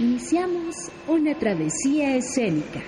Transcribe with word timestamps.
iniciamos 0.00 0.76
una 1.08 1.34
travesía 1.36 2.14
escénica. 2.14 2.80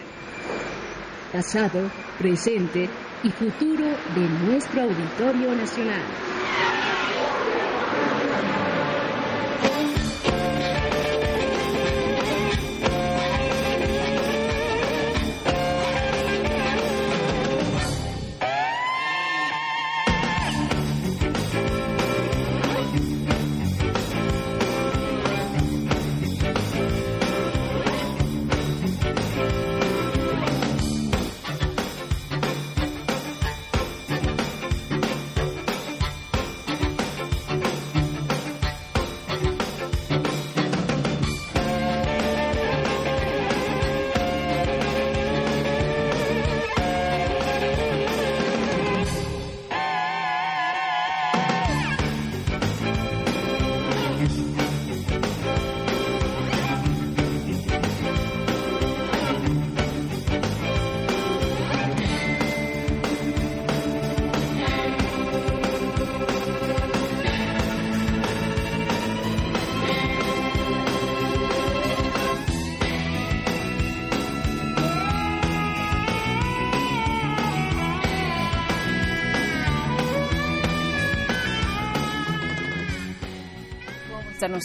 Pasado, 1.33 1.91
presente 2.19 2.89
y 3.25 3.31
futuro 3.31 3.99
de 4.15 4.29
nuestro 4.47 4.83
Auditorio 4.83 5.55
Nacional. 5.55 6.05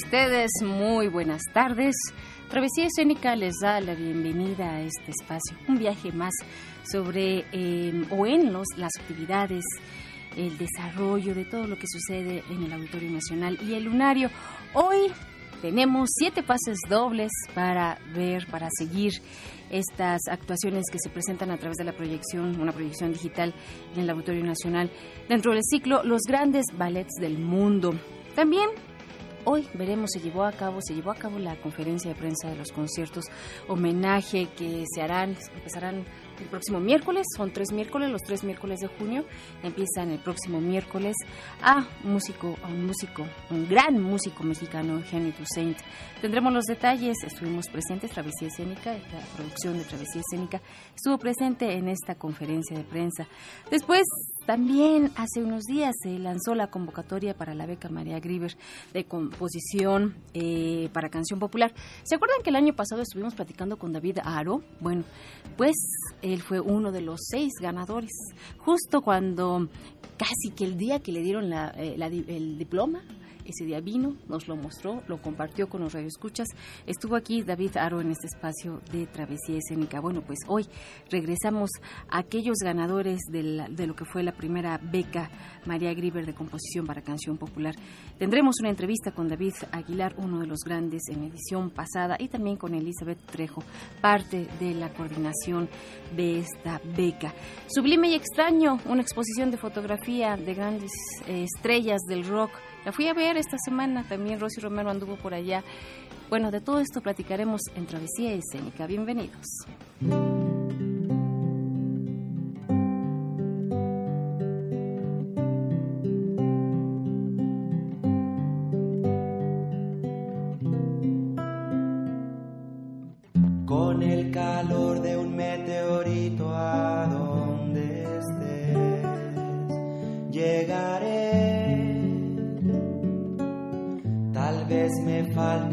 Ustedes? 0.03 0.51
Muy 0.61 1.07
buenas 1.07 1.41
tardes. 1.53 1.95
Travesía 2.49 2.87
Escénica 2.87 3.33
les 3.37 3.53
da 3.61 3.79
la 3.79 3.95
bienvenida 3.95 4.75
a 4.75 4.81
este 4.81 5.11
espacio, 5.11 5.57
un 5.69 5.77
viaje 5.77 6.11
más 6.11 6.33
sobre 6.83 7.45
eh, 7.53 8.05
o 8.09 8.25
en 8.25 8.51
los, 8.51 8.67
las 8.75 8.91
actividades, 8.99 9.63
el 10.35 10.57
desarrollo 10.57 11.33
de 11.33 11.45
todo 11.45 11.65
lo 11.65 11.77
que 11.77 11.87
sucede 11.87 12.43
en 12.49 12.63
el 12.63 12.73
Auditorio 12.73 13.09
Nacional 13.09 13.57
y 13.65 13.75
el 13.75 13.85
Lunario. 13.85 14.29
Hoy 14.73 15.13
tenemos 15.61 16.09
siete 16.13 16.43
pases 16.43 16.77
dobles 16.89 17.31
para 17.53 17.97
ver, 18.13 18.47
para 18.47 18.67
seguir 18.77 19.13
estas 19.69 20.27
actuaciones 20.27 20.83
que 20.91 20.99
se 20.99 21.09
presentan 21.09 21.51
a 21.51 21.57
través 21.57 21.77
de 21.77 21.85
la 21.85 21.93
proyección, 21.93 22.59
una 22.59 22.73
proyección 22.73 23.13
digital 23.13 23.53
en 23.93 24.01
el 24.01 24.09
Auditorio 24.09 24.43
Nacional, 24.43 24.91
dentro 25.29 25.53
del 25.53 25.63
ciclo 25.63 26.03
Los 26.03 26.23
grandes 26.27 26.65
ballets 26.77 27.13
del 27.21 27.37
mundo. 27.37 27.93
También 28.35 28.69
Hoy 29.47 29.67
veremos, 29.75 30.09
se 30.11 30.19
llevó 30.19 30.43
a 30.43 30.51
cabo, 30.51 30.79
se 30.81 30.95
llevó 30.95 31.11
a 31.11 31.15
cabo 31.15 31.37
la 31.37 31.55
conferencia 31.57 32.09
de 32.09 32.19
prensa 32.19 32.49
de 32.49 32.55
los 32.55 32.71
conciertos 32.71 33.25
homenaje 33.67 34.47
que 34.57 34.85
se 34.91 35.03
harán, 35.03 35.37
empezarán 35.53 36.03
el 36.39 36.47
próximo 36.47 36.79
miércoles, 36.79 37.25
son 37.35 37.51
tres 37.51 37.71
miércoles, 37.71 38.11
los 38.11 38.21
tres 38.21 38.43
miércoles 38.43 38.79
de 38.79 38.87
junio, 38.87 39.25
empiezan 39.63 40.11
el 40.11 40.19
próximo 40.19 40.59
miércoles 40.59 41.15
a 41.61 41.85
músico, 42.03 42.57
a 42.63 42.67
un 42.67 42.85
músico, 42.85 43.25
un 43.49 43.67
gran 43.67 44.01
músico 44.01 44.43
mexicano, 44.43 44.93
Eugenio 44.95 45.33
Toussaint. 45.33 45.77
Tendremos 46.21 46.53
los 46.53 46.65
detalles, 46.65 47.17
estuvimos 47.25 47.67
presentes, 47.67 48.11
Travesía 48.11 48.47
Escénica, 48.47 48.93
la 48.93 49.19
producción 49.35 49.77
de 49.77 49.83
Travesía 49.83 50.21
Escénica 50.21 50.61
estuvo 50.95 51.17
presente 51.17 51.73
en 51.73 51.87
esta 51.87 52.15
conferencia 52.15 52.77
de 52.77 52.83
prensa. 52.83 53.27
Después, 53.69 54.03
también 54.45 55.11
hace 55.15 55.43
unos 55.43 55.63
días 55.63 55.93
se 56.01 56.19
lanzó 56.19 56.55
la 56.55 56.67
convocatoria 56.67 57.35
para 57.35 57.55
la 57.55 57.65
beca 57.65 57.89
María 57.89 58.19
Griver 58.19 58.55
de 58.93 59.05
composición 59.05 60.15
eh, 60.33 60.89
para 60.93 61.09
canción 61.09 61.39
popular. 61.39 61.73
¿Se 62.03 62.15
acuerdan 62.15 62.41
que 62.43 62.51
el 62.51 62.55
año 62.55 62.75
pasado 62.75 63.01
estuvimos 63.01 63.33
platicando 63.35 63.77
con 63.77 63.91
David 63.91 64.19
Aro? 64.23 64.61
Bueno, 64.79 65.03
pues 65.57 65.75
él 66.33 66.41
fue 66.41 66.59
uno 66.59 66.91
de 66.91 67.01
los 67.01 67.21
seis 67.29 67.53
ganadores. 67.59 68.11
Justo 68.57 69.01
cuando 69.01 69.67
casi 70.17 70.51
que 70.55 70.65
el 70.65 70.77
día 70.77 70.99
que 70.99 71.11
le 71.11 71.21
dieron 71.21 71.51
eh, 71.53 71.95
el 72.27 72.57
diploma, 72.57 73.03
ese 73.45 73.65
día 73.65 73.79
vino, 73.79 74.15
nos 74.27 74.47
lo 74.47 74.55
mostró, 74.55 75.03
lo 75.07 75.21
compartió 75.21 75.67
con 75.67 75.81
los 75.81 75.93
radioescuchas. 75.93 76.47
Estuvo 76.85 77.15
aquí 77.15 77.43
David 77.43 77.77
Aro 77.77 78.01
en 78.01 78.11
este 78.11 78.27
espacio 78.27 78.81
de 78.91 79.05
Travesía 79.07 79.57
Escénica. 79.57 79.99
Bueno, 79.99 80.21
pues 80.21 80.39
hoy 80.47 80.65
regresamos 81.09 81.69
a 82.09 82.19
aquellos 82.19 82.57
ganadores 82.63 83.19
de, 83.29 83.43
lo 83.85 83.95
que 83.95 84.05
fue 84.05 84.23
la 84.23 84.31
primera 84.31 84.79
beca 84.81 85.29
María 85.65 85.93
Griver 85.93 86.25
de 86.25 86.33
composición 86.33 86.85
para 86.85 87.01
canción 87.01 87.37
popular. 87.37 87.75
Tendremos 88.17 88.55
una 88.59 88.69
entrevista 88.69 89.11
con 89.11 89.27
David 89.27 89.53
Aguilar, 89.71 90.15
uno 90.17 90.39
de 90.39 90.47
los 90.47 90.59
grandes 90.65 91.03
en 91.09 91.23
edición 91.23 91.69
pasada, 91.69 92.15
y 92.19 92.27
también 92.27 92.57
con 92.57 92.73
Elizabeth 92.73 93.19
Trejo, 93.25 93.63
parte 94.01 94.47
de 94.59 94.73
la 94.73 94.89
coordinación 94.89 95.69
de 96.15 96.39
esta 96.39 96.81
beca. 96.95 97.33
Sublime 97.67 98.09
y 98.09 98.15
extraño, 98.15 98.79
una 98.85 99.01
exposición 99.01 99.51
de 99.51 99.57
fotografía 99.57 100.35
de 100.35 100.53
grandes 100.53 100.91
eh, 101.27 101.43
estrellas 101.43 102.01
del 102.07 102.25
rock 102.25 102.51
la 102.85 102.91
fui 102.91 103.07
a 103.07 103.13
ver 103.13 103.35
esta 103.35 103.57
semana, 103.57 104.03
también 104.07 104.39
Rosy 104.39 104.61
Romero 104.61 104.91
anduvo 104.91 105.15
por 105.15 105.33
allá. 105.33 105.63
Bueno, 106.29 106.51
de 106.51 106.61
todo 106.61 106.79
esto 106.79 107.01
platicaremos 107.01 107.61
en 107.75 107.87
Travesía 107.87 108.33
Escénica. 108.33 108.85
Bienvenidos. 108.87 109.47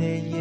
Falte 0.03 0.32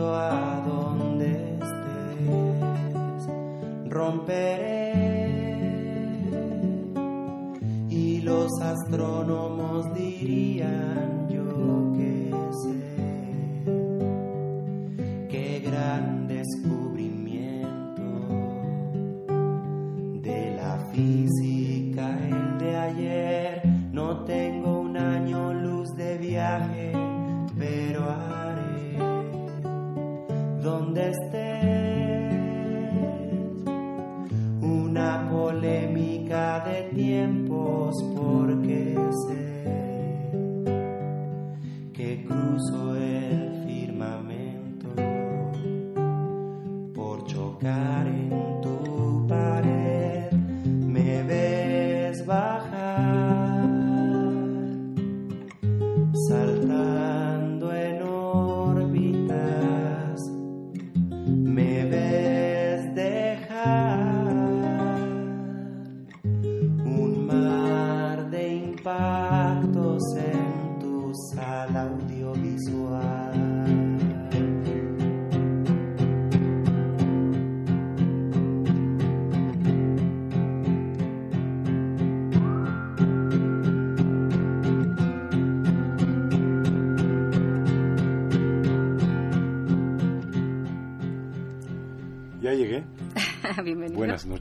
a 0.00 0.60
donde 0.66 1.54
estés. 1.54 3.28
Romperé 3.88 4.92
y 7.88 8.20
los 8.22 8.50
astrónomos 8.60 9.94
dirían 9.94 11.03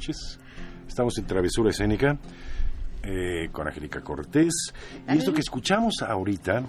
noches. 0.04 0.40
Estamos 0.88 1.18
en 1.18 1.26
Travesura 1.26 1.70
Escénica 1.70 2.18
eh, 3.04 3.48
con 3.52 3.68
Angélica 3.68 4.02
Cortés. 4.02 4.74
Y 5.08 5.18
esto 5.18 5.34
que 5.34 5.40
escuchamos 5.40 6.02
ahorita 6.06 6.64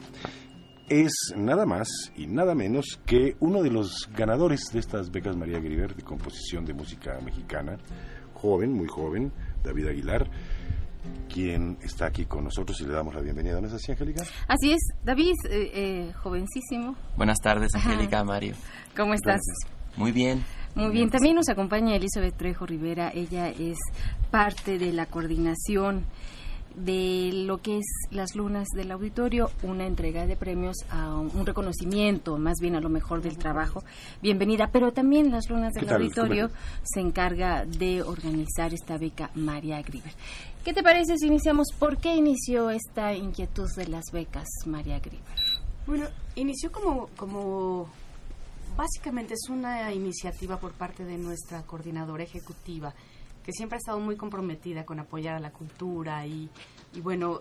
es 0.89 1.13
nada 1.37 1.67
más 1.67 1.89
y 2.17 2.27
nada 2.27 2.55
menos 2.55 3.01
que 3.05 3.37
uno 3.41 3.63
de 3.63 3.71
los 3.71 4.09
ganadores 4.15 4.71
de 4.73 4.79
estas 4.79 5.11
becas 5.11 5.37
María 5.37 5.59
Griver 5.59 5.97
de 5.97 6.03
composición 6.03 6.65
de 6.65 6.75
música 6.75 7.19
mexicana, 7.25 7.77
joven, 8.35 8.73
muy 8.73 8.87
joven, 8.87 9.33
David 9.65 9.89
Aguilar, 9.89 10.31
quien 11.29 11.79
está 11.83 12.07
aquí 12.07 12.27
con 12.27 12.45
nosotros 12.45 12.81
y 12.83 12.85
le 12.85 12.93
damos 12.93 13.15
la 13.15 13.21
bienvenida. 13.21 13.61
¿No 13.61 13.67
es 13.67 13.73
así, 13.73 13.91
Angélica? 13.91 14.23
Así 14.47 14.73
es, 14.73 14.81
David, 15.03 15.35
eh, 15.51 15.71
eh, 15.75 16.13
jovencísimo. 16.23 16.95
Buenas 17.17 17.39
tardes, 17.41 17.75
Angélica, 17.75 18.23
Mario. 18.23 18.55
¿Cómo 18.97 19.15
estás? 19.15 19.41
Muy 19.97 20.13
bien. 20.13 20.45
Muy 20.75 20.91
bien, 20.91 21.09
también 21.09 21.37
nos 21.37 21.49
acompaña 21.49 21.95
Elizabeth 21.95 22.37
Trejo 22.37 22.67
Rivera. 22.67 23.13
Ella 23.15 23.49
es 23.49 23.79
parte 24.31 24.79
de 24.79 24.93
la 24.93 25.07
coordinación 25.07 26.05
de 26.75 27.31
lo 27.33 27.59
que 27.59 27.79
es 27.79 27.85
las 28.11 28.35
lunas 28.35 28.67
del 28.75 28.91
auditorio, 28.91 29.51
una 29.63 29.87
entrega 29.87 30.27
de 30.27 30.37
premios 30.37 30.77
a 30.91 31.15
un, 31.15 31.31
un 31.33 31.47
reconocimiento, 31.47 32.37
más 32.39 32.59
bien 32.61 32.75
a 32.75 32.81
lo 32.81 32.89
mejor 32.89 33.23
del 33.23 33.39
trabajo. 33.39 33.85
Bienvenida, 34.21 34.71
pero 34.73 34.93
también 34.93 35.31
las 35.31 35.49
lunas 35.49 35.73
¿Qué 35.75 35.81
del 35.81 35.89
tal? 35.89 36.03
auditorio 36.03 36.49
¿Cómo 36.49 36.61
se 36.83 37.01
encarga 37.01 37.65
de 37.65 38.03
organizar 38.03 38.75
esta 38.75 38.99
beca 38.99 39.31
María 39.37 39.81
Griver. 39.83 40.13
¿Qué 40.65 40.73
te 40.73 40.83
parece 40.83 41.17
si 41.19 41.29
iniciamos? 41.29 41.69
¿Por 41.79 41.99
qué 41.99 42.17
inició 42.17 42.71
esta 42.71 43.15
inquietud 43.15 43.69
de 43.77 43.87
las 43.87 44.07
becas 44.13 44.49
María 44.67 44.99
Griver? 44.99 45.39
Bueno, 45.87 46.07
inició 46.35 46.73
como, 46.73 47.09
como 47.17 47.89
básicamente 48.77 49.35
es 49.35 49.49
una 49.49 49.93
iniciativa 49.93 50.59
por 50.59 50.73
parte 50.73 51.05
de 51.05 51.19
nuestra 51.19 51.63
coordinadora 51.63 52.25
ejecutiva, 52.25 52.95
que 53.45 53.53
siempre 53.53 53.77
ha 53.77 53.79
estado 53.79 54.01
muy 54.01 54.17
comprometida 54.17 54.85
con 54.85 54.99
apoyar 55.01 55.37
a 55.37 55.41
la 55.41 55.51
cultura 55.51 56.27
y, 56.27 56.49
bueno, 57.03 57.41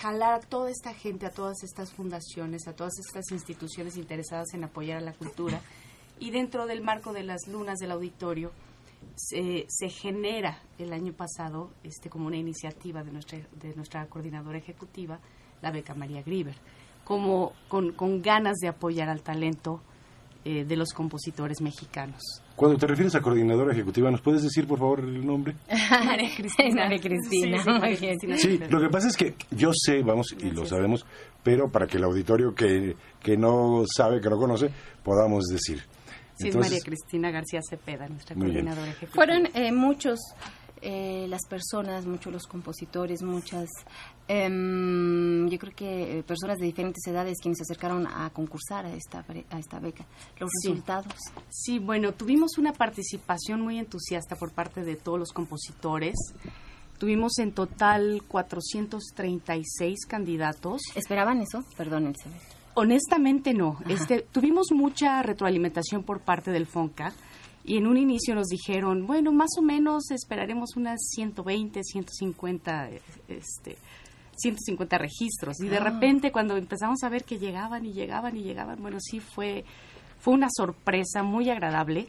jalar 0.00 0.34
a 0.34 0.40
toda 0.40 0.70
esta 0.70 0.92
gente, 0.92 1.26
a 1.26 1.30
todas 1.30 1.62
estas 1.62 1.92
fundaciones, 1.92 2.66
a 2.66 2.74
todas 2.74 2.94
estas 2.98 3.30
instituciones 3.30 3.96
interesadas 3.96 4.52
en 4.54 4.64
apoyar 4.64 4.98
a 4.98 5.00
la 5.00 5.12
cultura. 5.12 5.60
Y 6.18 6.30
dentro 6.30 6.66
del 6.66 6.82
marco 6.82 7.12
de 7.12 7.22
las 7.22 7.46
lunas 7.48 7.78
del 7.78 7.92
auditorio, 7.92 8.52
se, 9.16 9.66
se 9.68 9.88
genera 9.90 10.60
el 10.78 10.92
año 10.92 11.12
pasado, 11.12 11.70
este, 11.82 12.10
como 12.10 12.26
una 12.26 12.36
iniciativa 12.36 13.04
de 13.04 13.12
nuestra, 13.12 13.38
de 13.38 13.74
nuestra 13.74 14.06
coordinadora 14.06 14.58
ejecutiva, 14.58 15.20
la 15.62 15.70
beca 15.70 15.94
María 15.94 16.22
Griver, 16.22 16.56
como 17.04 17.52
con, 17.68 17.92
con 17.92 18.22
ganas 18.22 18.56
de 18.58 18.68
apoyar 18.68 19.08
al 19.08 19.22
talento 19.22 19.82
eh, 20.44 20.64
de 20.64 20.76
los 20.76 20.92
compositores 20.92 21.60
mexicanos. 21.60 22.20
Cuando 22.54 22.76
te 22.78 22.86
refieres 22.86 23.14
a 23.14 23.20
coordinadora 23.20 23.72
ejecutiva, 23.72 24.10
¿nos 24.10 24.20
puedes 24.20 24.42
decir, 24.42 24.66
por 24.66 24.78
favor, 24.78 25.00
el 25.00 25.26
nombre? 25.26 25.54
María 26.04 26.30
Cristina. 26.36 26.82
María 26.82 26.98
Cristina. 26.98 27.58
Sí, 27.58 27.64
sí, 27.64 27.70
María 27.70 27.80
muy 27.80 27.96
bien. 27.96 28.18
Cristina. 28.18 28.36
Sí, 28.36 28.72
lo 28.72 28.80
que 28.80 28.88
pasa 28.88 29.08
es 29.08 29.16
que 29.16 29.34
yo 29.50 29.70
sé, 29.72 30.02
vamos, 30.02 30.34
y 30.38 30.50
lo 30.50 30.66
sabemos, 30.66 31.06
pero 31.42 31.70
para 31.70 31.86
que 31.86 31.96
el 31.96 32.04
auditorio 32.04 32.54
que, 32.54 32.94
que 33.22 33.36
no 33.36 33.84
sabe, 33.86 34.20
que 34.20 34.28
no 34.28 34.36
conoce, 34.36 34.70
podamos 35.02 35.44
decir. 35.44 35.82
Sí, 36.36 36.48
es 36.48 36.56
María 36.56 36.80
Cristina 36.84 37.30
García 37.30 37.60
Cepeda, 37.68 38.08
nuestra 38.08 38.34
coordinadora 38.34 38.90
ejecutiva. 38.90 39.14
Fueron 39.14 39.48
eh, 39.54 39.72
muchos 39.72 40.18
eh, 40.86 41.26
las 41.28 41.46
personas, 41.48 42.04
muchos 42.06 42.32
los 42.32 42.46
compositores, 42.46 43.22
muchas, 43.22 43.68
em, 44.28 45.48
yo 45.48 45.58
creo 45.58 45.72
que 45.74 46.18
eh, 46.18 46.22
personas 46.22 46.58
de 46.58 46.66
diferentes 46.66 47.06
edades 47.06 47.38
quienes 47.40 47.58
se 47.58 47.62
acercaron 47.62 48.06
a 48.06 48.28
concursar 48.30 48.84
a 48.86 48.92
esta, 48.94 49.24
a 49.50 49.58
esta 49.58 49.78
beca. 49.80 50.04
Los 50.38 50.50
Sí. 50.62 50.68
resultados. 50.68 51.12
Sí, 51.48 51.78
bueno, 51.78 52.12
tuvimos 52.12 52.58
una 52.58 52.72
participación 52.72 53.60
muy 53.62 53.78
entusiasta 53.78 54.36
por 54.36 54.52
parte 54.52 54.84
de 54.84 54.96
todos 54.96 55.18
los 55.18 55.32
compositores. 55.32 56.14
Tuvimos 56.98 57.38
en 57.38 57.52
total 57.52 58.22
436 58.28 60.06
candidatos. 60.06 60.80
¿Esperaban 60.94 61.40
eso? 61.40 61.64
Perdón, 61.76 62.06
Elizabeth. 62.06 62.40
Honestamente 62.74 63.54
no. 63.54 63.78
Este, 63.88 64.20
tuvimos 64.32 64.68
mucha 64.72 65.22
retroalimentación 65.22 66.02
por 66.02 66.20
parte 66.20 66.50
del 66.50 66.66
FONCA 66.66 67.12
y 67.64 67.76
en 67.78 67.86
un 67.86 67.96
inicio 67.96 68.34
nos 68.34 68.48
dijeron, 68.48 69.06
bueno, 69.06 69.32
más 69.32 69.50
o 69.58 69.62
menos 69.62 70.10
esperaremos 70.10 70.76
unas 70.76 71.00
120, 71.14 71.82
150, 71.82 72.90
eh, 72.90 73.00
este, 73.28 73.76
150 74.36 74.98
registros. 74.98 75.60
Y 75.60 75.68
de 75.68 75.78
Ah. 75.78 75.84
repente 75.84 76.30
cuando 76.32 76.56
empezamos 76.56 77.02
a 77.04 77.08
ver 77.08 77.24
que 77.24 77.38
llegaban 77.38 77.86
y 77.86 77.92
llegaban 77.92 78.36
y 78.36 78.42
llegaban, 78.42 78.80
bueno, 78.82 78.98
sí 79.00 79.20
fue, 79.20 79.64
fue 80.18 80.34
una 80.34 80.48
sorpresa 80.54 81.22
muy 81.22 81.48
agradable 81.50 82.08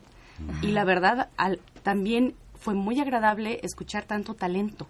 y 0.62 0.68
la 0.72 0.84
verdad 0.84 1.30
al- 1.38 1.60
también 1.84 2.34
fue 2.56 2.74
muy 2.74 3.00
agradable 3.00 3.60
escuchar 3.64 4.04
tanto 4.06 4.34
talento. 4.34 4.88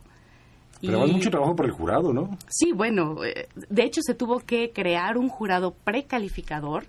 Pero 0.81 1.03
hay 1.03 1.11
mucho 1.11 1.29
trabajo 1.31 1.55
para 1.55 1.67
el 1.69 1.73
jurado, 1.73 2.13
¿no? 2.13 2.37
Sí, 2.49 2.71
bueno, 2.71 3.23
eh, 3.23 3.47
de 3.69 3.83
hecho 3.83 4.01
se 4.03 4.13
tuvo 4.13 4.39
que 4.39 4.71
crear 4.71 5.17
un 5.17 5.29
jurado 5.29 5.71
precalificador 5.83 6.85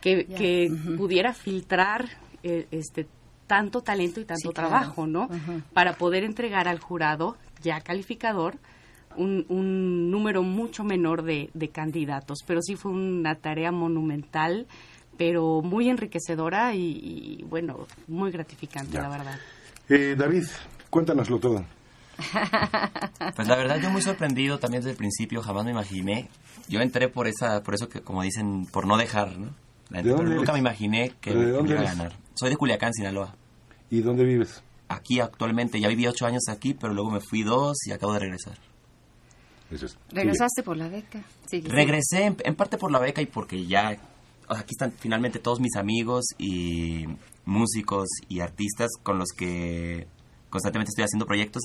que, 0.00 0.26
que 0.26 0.68
pudiera 0.96 1.32
filtrar 1.34 2.08
eh, 2.46 2.66
este 2.70 3.06
tanto 3.46 3.80
talento 3.82 4.20
y 4.20 4.24
tanto 4.24 4.48
Sí, 4.48 4.54
claro. 4.54 4.68
trabajo, 4.70 5.06
¿no? 5.06 5.28
Para 5.72 5.94
poder 5.94 6.24
entregar 6.24 6.66
al 6.68 6.78
jurado 6.80 7.36
ya 7.62 7.80
calificador 7.80 8.56
un, 9.16 9.46
un 9.48 10.10
número 10.10 10.42
mucho 10.42 10.82
menor 10.84 11.22
de, 11.22 11.50
de 11.54 11.68
candidatos. 11.68 12.38
Pero 12.46 12.60
sí 12.62 12.74
fue 12.76 12.92
una 12.92 13.34
tarea 13.36 13.70
monumental, 13.72 14.66
pero 15.16 15.62
muy 15.62 15.88
enriquecedora 15.88 16.74
y, 16.74 17.38
y, 17.40 17.44
bueno, 17.44 17.86
muy 18.08 18.30
gratificante, 18.30 18.94
Ya. 18.94 19.02
la 19.02 19.08
verdad. 19.08 19.38
Eh, 19.88 20.14
David, 20.18 20.44
cuéntanoslo 20.90 21.38
todo. 21.38 21.64
Pues 23.34 23.48
la 23.48 23.56
verdad 23.56 23.78
yo 23.80 23.90
muy 23.90 24.02
sorprendido 24.02 24.58
también 24.58 24.80
desde 24.82 24.92
el 24.92 24.96
principio, 24.96 25.42
jamás 25.42 25.64
me 25.64 25.70
imaginé. 25.70 26.28
Yo 26.68 26.80
entré 26.80 27.08
por 27.08 27.26
esa, 27.26 27.62
por 27.62 27.74
eso 27.74 27.88
que 27.88 28.00
como 28.00 28.22
dicen, 28.22 28.66
por 28.66 28.86
no 28.86 28.96
dejar, 28.96 29.36
¿no? 29.38 29.50
La 29.90 30.02
¿De 30.02 30.10
dónde 30.10 30.24
pero 30.24 30.36
nunca 30.36 30.52
eres? 30.52 30.62
me 30.62 30.68
imaginé 30.68 31.12
que 31.20 31.30
¿De 31.30 31.36
me 31.36 31.50
dónde 31.50 31.72
iba 31.74 31.82
a 31.82 31.84
ganar. 31.84 32.12
Soy 32.36 32.50
de 32.50 32.56
Culiacán, 32.56 32.92
Sinaloa. 32.92 33.34
¿Y 33.90 34.00
dónde 34.00 34.24
vives? 34.24 34.62
Aquí 34.88 35.20
actualmente, 35.20 35.80
ya 35.80 35.88
viví 35.88 36.06
ocho 36.06 36.26
años 36.26 36.44
aquí, 36.48 36.74
pero 36.74 36.92
luego 36.92 37.10
me 37.10 37.20
fui 37.20 37.42
dos 37.42 37.78
y 37.86 37.92
acabo 37.92 38.12
de 38.12 38.20
regresar. 38.20 38.58
Eso 39.70 39.86
es. 39.86 39.98
¿Regresaste 40.10 40.62
por 40.62 40.76
la 40.76 40.88
beca? 40.88 41.24
Sí. 41.46 41.62
Regresé 41.62 42.24
en, 42.24 42.36
en 42.44 42.54
parte 42.54 42.78
por 42.78 42.92
la 42.92 42.98
beca 42.98 43.22
y 43.22 43.26
porque 43.26 43.66
ya 43.66 43.96
o 44.48 44.54
sea, 44.54 44.62
aquí 44.62 44.74
están 44.74 44.92
finalmente 44.92 45.38
todos 45.38 45.60
mis 45.60 45.76
amigos 45.76 46.26
y 46.38 47.06
músicos 47.44 48.06
y 48.28 48.40
artistas 48.40 48.90
con 49.02 49.18
los 49.18 49.30
que 49.30 50.06
constantemente 50.50 50.90
estoy 50.90 51.04
haciendo 51.04 51.26
proyectos 51.26 51.62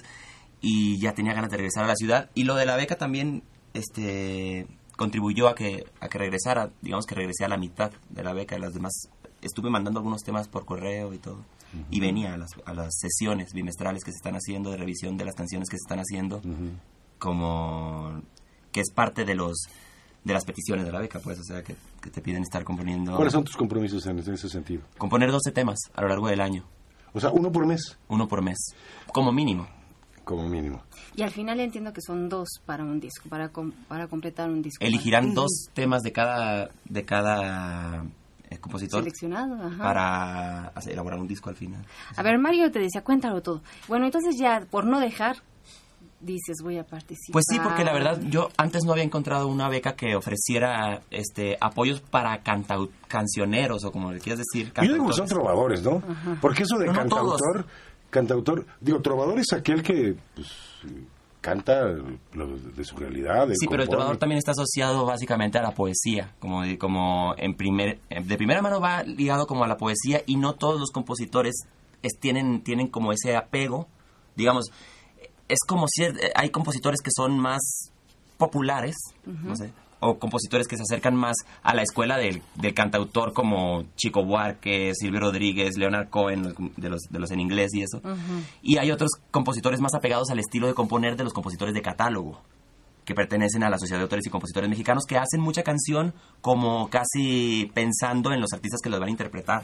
y 0.61 0.99
ya 0.99 1.13
tenía 1.13 1.33
ganas 1.33 1.51
de 1.51 1.57
regresar 1.57 1.83
a 1.83 1.87
la 1.87 1.95
ciudad 1.95 2.29
y 2.33 2.43
lo 2.43 2.55
de 2.55 2.65
la 2.65 2.75
beca 2.75 2.95
también 2.95 3.43
este 3.73 4.67
contribuyó 4.95 5.47
a 5.47 5.55
que 5.55 5.85
a 5.99 6.07
que 6.07 6.17
regresara 6.17 6.71
digamos 6.81 7.05
que 7.05 7.15
regresé 7.15 7.45
a 7.45 7.49
la 7.49 7.57
mitad 7.57 7.91
de 8.09 8.23
la 8.23 8.33
beca 8.33 8.55
de 8.55 8.61
las 8.61 8.73
demás 8.73 9.09
estuve 9.41 9.69
mandando 9.69 9.99
algunos 9.99 10.21
temas 10.23 10.47
por 10.47 10.65
correo 10.65 11.13
y 11.13 11.17
todo 11.17 11.39
y 11.89 11.99
venía 11.99 12.33
a 12.33 12.37
las, 12.37 12.49
a 12.65 12.73
las 12.73 12.93
sesiones 12.99 13.53
bimestrales 13.53 14.03
que 14.03 14.11
se 14.11 14.17
están 14.17 14.35
haciendo 14.35 14.71
de 14.71 14.77
revisión 14.77 15.17
de 15.17 15.25
las 15.25 15.35
canciones 15.35 15.69
que 15.69 15.77
se 15.77 15.83
están 15.85 15.99
haciendo 15.99 16.41
como 17.17 18.21
que 18.71 18.81
es 18.81 18.91
parte 18.91 19.25
de 19.25 19.35
los 19.35 19.57
de 20.23 20.33
las 20.33 20.45
peticiones 20.45 20.85
de 20.85 20.91
la 20.91 20.99
beca, 20.99 21.19
pues, 21.19 21.39
o 21.39 21.43
sea, 21.43 21.63
que, 21.63 21.75
que 21.99 22.11
te 22.11 22.21
piden 22.21 22.43
estar 22.43 22.63
componiendo... 22.63 23.15
¿Cuáles 23.15 23.33
son 23.33 23.43
tus 23.43 23.57
compromisos 23.57 24.05
en 24.05 24.19
ese 24.19 24.49
sentido? 24.49 24.83
Componer 24.99 25.31
12 25.31 25.51
temas 25.51 25.79
a 25.95 26.01
lo 26.03 26.09
largo 26.09 26.27
del 26.27 26.41
año. 26.41 26.63
O 27.13 27.19
sea, 27.19 27.31
uno 27.31 27.51
por 27.51 27.65
mes. 27.65 27.97
Uno 28.07 28.27
por 28.27 28.43
mes, 28.43 28.59
como 29.11 29.31
mínimo. 29.31 29.67
Como 30.23 30.47
mínimo. 30.47 30.83
Y 31.15 31.23
al 31.23 31.31
final 31.31 31.59
entiendo 31.59 31.91
que 31.91 32.01
son 32.01 32.29
dos 32.29 32.47
para 32.67 32.83
un 32.83 32.99
disco, 32.99 33.29
para, 33.29 33.49
com- 33.49 33.71
para 33.87 34.07
completar 34.07 34.47
un 34.51 34.61
disco. 34.61 34.85
Elegirán 34.85 35.33
dos 35.33 35.69
temas 35.73 36.03
de 36.03 36.11
cada, 36.11 36.69
de 36.85 37.03
cada 37.03 38.05
eh, 38.51 38.59
compositor 38.59 38.99
Seleccionado, 38.99 39.55
ajá. 39.55 39.77
para 39.83 40.67
hacer- 40.75 40.93
elaborar 40.93 41.19
un 41.19 41.27
disco 41.27 41.49
al 41.49 41.55
final. 41.55 41.83
A 42.15 42.21
ver, 42.21 42.37
Mario 42.37 42.69
te 42.71 42.77
decía, 42.79 43.01
cuéntalo 43.03 43.41
todo. 43.41 43.61
Bueno, 43.87 44.05
entonces 44.05 44.35
ya, 44.39 44.61
por 44.69 44.85
no 44.85 44.99
dejar, 44.99 45.37
dices, 46.19 46.57
voy 46.61 46.77
a 46.77 46.83
participar. 46.83 47.33
Pues 47.33 47.45
sí, 47.49 47.57
porque 47.63 47.83
la 47.83 47.93
verdad 47.93 48.19
yo 48.29 48.49
antes 48.57 48.83
no 48.85 48.91
había 48.91 49.03
encontrado 49.03 49.47
una 49.47 49.69
beca 49.69 49.93
que 49.95 50.15
ofreciera 50.15 51.01
este 51.09 51.57
apoyos 51.59 51.99
para 52.01 52.41
cancioneros 53.07 53.83
o 53.85 53.91
como 53.91 54.11
le 54.11 54.19
quieras 54.19 54.39
decir. 54.39 54.71
Yo 54.83 54.93
digo 54.93 55.07
que 55.07 55.13
son 55.13 55.27
trovadores, 55.27 55.81
¿no? 55.81 56.03
Porque 56.39 56.63
eso 56.63 56.77
de 56.77 56.85
No, 56.85 56.93
no 56.93 56.99
cantautor, 56.99 57.65
cantautor, 58.11 58.65
digo, 58.79 59.01
trovador 59.01 59.39
es 59.39 59.51
aquel 59.53 59.81
que 59.81 60.15
pues, 60.35 60.47
canta 61.41 61.83
lo 62.33 62.57
de 62.57 62.83
su 62.85 62.95
realidad. 62.95 63.47
Sí, 63.59 63.65
pero 63.69 63.81
el 63.83 63.89
trovador 63.89 64.17
también 64.17 64.37
está 64.37 64.51
asociado 64.51 65.05
básicamente 65.05 65.57
a 65.57 65.63
la 65.63 65.71
poesía, 65.73 66.33
como, 66.39 66.61
como 66.79 67.33
en 67.37 67.55
primer, 67.55 67.99
de 68.09 68.37
primera 68.37 68.61
mano 68.61 68.79
va 68.79 69.03
ligado 69.03 69.47
como 69.47 69.63
a 69.63 69.67
la 69.67 69.77
poesía 69.77 70.21
y 70.25 70.37
no 70.37 70.53
todos 70.53 70.79
los 70.79 70.91
compositores 70.91 71.55
es- 72.03 72.19
tienen, 72.19 72.61
tienen 72.63 72.87
como 72.87 73.11
ese 73.11 73.35
apego, 73.35 73.87
digamos, 74.35 74.71
es 75.47 75.59
como 75.67 75.87
si 75.89 76.03
eh, 76.03 76.13
hay 76.35 76.49
compositores 76.51 77.01
que 77.01 77.09
son 77.13 77.37
más 77.39 77.91
populares, 78.37 78.95
no 79.25 79.55
sé, 79.55 79.73
o 80.01 80.17
compositores 80.17 80.67
que 80.67 80.75
se 80.77 80.83
acercan 80.83 81.15
más 81.15 81.37
a 81.63 81.73
la 81.73 81.83
escuela 81.83 82.17
del, 82.17 82.41
del 82.55 82.73
cantautor 82.73 83.33
como 83.33 83.85
Chico 83.95 84.25
Buarque, 84.25 84.91
Silvio 84.95 85.19
Rodríguez, 85.21 85.77
Leonard 85.77 86.09
Cohen, 86.09 86.53
de 86.75 86.89
los, 86.89 87.03
de 87.09 87.19
los 87.19 87.31
en 87.31 87.39
inglés 87.39 87.71
y 87.73 87.83
eso. 87.83 88.01
Y 88.61 88.77
hay 88.77 88.91
otros 88.91 89.11
compositores 89.29 89.79
más 89.79 89.93
apegados 89.93 90.29
al 90.31 90.39
estilo 90.39 90.67
de 90.67 90.73
componer 90.73 91.15
de 91.15 91.23
los 91.23 91.33
compositores 91.33 91.73
de 91.73 91.81
catálogo 91.81 92.41
que 93.05 93.15
pertenecen 93.15 93.63
a 93.63 93.69
la 93.69 93.77
Sociedad 93.77 93.99
de 93.99 94.03
Autores 94.03 94.25
y 94.25 94.29
Compositores 94.29 94.69
Mexicanos, 94.69 95.05
que 95.07 95.17
hacen 95.17 95.39
mucha 95.39 95.63
canción 95.63 96.13
como 96.41 96.89
casi 96.89 97.71
pensando 97.73 98.31
en 98.31 98.41
los 98.41 98.53
artistas 98.53 98.79
que 98.81 98.89
los 98.89 98.99
van 98.99 99.09
a 99.09 99.11
interpretar. 99.11 99.63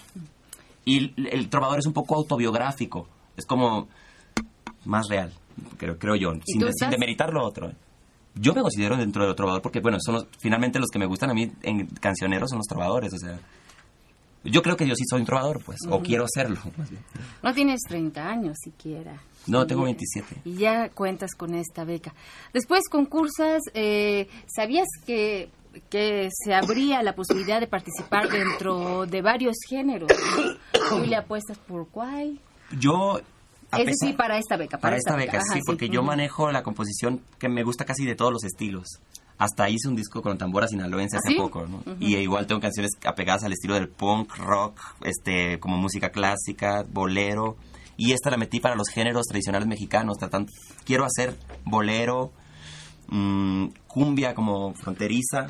Y 0.85 0.97
el, 0.97 1.29
el 1.31 1.49
trovador 1.49 1.79
es 1.79 1.85
un 1.85 1.93
poco 1.93 2.15
autobiográfico, 2.15 3.07
es 3.35 3.45
como 3.45 3.87
más 4.85 5.07
real, 5.07 5.33
creo, 5.77 5.97
creo 5.97 6.15
yo, 6.15 6.31
sin, 6.45 6.61
sin 6.73 6.89
demeritar 6.89 7.33
lo 7.33 7.43
otro. 7.43 7.71
Yo 8.39 8.53
me 8.53 8.61
considero 8.61 8.95
dentro 8.97 9.25
del 9.25 9.35
trovador 9.35 9.61
porque, 9.61 9.79
bueno, 9.79 9.97
son 9.99 10.15
los- 10.15 10.27
finalmente 10.39 10.79
los 10.79 10.89
que 10.89 10.99
me 10.99 11.05
gustan 11.05 11.29
a 11.31 11.33
mí 11.33 11.51
en 11.63 11.87
cancioneros 11.87 12.49
son 12.49 12.59
los 12.59 12.67
trovadores, 12.67 13.13
o 13.13 13.17
sea... 13.17 13.39
Yo 14.43 14.61
creo 14.61 14.77
que 14.77 14.87
yo 14.87 14.95
sí 14.95 15.03
soy 15.09 15.21
un 15.21 15.25
trovador, 15.25 15.61
pues, 15.65 15.79
o 15.89 15.99
quiero 16.01 16.25
serlo. 16.33 16.57
más 16.77 16.89
bien. 16.89 17.03
No 17.43 17.53
tienes 17.53 17.81
30 17.87 18.25
años 18.29 18.55
siquiera. 18.63 19.19
No, 19.45 19.65
tengo 19.67 19.83
27. 19.83 20.41
Y 20.45 20.53
ya 20.55 20.89
cuentas 20.89 21.31
con 21.35 21.53
esta 21.53 21.83
beca. 21.83 22.13
Después 22.53 22.83
concursas, 22.89 23.61
eh, 23.73 24.29
¿sabías 24.45 24.87
que, 25.05 25.49
que 25.89 26.29
se 26.31 26.53
abría 26.53 27.03
la 27.03 27.13
posibilidad 27.13 27.59
de 27.59 27.67
participar 27.67 28.29
dentro 28.29 29.05
de 29.05 29.21
varios 29.21 29.55
géneros? 29.67 30.11
¿Tú 30.89 30.99
le 31.05 31.15
apuestas 31.17 31.57
por 31.57 31.89
cuál? 31.89 32.39
Yo... 32.79 33.19
a 33.71 33.77
Es 33.79 33.85
pesar- 33.85 33.85
decir, 33.99 34.17
para 34.17 34.37
esta 34.37 34.57
beca. 34.57 34.77
Para 34.77 34.95
esta 34.97 35.15
beca, 35.15 35.37
Ajá, 35.37 35.53
sí, 35.53 35.59
porque 35.65 35.89
yo 35.89 36.03
manejo 36.03 36.51
la 36.51 36.63
composición 36.63 37.21
que 37.39 37.49
me 37.49 37.63
gusta 37.63 37.85
casi 37.85 38.05
de 38.05 38.15
todos 38.15 38.31
los 38.31 38.43
estilos. 38.43 38.87
Hasta 39.37 39.69
hice 39.69 39.87
un 39.87 39.95
disco 39.95 40.21
con 40.21 40.37
tambora 40.37 40.67
sinaloense 40.67 41.17
hace 41.17 41.29
¿Ah, 41.29 41.31
sí? 41.31 41.37
poco, 41.37 41.67
¿no? 41.67 41.83
Y 41.99 42.15
igual 42.15 42.47
tengo 42.47 42.59
canciones 42.61 42.91
apegadas 43.05 43.43
al 43.43 43.51
estilo 43.53 43.75
del 43.75 43.87
punk, 43.89 44.35
rock, 44.37 44.79
este, 45.03 45.59
como 45.59 45.77
música 45.77 46.09
clásica, 46.09 46.83
bolero. 46.89 47.55
Y 47.97 48.13
esta 48.13 48.29
la 48.31 48.37
metí 48.37 48.59
para 48.59 48.75
los 48.75 48.89
géneros 48.89 49.25
tradicionales 49.27 49.67
mexicanos. 49.67 50.17
Tratando, 50.17 50.51
quiero 50.85 51.03
hacer 51.05 51.35
bolero, 51.65 52.31
mm, 53.09 53.67
cumbia 53.87 54.33
como 54.33 54.73
fronteriza, 54.73 55.47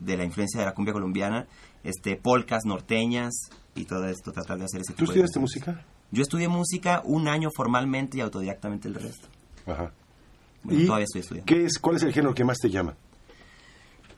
de 0.00 0.16
la 0.16 0.24
influencia 0.24 0.60
de 0.60 0.66
la 0.66 0.72
cumbia 0.74 0.92
colombiana, 0.94 1.46
este, 1.84 2.16
polcas 2.16 2.64
norteñas 2.64 3.32
y 3.74 3.84
todo 3.84 4.06
esto, 4.08 4.32
tratar 4.32 4.58
de 4.58 4.64
hacer 4.64 4.80
ese 4.82 4.92
¿Tú 4.94 5.04
tipo 5.04 5.12
de 5.12 5.20
estudiaste 5.24 5.40
cosas. 5.40 5.76
música? 5.76 5.86
Yo 6.12 6.22
estudié 6.22 6.46
música 6.46 7.02
un 7.04 7.26
año 7.26 7.50
formalmente 7.54 8.18
y 8.18 8.20
autodidactamente 8.20 8.86
el 8.86 8.94
resto. 8.94 9.26
Ajá. 9.66 9.92
Bueno, 10.62 10.80
¿Y 10.80 10.86
todavía 10.86 11.04
estoy 11.04 11.22
estudiando. 11.22 11.46
¿qué 11.46 11.64
es, 11.64 11.78
¿Cuál 11.78 11.96
es 11.96 12.02
el 12.04 12.12
género 12.12 12.34
que 12.34 12.44
más 12.44 12.58
te 12.58 12.70
llama? 12.70 12.94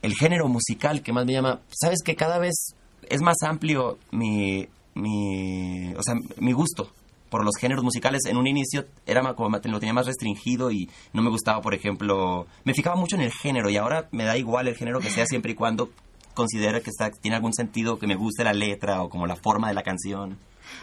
El 0.03 0.15
género 0.15 0.49
musical 0.49 1.03
que 1.03 1.13
más 1.13 1.25
me 1.25 1.33
llama, 1.33 1.61
sabes 1.71 2.01
que 2.05 2.15
cada 2.15 2.39
vez 2.39 2.75
es 3.09 3.23
más 3.23 3.37
amplio 3.43 3.99
mi, 4.11 4.69
mi, 4.95 5.95
o 5.95 6.03
sea, 6.03 6.15
mi 6.39 6.53
gusto 6.53 6.93
por 7.31 7.45
los 7.45 7.57
géneros 7.59 7.83
musicales. 7.83 8.27
En 8.27 8.37
un 8.37 8.47
inicio 8.47 8.87
era 9.07 9.35
como 9.35 9.49
lo 9.49 9.81
tenía 9.81 9.93
más 9.93 10.07
restringido 10.07 10.71
y 10.71 10.89
no 11.13 11.23
me 11.23 11.31
gustaba, 11.31 11.61
por 11.63 11.75
ejemplo, 11.75 12.47
me 12.65 12.75
fijaba 12.75 12.97
mucho 12.97 13.17
en 13.17 13.23
el 13.23 13.33
género 13.33 13.71
y 13.71 13.77
ahora 13.77 14.09
me 14.13 14.25
da 14.25 14.37
igual 14.37 14.69
el 14.69 14.77
género 14.77 15.01
que 15.01 15.11
sea 15.11 15.27
siempre 15.27 15.53
y 15.53 15.55
cuando 15.55 15.91
considere 16.35 16.83
que 16.83 16.91
está, 16.91 17.11
tiene 17.11 17.37
algún 17.37 17.53
sentido, 17.53 17.99
que 17.99 18.07
me 18.07 18.17
guste 18.17 18.45
la 18.45 18.53
letra 18.53 19.03
o 19.03 19.09
como 19.09 19.27
la 19.27 19.37
forma 19.37 19.69
de 19.69 19.75
la 19.75 19.83
canción. 19.83 20.39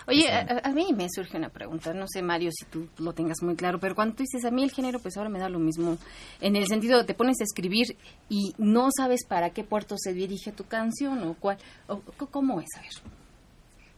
Oye, 0.07 0.31
a, 0.31 0.61
a- 0.63 0.69
mí 0.71 0.87
me 0.95 1.07
surge 1.13 1.37
una 1.37 1.49
pregunta, 1.49 1.93
no 1.93 2.05
sé 2.07 2.21
Mario 2.21 2.49
si 2.53 2.65
tú 2.65 2.87
lo 2.97 3.13
tengas 3.13 3.41
muy 3.41 3.55
claro, 3.55 3.79
pero 3.79 3.95
cuando 3.95 4.15
tú 4.15 4.23
dices 4.23 4.45
a 4.45 4.51
mí 4.51 4.63
el 4.63 4.71
género, 4.71 4.99
pues 4.99 5.17
ahora 5.17 5.29
me 5.29 5.39
da 5.39 5.49
lo 5.49 5.59
mismo, 5.59 5.97
en 6.41 6.55
el 6.55 6.67
sentido 6.67 6.97
de 6.99 7.03
te 7.05 7.13
pones 7.13 7.39
a 7.41 7.43
escribir 7.43 7.97
y 8.29 8.53
no 8.57 8.89
sabes 8.95 9.25
para 9.25 9.49
qué 9.51 9.63
puerto 9.63 9.95
se 9.97 10.13
dirige 10.13 10.51
tu 10.51 10.65
canción 10.65 11.23
o 11.23 11.33
cuál, 11.35 11.57
o, 11.87 11.99
¿cómo 12.31 12.59
es? 12.61 12.67
A 12.77 12.81
ver. 12.81 12.89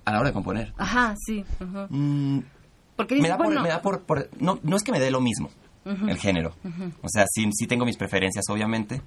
A 0.05 0.11
la 0.11 0.19
hora 0.19 0.29
de 0.29 0.33
componer. 0.33 0.73
Ajá, 0.77 1.15
sí. 1.25 1.45
Mm, 1.89 2.39
Porque 2.95 3.15
me 3.15 3.21
dices, 3.21 3.29
da 3.29 3.37
por, 3.43 3.61
me 3.61 3.69
da 3.69 3.81
por, 3.81 4.01
por- 4.01 4.29
no, 4.39 4.59
no 4.63 4.75
es 4.75 4.83
que 4.83 4.91
me 4.91 4.99
dé 4.99 5.11
lo 5.11 5.21
mismo 5.21 5.49
el 5.85 6.17
género. 6.17 6.55
O 7.01 7.09
sea, 7.09 7.25
sí, 7.29 7.49
sí 7.53 7.67
tengo 7.67 7.85
mis 7.85 7.97
preferencias, 7.97 8.45
obviamente, 8.49 9.01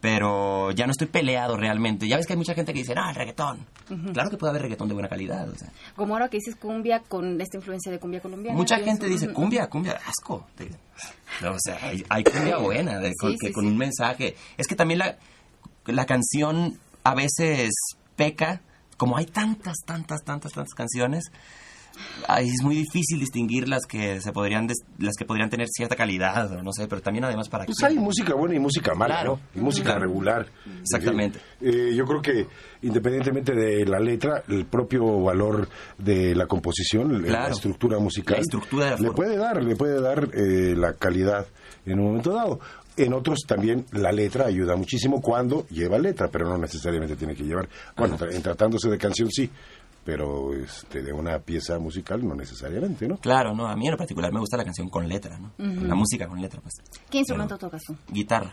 pero 0.00 0.70
ya 0.72 0.86
no 0.86 0.92
estoy 0.92 1.08
peleado 1.08 1.56
realmente. 1.56 2.08
Ya 2.08 2.16
ves 2.16 2.26
que 2.26 2.32
hay 2.32 2.38
mucha 2.38 2.54
gente 2.54 2.72
que 2.72 2.78
dice, 2.80 2.94
ah, 2.96 3.10
el 3.10 3.14
reggaetón. 3.16 3.66
Claro 4.12 4.30
que 4.30 4.36
puede 4.38 4.50
haber 4.50 4.62
reggaetón 4.62 4.88
de 4.88 4.94
buena 4.94 5.08
calidad. 5.08 5.48
O 5.48 5.54
sea, 5.54 5.68
como 5.94 6.14
ahora 6.14 6.28
que 6.28 6.38
dices 6.38 6.56
cumbia 6.56 7.00
con 7.00 7.40
esta 7.40 7.56
influencia 7.58 7.92
de 7.92 7.98
cumbia 7.98 8.20
colombiana. 8.20 8.56
mucha 8.56 8.78
gente 8.78 9.06
dice, 9.08 9.32
cumbia, 9.32 9.68
cumbia, 9.68 9.98
asco. 10.06 10.46
No, 11.42 11.52
o 11.52 11.58
sea, 11.58 11.78
hay, 11.82 12.04
hay 12.08 12.24
cumbia 12.24 12.56
buena, 12.58 12.98
de- 12.98 13.14
con, 13.14 13.32
Sí, 13.32 13.36
que 13.40 13.46
sí, 13.48 13.52
con 13.52 13.66
un 13.66 13.76
mensaje. 13.76 14.36
Es 14.56 14.66
que 14.66 14.74
también 14.74 14.98
la, 14.98 15.18
la 15.86 16.06
canción 16.06 16.78
a 17.04 17.14
veces 17.14 17.70
peca, 18.16 18.60
como 18.96 19.16
hay 19.16 19.26
tantas, 19.26 19.76
tantas, 19.86 20.22
tantas, 20.24 20.52
tantas 20.52 20.74
canciones, 20.74 21.24
ay, 22.28 22.48
es 22.48 22.62
muy 22.62 22.74
difícil 22.76 23.18
distinguir 23.20 23.68
las 23.68 23.86
que 23.86 24.20
se 24.20 24.32
podrían 24.32 24.66
des- 24.66 24.84
las 24.98 25.14
que 25.18 25.24
podrían 25.24 25.50
tener 25.50 25.66
cierta 25.68 25.96
calidad 25.96 26.50
o 26.52 26.62
no 26.62 26.72
sé 26.72 26.86
pero 26.88 27.00
también 27.02 27.24
además 27.24 27.48
para 27.48 27.64
Pues 27.66 27.78
quién. 27.78 27.92
hay 27.92 27.98
música 27.98 28.34
buena 28.34 28.54
y 28.54 28.58
música 28.58 28.94
mala, 28.94 29.14
Claro. 29.16 29.40
¿no? 29.54 29.60
Y 29.60 29.64
música 29.64 29.84
Claro. 29.90 30.00
regular. 30.00 30.46
Exactamente. 30.80 31.38
Eh, 31.60 31.92
yo 31.94 32.04
creo 32.04 32.22
que 32.22 32.46
independientemente 32.82 33.52
de 33.54 33.84
la 33.86 33.98
letra, 33.98 34.42
el 34.48 34.64
propio 34.66 35.20
valor 35.22 35.68
de 35.98 36.34
la 36.34 36.46
composición, 36.46 37.22
la 37.30 37.48
estructura 37.48 37.98
musical, 37.98 38.36
La 38.36 38.42
estructura 38.42 38.96
le 38.98 39.10
puede 39.10 39.36
dar, 39.36 39.62
le 39.62 39.76
puede 39.76 40.00
dar 40.00 40.28
eh, 40.34 40.74
la 40.76 40.94
calidad 40.94 41.46
en 41.86 41.98
un 42.00 42.06
momento 42.06 42.32
dado. 42.32 42.60
En 42.96 43.14
otros 43.14 43.40
también 43.46 43.86
la 43.92 44.12
letra 44.12 44.46
ayuda 44.46 44.76
muchísimo 44.76 45.22
cuando 45.22 45.66
lleva 45.68 45.98
letra, 45.98 46.28
pero 46.28 46.46
no 46.48 46.58
necesariamente 46.58 47.16
tiene 47.16 47.34
que 47.34 47.44
llevar. 47.44 47.68
Bueno, 47.96 48.18
tra- 48.18 48.34
en 48.34 48.42
tratándose 48.42 48.90
de 48.90 48.98
canción 48.98 49.30
sí, 49.30 49.48
pero 50.04 50.54
este, 50.54 51.02
de 51.02 51.12
una 51.12 51.38
pieza 51.38 51.78
musical 51.78 52.26
no 52.26 52.34
necesariamente, 52.34 53.06
¿no? 53.06 53.18
claro 53.18 53.54
no 53.54 53.66
a 53.66 53.76
mí 53.76 53.86
en 53.86 53.92
lo 53.92 53.98
particular 53.98 54.32
me 54.32 54.40
gusta 54.40 54.56
la 54.56 54.64
canción 54.64 54.88
con 54.88 55.08
letra 55.08 55.38
no 55.38 55.52
la 55.58 55.94
música 55.94 56.26
con 56.26 56.40
letra 56.40 56.60
pues 56.60 56.74
¿Qué 57.10 57.18
instrumento 57.18 57.58
tocas 57.58 57.82
tú? 57.86 57.96
guitarra 58.08 58.52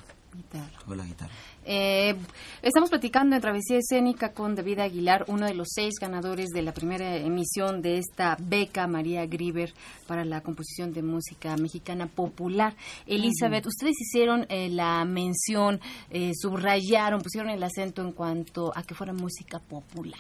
la 0.96 1.06
guitarra. 1.06 1.32
Eh, 1.66 2.16
estamos 2.62 2.90
platicando 2.90 3.36
en 3.36 3.42
Travesía 3.42 3.78
Escénica 3.78 4.32
con 4.32 4.56
David 4.56 4.80
Aguilar, 4.80 5.26
uno 5.28 5.46
de 5.46 5.54
los 5.54 5.68
seis 5.74 5.96
ganadores 6.00 6.48
de 6.50 6.62
la 6.62 6.74
primera 6.74 7.18
emisión 7.18 7.82
de 7.82 7.98
esta 7.98 8.38
beca 8.40 8.88
María 8.88 9.26
Grieber 9.26 9.74
para 10.08 10.24
la 10.24 10.42
composición 10.42 10.94
de 10.94 11.04
música 11.04 11.58
mexicana 11.58 12.08
popular. 12.08 12.76
Elizabeth, 13.06 13.66
ustedes 13.66 14.00
hicieron 14.00 14.46
eh, 14.50 14.70
la 14.70 15.04
mención, 15.04 15.82
eh, 16.10 16.32
subrayaron, 16.40 17.22
pusieron 17.22 17.50
el 17.50 17.64
acento 17.64 18.02
en 18.02 18.14
cuanto 18.14 18.72
a 18.76 18.84
que 18.84 18.96
fuera 18.96 19.14
música 19.14 19.60
popular 19.60 20.20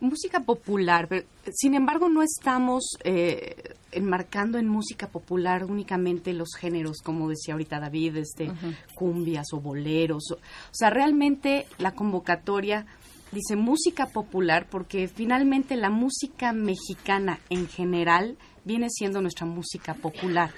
música 0.00 0.40
popular, 0.40 1.06
pero, 1.08 1.26
sin 1.52 1.74
embargo 1.74 2.08
no 2.08 2.22
estamos 2.22 2.96
eh, 3.04 3.74
enmarcando 3.92 4.58
en 4.58 4.68
música 4.68 5.08
popular 5.08 5.64
únicamente 5.64 6.32
los 6.32 6.50
géneros, 6.58 6.98
como 7.02 7.28
decía 7.28 7.54
ahorita 7.54 7.80
David, 7.80 8.16
este, 8.16 8.50
cumbias 8.94 9.52
o 9.52 9.60
boleros. 9.60 10.32
O, 10.32 10.38
sea, 10.70 10.90
realmente 10.90 11.66
la 11.78 11.92
convocatoria 11.92 12.86
dice 13.32 13.56
música 13.56 14.06
popular 14.06 14.66
porque 14.70 15.08
finalmente 15.08 15.76
la 15.76 15.90
música 15.90 16.52
mexicana 16.52 17.38
en 17.48 17.68
general 17.68 18.36
viene 18.64 18.88
siendo 18.90 19.20
nuestra 19.20 19.46
música 19.46 19.94
popular. 19.94 20.50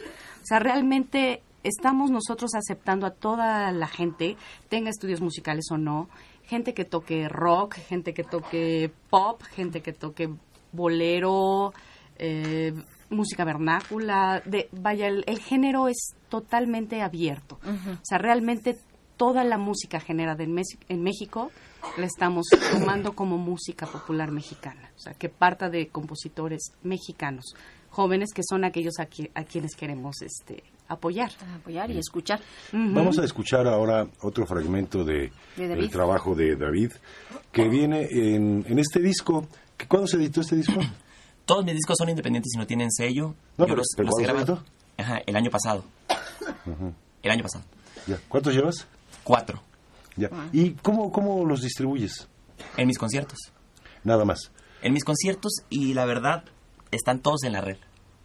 O 0.43 0.47
sea, 0.47 0.59
realmente 0.59 1.43
estamos 1.63 2.11
nosotros 2.11 2.55
aceptando 2.55 3.07
a 3.07 3.11
toda 3.13 3.71
la 3.73 3.87
gente, 3.87 4.37
tenga 4.69 4.91
estudios 4.91 5.21
musicales 5.21 5.67
o 5.71 5.79
no, 5.79 6.09
gente 6.53 6.75
que 6.75 6.85
toque 6.85 7.31
rock, 7.31 7.77
gente 7.77 8.13
que 8.13 8.25
toque 8.25 8.93
pop, 9.09 9.43
gente 9.57 9.81
que 9.81 9.95
toque 9.95 10.29
bolero, 10.71 11.73
eh, 12.19 12.75
música 13.09 13.43
vernácula, 13.47 14.43
de, 14.45 14.69
vaya, 14.73 15.07
el, 15.07 15.39
género 15.39 15.89
es 15.89 16.15
totalmente 16.29 17.01
abierto. 17.01 17.59
O 17.65 18.05
sea, 18.05 18.19
realmente 18.19 18.77
toda 19.17 19.45
la 19.45 19.57
música 19.57 19.99
generada 19.99 20.45
en, 20.45 20.55
en 20.91 21.03
México 21.03 21.51
la 21.97 22.05
estamos 22.05 22.45
tomando 22.71 23.15
como 23.15 23.39
música 23.39 23.87
popular 23.87 24.31
mexicana, 24.31 24.93
o 24.95 24.99
sea, 24.99 25.15
que 25.15 25.31
parta 25.31 25.71
de 25.71 25.89
compositores 25.89 26.75
mexicanos, 26.83 27.55
jóvenes 27.89 28.35
que 28.35 28.43
son 28.47 28.65
aquellos 28.65 28.99
a, 28.99 29.09
a 29.35 29.45
quienes 29.45 29.75
queremos 29.75 30.21
este, 30.21 30.65
apoyar. 30.93 31.31
Apoyar 31.57 31.91
y 31.91 31.99
escuchar. 31.99 32.41
Vamos 32.73 33.19
a 33.19 33.25
escuchar 33.25 33.67
ahora 33.67 34.07
otro 34.21 34.47
fragmento 34.47 35.05
de, 35.05 35.33
del 35.57 35.91
trabajo 35.91 36.35
de 36.35 36.57
David, 36.57 36.93
que 37.51 37.69
viene 37.69 38.09
en, 38.11 38.65
en 38.69 38.79
este 38.79 39.01
disco. 39.01 39.47
¿Cuándo 39.89 40.07
se 40.07 40.17
editó 40.17 40.41
este 40.41 40.57
disco? 40.57 40.81
Todos 41.45 41.65
mis 41.65 41.75
discos 41.75 41.97
son 41.99 42.09
independientes 42.09 42.53
y 42.55 42.59
no 42.59 42.67
tienen 42.67 42.91
sello. 42.91 43.35
No, 43.59 43.67
pero, 43.67 43.77
los, 43.77 43.87
Ajá, 44.97 45.21
el 45.27 45.37
año 45.37 45.51
pasado. 45.51 45.85
El 47.23 47.31
año 47.31 47.43
pasado. 47.43 47.65
Ya. 48.07 48.19
¿Cuántos 48.29 48.55
llevas? 48.55 48.87
Cuatro. 49.25 49.63
Ya. 50.17 50.29
¿Y 50.53 50.73
cómo, 50.75 51.11
cómo 51.11 51.45
los 51.45 51.63
distribuyes? 51.63 52.29
En 52.77 52.87
mis 52.87 52.99
conciertos. 52.99 53.39
Nada 54.05 54.25
más. 54.25 54.53
En 54.83 54.93
mis 54.93 55.05
conciertos 55.05 55.53
y 55.69 55.95
la 55.95 56.05
verdad 56.05 56.45
están 56.91 57.21
todos 57.21 57.45
en 57.45 57.53
la 57.53 57.61
red. 57.61 57.79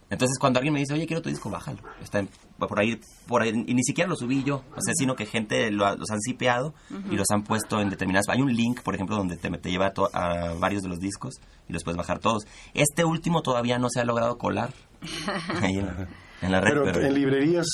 Entonces 0.10 0.38
cuando 0.40 0.60
alguien 0.60 0.74
me 0.74 0.80
dice, 0.80 0.94
oye, 0.94 1.06
quiero 1.06 1.22
tu 1.22 1.30
disco, 1.30 1.50
bájalo. 1.50 1.80
Está 2.02 2.26
por 2.58 2.80
ahí, 2.80 3.00
por 3.28 3.42
ahí, 3.42 3.50
y 3.68 3.74
ni 3.74 3.84
siquiera 3.84 4.10
lo 4.10 4.16
subí 4.16 4.44
yo, 4.44 4.64
o 4.76 4.82
sea, 4.82 4.94
sino 4.96 5.16
que 5.16 5.26
gente 5.26 5.70
los 5.72 6.10
han 6.10 6.20
cipeado 6.22 6.74
y 7.12 7.16
los 7.16 7.28
han 7.30 7.44
puesto 7.44 7.80
en 7.80 7.90
determinadas... 7.90 8.28
Hay 8.30 8.42
un 8.42 8.54
link, 8.54 8.82
por 8.82 8.96
ejemplo, 8.96 9.16
donde 9.16 9.38
te, 9.38 9.50
te 9.50 9.70
lleva 9.70 9.94
a, 10.14 10.54
varios 10.54 10.82
de 10.82 10.90
los 10.90 11.00
discos 11.00 11.36
y 11.70 11.74
los 11.74 11.84
puedes 11.84 11.98
bajar 11.98 12.20
todos. 12.20 12.44
Este 12.74 13.06
último 13.06 13.42
todavía 13.42 13.78
no 13.78 13.90
se 13.90 14.00
ha 14.00 14.06
logrado 14.06 14.38
colar 14.38 14.74
ahí 15.62 15.78
en, 15.78 16.52
la 16.52 16.62
red. 16.62 16.82
Pero, 16.84 17.02
en 17.02 17.14
librerías 17.14 17.68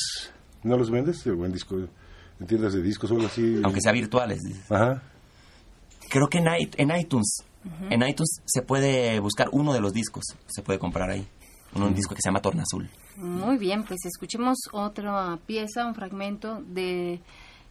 no 0.64 0.78
los 0.78 0.92
vendes, 0.92 1.26
el 1.26 1.36
buen 1.36 1.52
disco, 1.54 1.78
en 1.78 2.48
tiendas 2.48 2.74
de 2.74 2.82
discos 2.82 3.10
o 3.12 3.16
algo 3.16 3.28
así. 3.28 3.62
Aunque 3.64 3.80
sea 3.82 3.92
virtuales. 3.94 4.40
Ajá. 4.70 5.02
Creo 6.10 6.28
que 6.28 6.40
en, 6.40 6.48
en 6.48 7.00
iTunes, 7.00 7.44
en 7.90 8.04
iTunes 8.04 8.42
se 8.46 8.62
puede 8.62 9.20
buscar 9.20 9.48
uno 9.52 9.74
de 9.74 9.80
los 9.80 9.94
discos, 9.94 10.26
se 10.48 10.62
puede 10.62 10.78
comprar 10.78 11.10
ahí 11.10 11.28
un 11.76 11.94
disco 11.94 12.16
que 12.16 12.22
se 12.22 12.30
llama 12.30 12.42
Torna 12.42 12.64
Azul. 12.64 12.90
Muy 13.18 13.58
bien, 13.58 13.84
pues 13.84 14.06
escuchemos 14.06 14.58
otra 14.72 15.38
pieza, 15.46 15.86
un 15.86 15.96
fragmento 15.96 16.62
de 16.68 17.22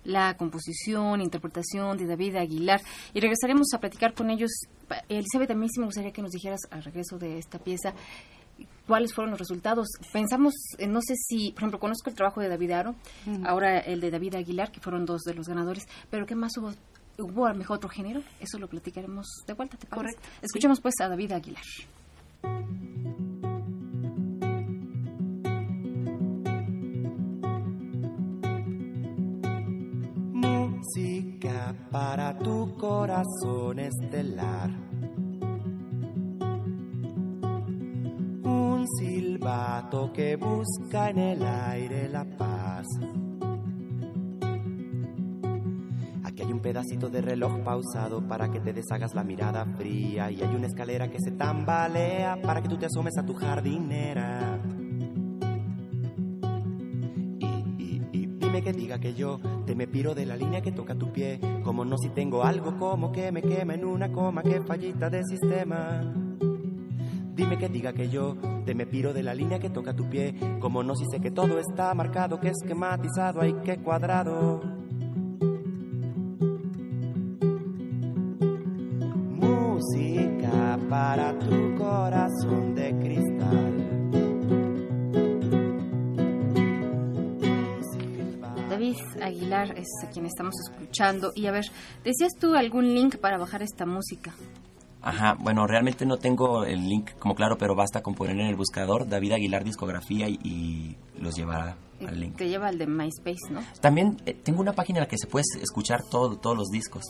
la 0.05 0.37
composición, 0.37 1.21
interpretación 1.21 1.97
de 1.97 2.07
David 2.07 2.37
Aguilar 2.37 2.81
y 3.15 3.21
regresaremos 3.21 3.73
a 3.75 3.79
platicar 3.79 4.15
con 4.15 4.31
ellos. 4.31 4.51
Elizabeth, 5.09 5.51
a 5.51 5.55
mí 5.55 5.67
sí 5.69 5.81
me 5.81 5.87
gustaría 5.87 6.13
que 6.13 6.23
nos 6.23 6.33
dijeras 6.33 6.61
al 6.71 6.83
regreso 6.83 7.19
de 7.19 7.39
esta 7.39 7.59
pieza 7.59 7.95
cuáles 8.87 9.15
fueron 9.15 9.31
los 9.31 9.41
resultados. 9.41 9.89
Pensamos, 10.13 10.55
eh, 10.79 10.87
no 10.87 11.01
sé 11.01 11.15
si, 11.17 11.53
por 11.53 11.61
ejemplo, 11.61 11.81
conozco 11.81 12.11
el 12.11 12.17
trabajo 12.17 12.41
de 12.41 12.49
David 12.49 12.71
Aro, 12.73 12.95
ahora 13.45 13.79
el 13.79 14.01
de 14.01 14.11
David 14.11 14.35
Aguilar, 14.35 14.71
que 14.71 14.81
fueron 14.81 15.05
dos 15.07 15.23
de 15.23 15.35
los 15.35 15.47
ganadores, 15.47 15.87
pero 16.11 16.27
¿qué 16.27 16.35
más 16.35 16.57
hubo? 16.59 16.73
¿Hubo 17.19 17.47
a 17.47 17.53
lo 17.53 17.59
mejor 17.59 17.77
otro 17.77 17.91
género? 17.91 18.23
Eso 18.41 18.59
lo 18.59 18.69
platicaremos 18.69 19.27
de 19.47 19.53
vuelta, 19.53 19.77
¿te 19.77 19.87
parece? 19.87 20.15
Correcto. 20.15 20.29
Escuchemos 20.41 20.81
pues 20.81 20.95
a 21.01 21.09
David 21.09 21.33
Aguilar. 21.33 21.63
Para 31.91 32.37
tu 32.39 32.77
corazón 32.77 33.79
estelar. 33.79 34.71
Un 38.43 38.87
silbato 38.99 40.13
que 40.13 40.37
busca 40.37 41.11
en 41.11 41.19
el 41.19 41.43
aire 41.43 42.09
la 42.09 42.25
paz. 42.25 42.87
Aquí 46.25 46.43
hay 46.43 46.53
un 46.53 46.61
pedacito 46.61 47.09
de 47.09 47.21
reloj 47.21 47.63
pausado 47.63 48.27
para 48.27 48.51
que 48.51 48.61
te 48.61 48.73
deshagas 48.73 49.15
la 49.15 49.23
mirada 49.23 49.65
fría 49.77 50.31
y 50.31 50.43
hay 50.43 50.55
una 50.55 50.67
escalera 50.67 51.09
que 51.09 51.19
se 51.21 51.33
tambalea 51.33 52.41
para 52.43 52.63
que 52.63 52.69
tú 52.69 52.77
te 52.77 52.87
asomes 52.87 53.17
a 53.19 53.25
tu 53.25 53.35
jardinera. 53.35 54.62
Que 58.61 58.73
diga 58.73 58.99
que 58.99 59.15
yo 59.15 59.39
te 59.65 59.75
me 59.75 59.87
piro 59.87 60.15
de 60.15 60.27
la 60.27 60.37
línea 60.37 60.61
que 60.61 60.73
toca 60.73 60.95
tu 60.95 61.11
pie. 61.13 61.41
Como 61.65 61.85
no 61.85 61.97
si 61.97 62.11
tengo 62.11 62.43
algo 62.43 62.77
como 62.77 63.11
que 63.13 63.33
me 63.33 63.41
quema 63.41 63.75
en 63.75 63.85
una 63.85 64.13
coma 64.13 64.43
que 64.43 64.61
fallita 64.61 65.09
de 65.09 65.25
sistema. 65.25 66.03
Dime 67.35 67.57
que 67.57 67.69
diga 67.71 67.95
que 67.95 68.11
yo 68.11 68.37
te 68.67 68.75
me 68.75 68.85
piro 68.85 69.15
de 69.15 69.23
la 69.23 69.35
línea 69.35 69.59
que 69.59 69.71
toca 69.71 69.95
tu 69.95 70.11
pie. 70.11 70.35
Como 70.61 70.83
no 70.83 70.95
si 70.95 71.07
sé 71.07 71.21
que 71.21 71.31
todo 71.31 71.59
está 71.59 71.95
marcado, 71.95 72.39
que 72.39 72.49
esquematizado, 72.49 73.41
hay 73.41 73.55
que 73.65 73.79
cuadrado. 73.79 74.61
Música 79.31 80.79
para 80.91 81.39
tu 81.39 81.62
Aguilar 89.53 89.79
es 89.79 89.89
a 90.05 90.11
quien 90.11 90.27
estamos 90.27 90.55
escuchando. 90.69 91.33
Y 91.35 91.47
a 91.47 91.53
ver, 91.53 91.65
¿decías 92.05 92.33
tú 92.39 92.55
algún 92.55 92.95
link 92.95 93.17
para 93.17 93.39
bajar 93.39 93.63
esta 93.63 93.87
música? 93.87 94.33
Ajá, 95.01 95.37
bueno, 95.39 95.67
realmente 95.67 96.07
no 96.07 96.17
tengo 96.17 96.65
el 96.65 96.89
link 96.89 97.11
como 97.19 97.35
claro, 97.35 97.59
pero 97.59 97.75
basta 97.75 98.03
con 98.03 98.15
poner 98.15 98.39
en 98.39 98.47
el 98.47 98.55
buscador 98.55 99.09
David 99.09 99.33
Aguilar 99.33 99.65
discografía 99.65 100.29
y, 100.29 100.97
los 101.19 101.35
llevará 101.35 101.77
al 102.07 102.21
link. 102.21 102.37
Te 102.37 102.49
lleva 102.49 102.69
al 102.69 102.79
de 102.79 102.87
MySpace, 102.87 103.51
¿no? 103.51 103.63
También 103.81 104.17
eh, 104.27 104.35
tengo 104.35 104.61
una 104.61 104.73
página 104.73 104.99
en 104.99 105.03
la 105.05 105.09
que 105.09 105.19
se 105.19 105.27
puede 105.27 105.45
escuchar 105.61 106.03
todo, 106.09 106.37
todos 106.37 106.57
los 106.57 106.69
discos, 106.69 107.03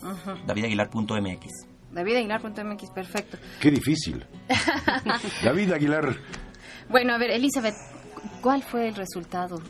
davidaguilar.mx. 0.46 1.46
Davidaguilar.mx, 1.92 2.90
perfecto. 2.90 3.38
Qué 3.60 3.70
difícil. 3.70 4.24
David 5.44 5.72
Aguilar. 5.72 6.16
Bueno, 6.88 7.14
a 7.14 7.18
ver, 7.18 7.30
Elizabeth, 7.30 7.76
¿cuál 8.42 8.62
fue 8.62 8.88
el 8.88 8.94
resultado? 8.94 9.62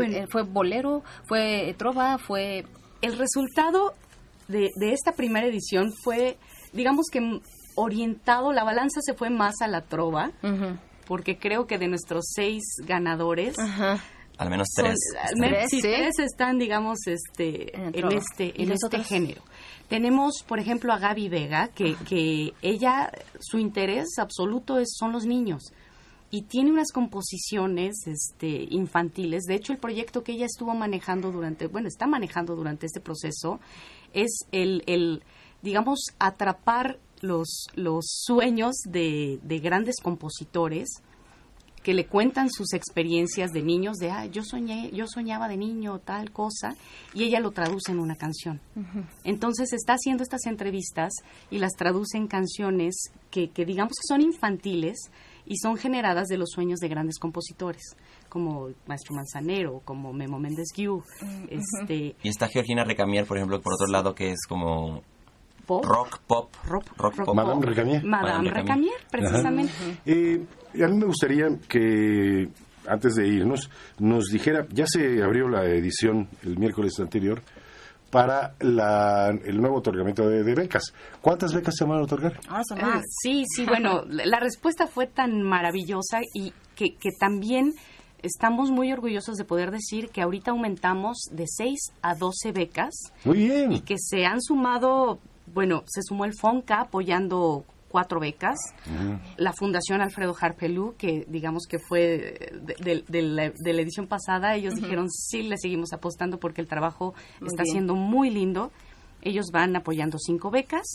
Eh, 0.00 0.26
¿Fue 0.30 0.42
bolero? 0.42 1.02
¿Fue 1.24 1.74
trova? 1.78 2.18
¿Fue...? 2.18 2.64
El 3.00 3.18
resultado 3.18 3.94
de, 4.48 4.70
esta 4.80 5.12
primera 5.12 5.46
edición 5.46 5.92
fue, 6.04 6.36
digamos 6.72 7.06
que 7.10 7.40
orientado, 7.74 8.52
la 8.52 8.62
balanza 8.64 9.00
se 9.00 9.14
fue 9.14 9.28
más 9.30 9.54
a 9.60 9.66
la 9.66 9.80
trova, 9.82 10.30
porque 11.06 11.36
creo 11.36 11.66
que 11.66 11.78
de 11.78 11.88
nuestros 11.88 12.26
seis 12.32 12.62
ganadores... 12.86 13.56
Al 14.38 14.50
menos 14.50 14.68
tres. 14.74 14.98
tres, 15.82 16.18
están, 16.18 16.58
digamos, 16.58 17.06
este, 17.06 17.76
en, 17.76 18.12
este, 18.12 18.62
en 18.62 18.72
este 18.72 19.04
género. 19.04 19.42
Tenemos, 19.88 20.42
por 20.46 20.58
ejemplo, 20.58 20.92
a 20.92 20.98
Gaby 20.98 21.28
Vega, 21.28 21.68
que, 21.68 21.94
que 22.08 22.52
ella, 22.62 23.12
su 23.40 23.58
interés 23.58 24.18
absoluto 24.18 24.78
es, 24.78 24.94
son 24.98 25.12
los 25.12 25.26
niños 25.26 25.72
y 26.34 26.42
tiene 26.42 26.72
unas 26.72 26.92
composiciones 26.92 28.06
este, 28.06 28.66
infantiles. 28.70 29.44
De 29.44 29.54
hecho, 29.54 29.74
el 29.74 29.78
proyecto 29.78 30.24
que 30.24 30.32
ella 30.32 30.46
estuvo 30.46 30.74
manejando 30.74 31.30
durante, 31.30 31.66
bueno, 31.66 31.88
está 31.88 32.06
manejando 32.06 32.56
durante 32.56 32.86
este 32.86 33.00
proceso 33.00 33.60
es 34.14 34.46
el, 34.50 34.82
el 34.86 35.22
digamos, 35.60 36.06
atrapar 36.18 36.98
los, 37.20 37.66
los 37.74 38.06
sueños 38.08 38.76
de, 38.88 39.40
de 39.42 39.58
grandes 39.58 39.96
compositores 40.02 41.02
que 41.82 41.92
le 41.92 42.06
cuentan 42.06 42.48
sus 42.50 42.72
experiencias 42.72 43.50
de 43.50 43.62
niños, 43.62 43.98
de, 43.98 44.10
ah, 44.10 44.24
yo 44.26 44.42
soñé, 44.42 44.90
yo 44.92 45.06
soñaba 45.06 45.48
de 45.48 45.58
niño 45.58 45.98
tal 45.98 46.30
cosa, 46.30 46.76
y 47.12 47.24
ella 47.24 47.40
lo 47.40 47.50
traduce 47.50 47.92
en 47.92 47.98
una 47.98 48.16
canción. 48.16 48.60
Entonces 49.24 49.72
está 49.72 49.94
haciendo 49.94 50.22
estas 50.22 50.46
entrevistas 50.46 51.12
y 51.50 51.58
las 51.58 51.72
traduce 51.72 52.16
en 52.16 52.28
canciones 52.28 52.94
que, 53.30 53.50
que 53.50 53.66
digamos 53.66 53.94
que 54.00 54.06
son 54.08 54.22
infantiles 54.22 55.10
y 55.46 55.56
son 55.56 55.76
generadas 55.76 56.28
de 56.28 56.38
los 56.38 56.50
sueños 56.50 56.78
de 56.80 56.88
grandes 56.88 57.18
compositores 57.18 57.96
como 58.28 58.70
Maestro 58.86 59.14
Manzanero, 59.14 59.82
como 59.84 60.12
Memo 60.12 60.38
Méndez 60.38 60.68
Guiú. 60.74 61.02
este, 61.48 62.16
y 62.22 62.28
está 62.28 62.48
Georgina 62.48 62.84
Recamier, 62.84 63.26
por 63.26 63.36
ejemplo, 63.36 63.60
por 63.60 63.74
otro 63.74 63.86
lado, 63.86 64.14
que 64.14 64.32
es 64.32 64.46
como 64.48 65.02
rock, 65.68 66.20
pop, 66.26 66.54
rock, 66.64 66.84
rock, 66.96 67.24
pop. 67.24 67.34
Madame 67.34 67.66
Recamier. 67.66 68.04
Madame, 68.04 68.50
Recamier, 68.50 68.94
precisamente. 69.10 69.72
Eh, 70.06 70.44
a 70.82 70.88
mí 70.88 70.96
me 70.96 71.06
gustaría 71.06 71.46
que, 71.68 72.48
antes 72.86 73.14
de 73.14 73.28
irnos, 73.28 73.70
nos 73.98 74.24
dijera, 74.26 74.66
ya 74.70 74.84
se 74.86 75.22
abrió 75.22 75.48
la 75.48 75.64
edición 75.64 76.28
el 76.42 76.58
miércoles 76.58 76.98
anterior, 77.00 77.42
para 78.12 78.54
la, 78.60 79.30
el 79.30 79.56
nuevo 79.56 79.78
otorgamiento 79.78 80.28
de, 80.28 80.54
becas. 80.54 80.92
¿Cuántas 81.22 81.54
becas 81.54 81.74
se 81.74 81.84
van 81.86 81.98
a 81.98 82.02
otorgar? 82.02 82.38
Ah, 82.46 82.60
sí, 83.22 83.44
sí, 83.48 83.64
bueno, 83.64 84.04
la 84.06 84.38
respuesta 84.38 84.86
fue 84.86 85.06
tan 85.06 85.40
maravillosa 85.40 86.18
y 86.34 86.52
que, 86.76 86.94
que 86.96 87.08
también 87.18 87.72
estamos 88.22 88.70
muy 88.70 88.92
orgullosos 88.92 89.36
de 89.38 89.46
poder 89.46 89.70
decir 89.70 90.10
que 90.10 90.20
ahorita 90.20 90.50
aumentamos 90.50 91.22
de 91.30 91.46
6 91.46 91.78
a 92.02 92.14
12 92.14 92.52
becas. 92.52 92.92
Muy 93.24 93.38
bien. 93.38 93.72
Y 93.72 93.80
que 93.80 93.94
se 93.96 94.26
han 94.26 94.42
sumado, 94.42 95.18
bueno, 95.46 95.82
se 95.86 96.02
sumó 96.02 96.26
el 96.26 96.34
FONCA 96.38 96.82
apoyando 96.82 97.64
cuatro 97.92 98.18
becas. 98.18 98.56
La 99.36 99.52
Fundación 99.52 100.00
Alfredo 100.00 100.34
Harpelú, 100.40 100.94
que 100.96 101.26
digamos 101.28 101.66
que 101.68 101.78
fue 101.78 102.50
de, 102.62 103.22
la, 103.22 103.44
edición 103.44 104.06
pasada, 104.06 104.56
ellos 104.56 104.74
dijeron 104.74 105.10
sí, 105.10 105.42
le 105.42 105.58
seguimos 105.58 105.92
apostando 105.92 106.38
porque 106.38 106.62
el 106.62 106.66
trabajo 106.66 107.14
está 107.46 107.64
siendo 107.64 107.94
muy 107.94 108.30
lindo. 108.30 108.72
Ellos 109.20 109.46
van 109.52 109.76
apoyando 109.76 110.18
cinco 110.18 110.50
becas. 110.50 110.86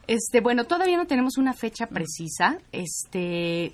Este, 0.07 0.39
bueno, 0.41 0.65
todavía 0.65 0.97
no 0.97 1.05
tenemos 1.05 1.37
una 1.37 1.53
fecha 1.53 1.87
precisa. 1.87 2.57
Este 2.71 3.73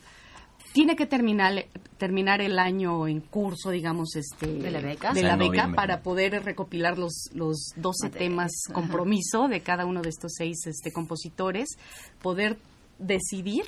tiene 0.74 0.96
que 0.96 1.06
terminar 1.06 1.66
terminar 1.98 2.42
el 2.42 2.58
año 2.58 3.08
en 3.08 3.22
curso, 3.22 3.70
digamos, 3.70 4.16
este 4.16 4.48
de 4.48 4.72
la 4.72 4.82
beca, 4.82 5.14
de 5.14 5.22
la 5.22 5.38
beca 5.38 5.72
para 5.74 6.02
poder 6.02 6.44
recopilar 6.44 6.98
los 6.98 7.30
los 7.34 7.74
12 7.76 8.10
temas 8.10 8.52
compromiso 8.74 9.48
de 9.48 9.62
cada 9.62 9.86
uno 9.86 10.02
de 10.02 10.10
estos 10.10 10.34
seis 10.36 10.66
este 10.66 10.92
compositores, 10.92 11.78
poder 12.22 12.58
decidir 12.98 13.66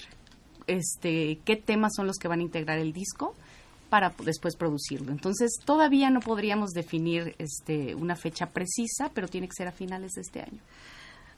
este 0.65 1.39
qué 1.45 1.55
temas 1.55 1.93
son 1.95 2.07
los 2.07 2.17
que 2.17 2.27
van 2.27 2.39
a 2.39 2.43
integrar 2.43 2.79
el 2.79 2.91
disco 2.91 3.35
para 3.89 4.13
después 4.23 4.55
producirlo. 4.55 5.11
Entonces, 5.11 5.59
todavía 5.63 6.09
no 6.09 6.19
podríamos 6.19 6.71
definir 6.71 7.35
este 7.37 7.93
una 7.93 8.15
fecha 8.15 8.47
precisa, 8.47 9.11
pero 9.13 9.27
tiene 9.27 9.47
que 9.47 9.53
ser 9.53 9.67
a 9.67 9.71
finales 9.71 10.13
de 10.13 10.21
este 10.21 10.41
año. 10.41 10.59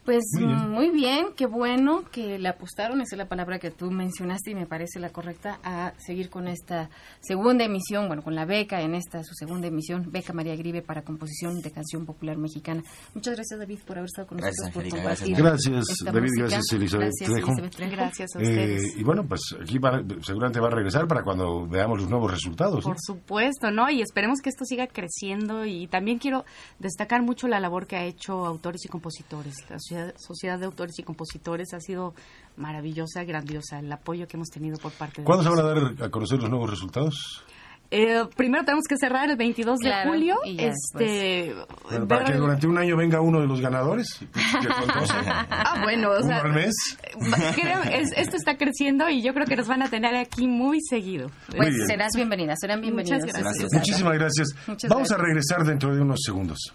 Pues 0.07 0.23
muy 0.39 0.89
bien. 0.89 1.33
qué 1.35 1.47
bueno 1.47 2.05
que 2.09 2.39
le 2.39 2.47
apostaron, 2.47 3.01
esa 3.01 3.15
es 3.15 3.17
la 3.17 3.27
palabra 3.27 3.59
que 3.59 3.71
tú 3.71 3.91
mencionaste 3.91 4.51
y 4.51 4.55
me 4.55 4.65
parece 4.65 5.01
la 5.01 5.09
correcta, 5.09 5.59
a 5.65 5.91
seguir 5.97 6.29
con 6.29 6.47
esta 6.47 6.89
segunda 7.19 7.65
emisión, 7.65 8.07
bueno, 8.07 8.23
con 8.23 8.33
la 8.33 8.45
beca 8.45 8.79
en 8.79 8.95
esta, 8.95 9.21
su 9.23 9.33
segunda 9.33 9.67
emisión, 9.67 10.09
Beca 10.09 10.31
María 10.31 10.55
Gribe 10.55 10.81
para 10.81 11.01
composición 11.01 11.59
de 11.59 11.71
canción 11.71 12.05
popular 12.05 12.37
mexicana. 12.37 12.83
Muchas 13.15 13.35
gracias, 13.35 13.59
David, 13.59 13.79
por 13.85 13.97
haber 13.97 14.05
estado 14.05 14.29
con 14.29 14.37
nosotros. 14.37 14.71
por 14.73 14.87
compartir 14.87 15.35
gracias, 15.35 15.85
David, 16.05 16.29
gracias, 16.37 16.71
Elizabeth. 16.71 17.11
Gracias, 17.19 17.91
gracias 17.91 18.29
a 18.33 18.39
ustedes. 18.39 18.83
Eh, 18.83 18.99
y 18.99 19.03
bueno, 19.03 19.27
pues 19.27 19.41
aquí 19.61 19.77
seguramente 20.21 20.61
va 20.61 20.67
a 20.67 20.71
regresar 20.71 21.05
para 21.09 21.21
cuando 21.21 21.67
veamos 21.67 21.99
los 21.99 22.09
nuevos 22.09 22.31
resultados. 22.31 22.85
Por 22.85 22.95
supuesto, 22.97 23.71
¿no? 23.71 23.89
Y 23.89 24.01
esperemos 24.01 24.39
que 24.41 24.51
esto 24.51 24.63
siga 24.63 24.87
creciendo 24.87 25.65
y 25.65 25.87
también 25.87 26.17
quiero 26.17 26.45
destacar 26.79 27.23
mucho 27.23 27.49
la 27.49 27.59
labor 27.59 27.87
que 27.87 27.97
ha 27.97 28.05
hecho 28.05 28.45
autores 28.45 28.85
y 28.85 28.87
compositores. 28.87 29.53
La 29.69 29.79
Sociedad, 30.17 30.59
de 30.59 30.65
Autores 30.65 30.97
y 30.99 31.03
Compositores 31.03 31.73
ha 31.73 31.79
sido 31.79 32.13
maravillosa, 32.55 33.23
grandiosa, 33.23 33.79
el 33.79 33.91
apoyo 33.91 34.27
que 34.27 34.37
hemos 34.37 34.49
tenido 34.49 34.77
por 34.77 34.91
parte 34.91 35.21
de 35.21 35.25
¿Cuándo 35.25 35.43
se 35.43 35.49
van 35.49 35.59
a 35.59 35.63
dar 35.63 36.05
a 36.05 36.09
conocer 36.09 36.39
los 36.39 36.49
nuevos 36.49 36.69
resultados? 36.69 37.43
Eh, 37.89 38.23
primero 38.35 38.65
tenemos 38.65 38.83
que 38.87 38.97
cerrar 38.97 39.29
el 39.29 39.37
22 39.37 39.79
de 39.79 39.93
julio. 40.03 40.35
este, 40.45 41.55
para 42.07 42.25
que 42.25 42.33
durante 42.33 42.67
un 42.67 42.77
año 42.77 42.97
venga 42.97 43.21
uno 43.21 43.39
de 43.39 43.47
los 43.47 43.61
ganadores. 43.61 44.19
ah, 44.33 45.81
bueno, 45.83 46.11
o 46.11 46.21
sea, 46.21 46.39
al 46.39 46.53
mes. 46.53 46.73
esto 48.17 48.35
está 48.35 48.57
creciendo 48.57 49.09
y 49.09 49.21
yo 49.21 49.33
creo 49.33 49.45
que 49.45 49.55
nos 49.55 49.67
van 49.67 49.83
a 49.83 49.89
tener 49.89 50.15
aquí 50.15 50.47
muy 50.47 50.79
seguido. 50.81 51.29
Pues 51.55 51.73
serás 51.87 52.11
bienvenida, 52.15 52.55
serán 52.59 52.81
bienvenidas. 52.81 53.21
Muchas 53.21 53.41
gracias. 53.41 53.73
Muchísimas 53.73 54.13
gracias. 54.13 54.47
Vamos 54.89 55.11
a 55.11 55.17
regresar 55.17 55.63
dentro 55.63 55.95
de 55.95 56.01
unos 56.01 56.19
segundos. 56.23 56.73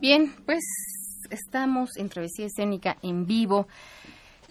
Bien, 0.00 0.32
pues 0.46 0.64
estamos 1.28 1.98
en 1.98 2.08
Travesía 2.08 2.46
Escénica 2.46 2.96
en 3.02 3.26
vivo. 3.26 3.68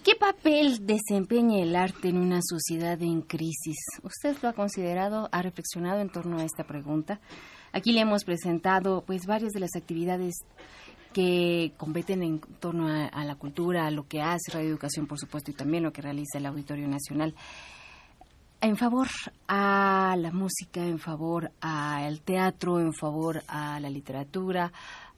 ¿Qué 0.04 0.12
papel 0.14 0.86
desempeña 0.86 1.60
el 1.60 1.74
arte 1.74 2.08
en 2.08 2.18
una 2.18 2.38
sociedad 2.40 3.02
en 3.02 3.22
crisis? 3.22 3.76
¿Usted 4.04 4.36
lo 4.42 4.50
ha 4.50 4.52
considerado, 4.52 5.28
ha 5.32 5.42
reflexionado 5.42 6.02
en 6.02 6.08
torno 6.08 6.38
a 6.38 6.44
esta 6.44 6.62
pregunta? 6.62 7.18
Aquí 7.72 7.90
le 7.90 8.02
hemos 8.02 8.22
presentado 8.22 9.02
pues 9.04 9.26
varias 9.26 9.50
de 9.50 9.58
las 9.58 9.74
actividades 9.74 10.36
que 11.12 11.72
competen 11.76 12.22
en 12.22 12.38
torno 12.60 12.86
a, 12.86 13.24
la 13.24 13.34
cultura, 13.34 13.88
a 13.88 13.90
lo 13.90 14.06
que 14.06 14.22
hace 14.22 14.52
Radio 14.52 14.68
Educación, 14.68 15.08
por 15.08 15.18
supuesto, 15.18 15.50
y 15.50 15.54
también 15.54 15.82
lo 15.82 15.92
que 15.92 16.00
realiza 16.00 16.38
el 16.38 16.46
Auditorio 16.46 16.86
Nacional 16.86 17.34
en 18.60 18.76
favor 18.76 19.08
a 19.48 20.14
la 20.18 20.30
música, 20.30 20.84
en 20.84 20.98
favor 20.98 21.50
al 21.60 22.20
teatro, 22.20 22.78
en 22.78 22.92
favor 22.92 23.42
a 23.48 23.80
la 23.80 23.88
literatura, 23.88 24.70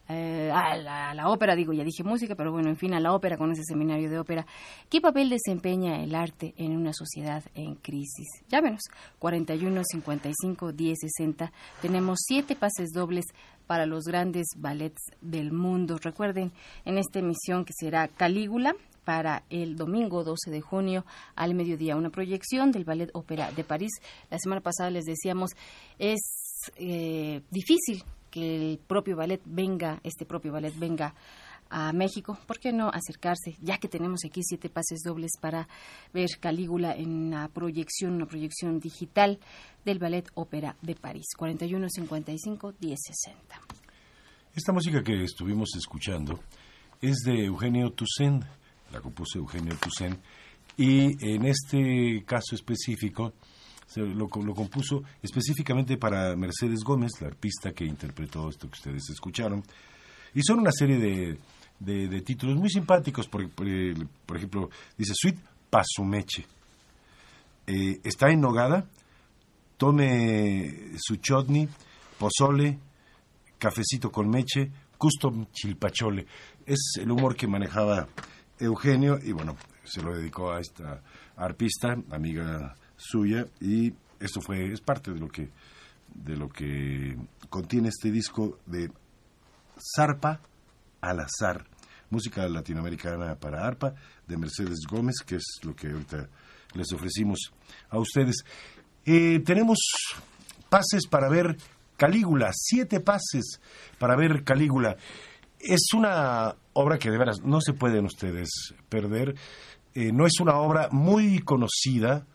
eh, 0.08 0.50
a, 0.52 0.76
la, 1.14 1.28
ópera, 1.28 1.54
digo, 1.54 1.72
ya 1.72 1.84
dije 1.84 2.02
música, 2.02 2.34
pero 2.34 2.52
bueno, 2.52 2.68
en 2.68 2.76
fin, 2.76 2.92
a 2.94 3.00
la 3.00 3.14
ópera 3.14 3.36
con 3.36 3.52
ese 3.52 3.62
seminario 3.64 4.10
de 4.10 4.18
ópera. 4.18 4.46
¿Qué 4.90 5.00
papel 5.00 5.30
desempeña 5.30 6.02
el 6.02 6.14
arte 6.14 6.54
en 6.56 6.76
una 6.76 6.92
sociedad 6.92 7.42
en 7.54 7.76
crisis? 7.76 8.28
Llámenos, 8.48 8.82
41 9.18 9.82
55 9.84 10.72
10 10.72 10.98
60. 11.00 11.52
Tenemos 11.80 12.18
siete 12.22 12.56
pases 12.56 12.90
dobles 12.92 13.26
para 13.66 13.86
los 13.86 14.04
grandes 14.04 14.46
ballets 14.56 15.02
del 15.20 15.52
mundo. 15.52 15.98
Recuerden, 15.98 16.52
en 16.84 16.98
esta 16.98 17.20
emisión 17.20 17.64
que 17.64 17.72
será 17.72 18.08
Calígula, 18.08 18.74
para 19.04 19.42
el 19.50 19.76
domingo 19.76 20.22
12 20.22 20.50
de 20.50 20.60
junio 20.60 21.04
al 21.34 21.54
mediodía. 21.54 21.96
Una 21.96 22.10
proyección 22.10 22.70
del 22.70 22.84
Ballet 22.84 23.10
Ópera 23.14 23.50
de 23.50 23.64
París. 23.64 23.90
La 24.30 24.38
semana 24.38 24.60
pasada 24.60 24.90
les 24.90 25.04
decíamos, 25.04 25.50
es 25.98 26.20
eh, 26.76 27.42
difícil 27.50 28.04
que 28.32 28.72
el 28.72 28.78
propio 28.78 29.14
ballet 29.14 29.40
venga, 29.44 30.00
este 30.02 30.24
propio 30.24 30.50
ballet 30.50 30.74
venga 30.76 31.14
a 31.68 31.92
México, 31.92 32.38
¿por 32.46 32.58
qué 32.58 32.72
no 32.72 32.88
acercarse? 32.88 33.56
Ya 33.60 33.78
que 33.78 33.88
tenemos 33.88 34.20
aquí 34.26 34.42
siete 34.42 34.68
pases 34.68 35.02
dobles 35.04 35.32
para 35.40 35.68
ver 36.12 36.28
Calígula 36.40 36.94
en 36.94 37.30
la 37.30 37.48
proyección, 37.48 38.14
una 38.14 38.26
proyección 38.26 38.80
digital 38.80 39.38
del 39.84 39.98
Ballet 39.98 40.28
Ópera 40.34 40.76
de 40.82 40.94
París, 40.94 41.26
4155 41.36 42.74
1060. 42.80 43.60
Esta 44.54 44.72
música 44.72 45.02
que 45.02 45.22
estuvimos 45.24 45.70
escuchando 45.76 46.40
es 47.00 47.16
de 47.24 47.46
Eugenio 47.46 47.90
Toussaint, 47.92 48.44
la 48.92 49.00
compuso 49.00 49.38
Eugenio 49.38 49.74
Toussaint, 49.76 50.18
y 50.76 51.16
en 51.26 51.46
este 51.46 52.22
caso 52.26 52.54
específico 52.54 53.32
lo, 53.96 54.28
compuso 54.28 55.02
específicamente 55.22 55.96
para 55.96 56.34
Mercedes 56.36 56.80
Gómez, 56.84 57.12
la 57.20 57.28
arpista 57.28 57.72
que 57.72 57.84
interpretó 57.84 58.48
esto 58.48 58.68
que 58.68 58.74
ustedes 58.74 59.10
escucharon. 59.10 59.62
Y 60.34 60.42
son 60.42 60.60
una 60.60 60.72
serie 60.72 60.98
de, 60.98 61.38
de, 61.78 62.20
títulos 62.22 62.56
muy 62.56 62.70
simpáticos, 62.70 63.28
por, 63.28 63.48
por, 63.50 64.36
ejemplo, 64.36 64.70
dice 64.96 65.12
Sweet 65.14 65.38
Pasumeche. 65.68 66.46
Eh, 67.66 68.00
está 68.02 68.30
en 68.30 68.40
Nogada, 68.40 68.86
tome 69.76 70.92
su 70.98 71.16
chutney, 71.16 71.68
pozole, 72.18 72.78
cafecito 73.58 74.10
con 74.10 74.28
meche, 74.28 74.70
custom 74.96 75.46
chilpachole. 75.52 76.26
Es 76.66 76.94
el 76.98 77.10
humor 77.10 77.36
que 77.36 77.46
manejaba 77.46 78.08
Eugenio 78.58 79.18
y 79.22 79.32
bueno, 79.32 79.56
se 79.84 80.02
lo 80.02 80.14
dedicó 80.14 80.52
a 80.52 80.60
esta 80.60 81.02
arpista, 81.36 81.96
amiga 82.10 82.74
suya 83.02 83.46
y 83.60 83.92
esto 84.20 84.40
fue 84.40 84.72
es 84.72 84.80
parte 84.80 85.12
de 85.12 85.18
lo 85.18 85.28
que 85.28 85.50
de 86.14 86.36
lo 86.36 86.48
que 86.48 87.16
contiene 87.48 87.88
este 87.88 88.10
disco 88.10 88.58
de 88.66 88.90
Zarpa 89.96 90.40
al 91.00 91.20
azar, 91.20 91.66
música 92.10 92.46
latinoamericana 92.48 93.34
para 93.34 93.66
arpa 93.66 93.94
de 94.26 94.36
Mercedes 94.36 94.80
Gómez, 94.88 95.16
que 95.26 95.36
es 95.36 95.60
lo 95.62 95.74
que 95.74 95.88
ahorita 95.88 96.28
les 96.74 96.92
ofrecimos 96.92 97.52
a 97.90 97.98
ustedes. 97.98 98.44
Eh, 99.04 99.40
tenemos 99.40 99.78
pases 100.68 101.06
para 101.08 101.28
ver 101.28 101.56
Calígula, 101.96 102.50
siete 102.52 103.00
pases 103.00 103.60
para 103.98 104.16
ver 104.16 104.44
Calígula. 104.44 104.96
Es 105.58 105.92
una 105.94 106.54
obra 106.72 106.98
que 106.98 107.10
de 107.10 107.18
veras 107.18 107.42
no 107.42 107.60
se 107.60 107.72
pueden 107.72 108.04
ustedes 108.04 108.48
perder. 108.88 109.34
Eh, 109.94 110.10
no 110.12 110.26
es 110.26 110.40
una 110.40 110.56
obra 110.56 110.88
muy 110.90 111.40
conocida, 111.40 112.26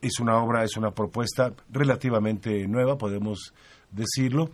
es 0.00 0.20
una 0.20 0.42
obra, 0.42 0.64
es 0.64 0.76
una 0.76 0.92
propuesta 0.92 1.52
relativamente 1.70 2.66
nueva, 2.66 2.98
podemos 2.98 3.52
decirlo. 3.90 4.50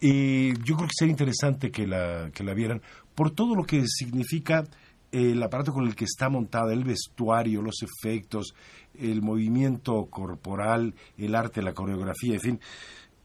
Y 0.00 0.54
yo 0.64 0.76
creo 0.76 0.88
que 0.88 0.94
sería 0.98 1.12
interesante 1.12 1.70
que 1.70 1.86
la, 1.86 2.30
que 2.32 2.44
la 2.44 2.54
vieran 2.54 2.82
por 3.14 3.30
todo 3.30 3.54
lo 3.54 3.64
que 3.64 3.84
significa 3.86 4.64
el 5.12 5.40
aparato 5.42 5.72
con 5.72 5.86
el 5.86 5.94
que 5.94 6.04
está 6.04 6.28
montada, 6.28 6.72
el 6.72 6.82
vestuario, 6.82 7.62
los 7.62 7.82
efectos, 7.82 8.54
el 8.98 9.22
movimiento 9.22 10.06
corporal, 10.06 10.94
el 11.16 11.34
arte, 11.36 11.62
la 11.62 11.72
coreografía, 11.72 12.34
en 12.34 12.40
fin. 12.40 12.60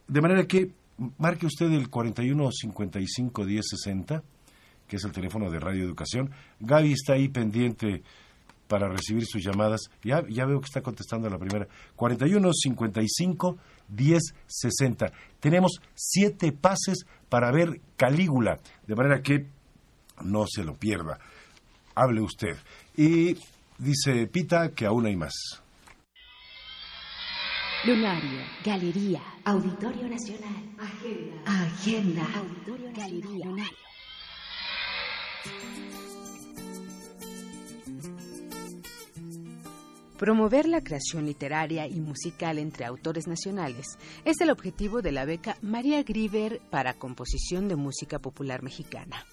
De 0.07 0.21
manera 0.21 0.45
que 0.45 0.71
marque 1.17 1.47
usted 1.47 1.71
el 1.71 1.89
41 1.89 2.51
55 2.51 3.45
10 3.45 3.65
60, 3.67 4.23
que 4.87 4.95
es 4.97 5.03
el 5.03 5.11
teléfono 5.11 5.49
de 5.49 5.59
Radio 5.59 5.83
Educación. 5.83 6.31
Gaby 6.59 6.93
está 6.93 7.13
ahí 7.13 7.27
pendiente 7.27 8.03
para 8.69 8.87
recibir 8.87 9.25
sus 9.25 9.43
llamadas. 9.43 9.89
Ya, 10.03 10.23
ya 10.29 10.45
veo 10.45 10.61
que 10.61 10.67
está 10.67 10.81
contestando 10.81 11.27
la 11.27 11.39
primera. 11.39 11.67
41 11.95 12.51
55 12.53 13.57
10 13.89 14.21
60. 14.45 15.11
Tenemos 15.39 15.81
siete 15.95 16.51
pases 16.51 17.05
para 17.27 17.51
ver 17.51 17.81
Calígula, 17.97 18.59
de 18.85 18.95
manera 18.95 19.21
que 19.21 19.47
no 20.21 20.45
se 20.47 20.63
lo 20.63 20.75
pierda. 20.75 21.19
Hable 21.95 22.21
usted. 22.21 22.55
Y 22.95 23.35
dice 23.79 24.27
Pita 24.27 24.69
que 24.69 24.85
aún 24.85 25.07
hay 25.07 25.15
más. 25.15 25.33
Lunario, 27.85 28.41
Galería, 28.63 29.21
Auditorio 29.45 30.07
Nacional, 30.09 30.75
Agenda, 30.77 31.63
Agenda, 31.63 32.27
Auditorio 32.35 32.91
Galería, 32.93 33.45
Lunario. 33.45 33.77
Promover 40.19 40.67
la 40.67 40.83
creación 40.83 41.25
literaria 41.27 41.87
y 41.87 42.01
musical 42.01 42.59
entre 42.59 42.83
autores 42.83 43.25
nacionales 43.25 43.97
es 44.25 44.41
el 44.41 44.49
objetivo 44.49 45.01
de 45.01 45.13
la 45.13 45.23
beca 45.23 45.55
María 45.61 46.03
Griver 46.03 46.59
para 46.69 46.93
composición 46.93 47.69
de 47.69 47.77
música 47.77 48.19
popular 48.19 48.61
mexicana. 48.61 49.25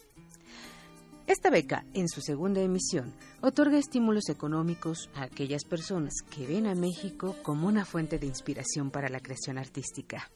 Esta 1.27 1.51
beca, 1.51 1.85
en 1.93 2.09
su 2.09 2.21
segunda 2.21 2.61
emisión, 2.61 3.13
otorga 3.41 3.79
estímulos 3.79 4.29
económicos 4.29 5.11
a 5.17 5.25
aquellas 5.25 5.65
personas 5.65 6.23
que 6.31 6.47
ven 6.47 6.69
a 6.69 6.77
México 6.77 7.35
como 7.43 7.67
una 7.67 7.85
fuente 7.85 8.21
de 8.21 8.29
inspiración 8.29 8.93
para 8.93 9.09
la 9.09 9.19
creación 9.19 9.59
artística. 9.59 10.31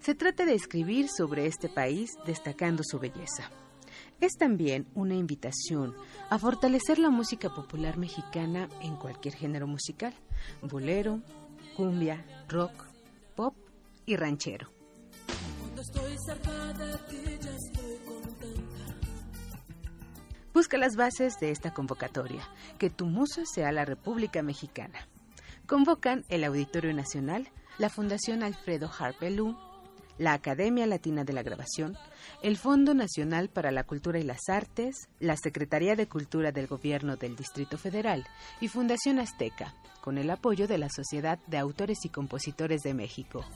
Se 0.00 0.14
trata 0.14 0.44
de 0.44 0.52
escribir 0.52 1.08
sobre 1.08 1.46
este 1.46 1.70
país 1.70 2.10
destacando 2.26 2.82
su 2.84 2.98
belleza. 2.98 3.50
Es 4.20 4.36
también 4.36 4.86
una 4.94 5.14
invitación 5.14 5.94
a 6.28 6.38
fortalecer 6.38 6.98
la 6.98 7.08
música 7.08 7.48
popular 7.54 7.96
mexicana 7.96 8.68
en 8.82 8.96
cualquier 8.96 9.34
género 9.34 9.66
musical, 9.66 10.12
bolero, 10.60 11.20
cumbia, 11.74 12.22
rock, 12.46 12.84
pop 13.34 13.56
y 14.04 14.16
ranchero. 14.16 14.68
Busca 20.52 20.76
las 20.76 20.96
bases 20.96 21.40
de 21.40 21.50
esta 21.50 21.72
convocatoria, 21.72 22.46
que 22.78 22.90
tu 22.90 23.06
musa 23.06 23.44
sea 23.46 23.72
la 23.72 23.86
República 23.86 24.42
Mexicana. 24.42 25.08
Convocan 25.66 26.26
el 26.28 26.44
Auditorio 26.44 26.92
Nacional, 26.92 27.48
la 27.78 27.88
Fundación 27.88 28.42
Alfredo 28.42 28.90
Harpelú, 28.98 29.56
la 30.20 30.34
Academia 30.34 30.86
Latina 30.86 31.24
de 31.24 31.32
la 31.32 31.42
Grabación, 31.42 31.96
el 32.42 32.58
Fondo 32.58 32.92
Nacional 32.92 33.48
para 33.48 33.70
la 33.70 33.84
Cultura 33.84 34.18
y 34.18 34.22
las 34.22 34.50
Artes, 34.50 35.08
la 35.18 35.34
Secretaría 35.34 35.96
de 35.96 36.08
Cultura 36.08 36.52
del 36.52 36.66
Gobierno 36.66 37.16
del 37.16 37.36
Distrito 37.36 37.78
Federal 37.78 38.26
y 38.60 38.68
Fundación 38.68 39.18
Azteca, 39.18 39.74
con 40.02 40.18
el 40.18 40.28
apoyo 40.28 40.68
de 40.68 40.76
la 40.76 40.90
Sociedad 40.90 41.38
de 41.46 41.56
Autores 41.56 42.04
y 42.04 42.10
Compositores 42.10 42.82
de 42.82 42.92
México. 42.92 43.46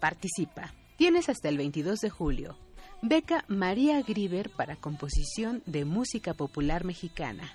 Participa. 0.00 0.79
Tienes 1.00 1.28
hasta 1.30 1.48
el 1.48 1.56
22 1.56 2.00
de 2.00 2.10
julio. 2.10 2.58
Beca 3.00 3.46
María 3.48 4.02
Griver 4.02 4.50
para 4.50 4.76
composición 4.76 5.62
de 5.64 5.86
música 5.86 6.34
popular 6.34 6.84
mexicana. 6.84 7.54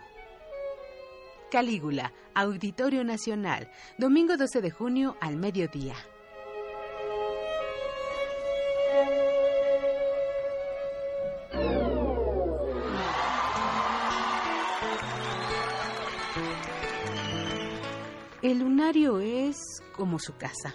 Calígula, 1.51 2.13
Auditorio 2.35 3.05
Nacional, 3.05 3.71
domingo 3.99 4.37
12 4.37 4.61
de 4.61 4.71
junio 4.71 5.17
al 5.21 5.37
mediodía. 5.37 5.95
El 18.43 18.59
lunario 18.59 19.21
es 19.21 19.57
como 19.97 20.19
su 20.19 20.37
casa. 20.37 20.75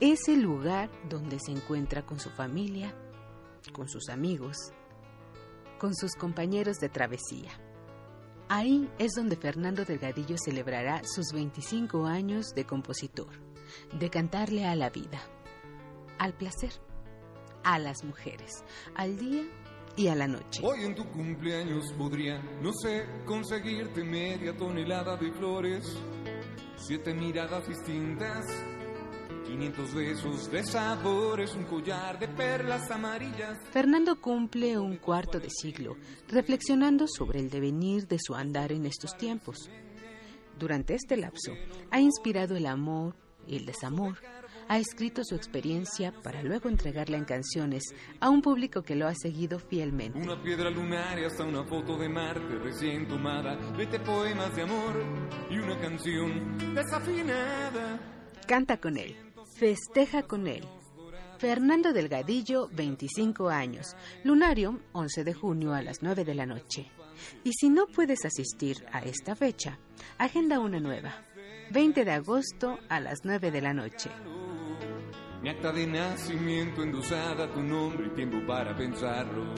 Es 0.00 0.28
el 0.28 0.42
lugar 0.42 0.90
donde 1.08 1.38
se 1.40 1.52
encuentra 1.52 2.04
con 2.04 2.20
su 2.20 2.30
familia, 2.30 2.94
con 3.72 3.88
sus 3.88 4.08
amigos, 4.10 4.56
con 5.78 5.94
sus 5.94 6.14
compañeros 6.14 6.76
de 6.78 6.88
travesía. 6.88 7.50
Ahí 8.48 8.90
es 8.98 9.12
donde 9.16 9.36
Fernando 9.36 9.84
Delgadillo 9.84 10.36
celebrará 10.42 11.02
sus 11.04 11.32
25 11.32 12.06
años 12.06 12.54
de 12.54 12.64
compositor, 12.64 13.30
de 13.98 14.10
cantarle 14.10 14.66
a 14.66 14.74
la 14.74 14.90
vida, 14.90 15.20
al 16.18 16.34
placer, 16.34 16.72
a 17.64 17.78
las 17.78 18.04
mujeres, 18.04 18.64
al 18.94 19.16
día 19.16 19.44
y 19.96 20.08
a 20.08 20.14
la 20.14 20.26
noche. 20.26 20.62
Hoy 20.64 20.84
en 20.84 20.94
tu 20.94 21.04
cumpleaños 21.10 21.92
podría, 21.96 22.42
no 22.60 22.72
sé, 22.72 23.06
conseguirte 23.24 24.04
media 24.04 24.56
tonelada 24.56 25.16
de 25.16 25.32
flores, 25.32 25.84
siete 26.76 27.14
miradas 27.14 27.66
distintas 27.68 28.46
500 29.52 29.94
besos 29.94 30.50
de 30.50 30.64
sabores, 30.64 31.54
un 31.54 31.64
collar 31.64 32.18
de 32.18 32.26
perlas 32.26 32.90
amarillas. 32.90 33.58
Fernando 33.70 34.18
cumple 34.18 34.78
un 34.78 34.96
cuarto 34.96 35.38
de 35.38 35.50
siglo 35.50 35.98
reflexionando 36.28 37.06
sobre 37.06 37.40
el 37.40 37.50
devenir 37.50 38.08
de 38.08 38.16
su 38.18 38.34
andar 38.34 38.72
en 38.72 38.86
estos 38.86 39.14
tiempos. 39.18 39.68
Durante 40.58 40.94
este 40.94 41.18
lapso 41.18 41.52
ha 41.90 42.00
inspirado 42.00 42.56
el 42.56 42.64
amor 42.64 43.14
y 43.46 43.56
el 43.56 43.66
desamor, 43.66 44.16
ha 44.68 44.78
escrito 44.78 45.22
su 45.22 45.34
experiencia 45.34 46.14
para 46.22 46.42
luego 46.42 46.70
entregarla 46.70 47.18
en 47.18 47.24
canciones 47.24 47.82
a 48.20 48.30
un 48.30 48.40
público 48.40 48.80
que 48.80 48.96
lo 48.96 49.06
ha 49.06 49.14
seguido 49.14 49.58
fielmente. 49.58 50.18
Una 50.18 50.42
piedra 50.42 50.70
lunar 50.70 51.18
y 51.18 51.24
hasta 51.24 51.44
una 51.44 51.64
foto 51.64 51.98
de 51.98 52.08
Marte 52.08 52.58
recién 52.62 53.06
tomada, 53.06 53.56
vete 53.76 54.00
poemas 54.00 54.56
de 54.56 54.62
amor 54.62 55.04
y 55.50 55.58
una 55.58 55.78
canción 55.78 56.56
desafinada. 56.74 58.00
Canta 58.46 58.78
con 58.78 58.96
él. 58.96 59.31
Festeja 59.62 60.24
con 60.24 60.48
él. 60.48 60.64
Fernando 61.38 61.92
Delgadillo, 61.92 62.68
25 62.72 63.48
años. 63.48 63.94
Lunario, 64.24 64.80
11 64.90 65.22
de 65.22 65.34
junio 65.34 65.72
a 65.72 65.82
las 65.82 66.02
9 66.02 66.24
de 66.24 66.34
la 66.34 66.46
noche. 66.46 66.90
Y 67.44 67.52
si 67.52 67.70
no 67.70 67.86
puedes 67.86 68.24
asistir 68.24 68.84
a 68.90 69.02
esta 69.02 69.36
fecha, 69.36 69.78
agenda 70.18 70.58
una 70.58 70.80
nueva. 70.80 71.14
20 71.70 72.04
de 72.04 72.10
agosto 72.10 72.76
a 72.88 72.98
las 72.98 73.20
9 73.22 73.52
de 73.52 73.60
la 73.60 73.72
noche. 73.72 74.10
Mi 75.40 75.50
acta 75.50 75.70
de 75.70 75.86
nacimiento 75.86 76.82
endosada 76.82 77.48
tu 77.52 77.62
nombre 77.62 78.08
y 78.08 78.16
tiempo 78.16 78.44
para 78.44 78.76
pensarlo. 78.76 79.54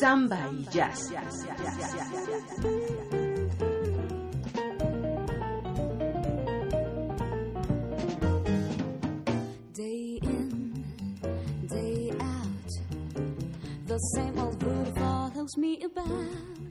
Samba 0.00 0.50
y 0.52 0.64
jazz. 0.68 1.12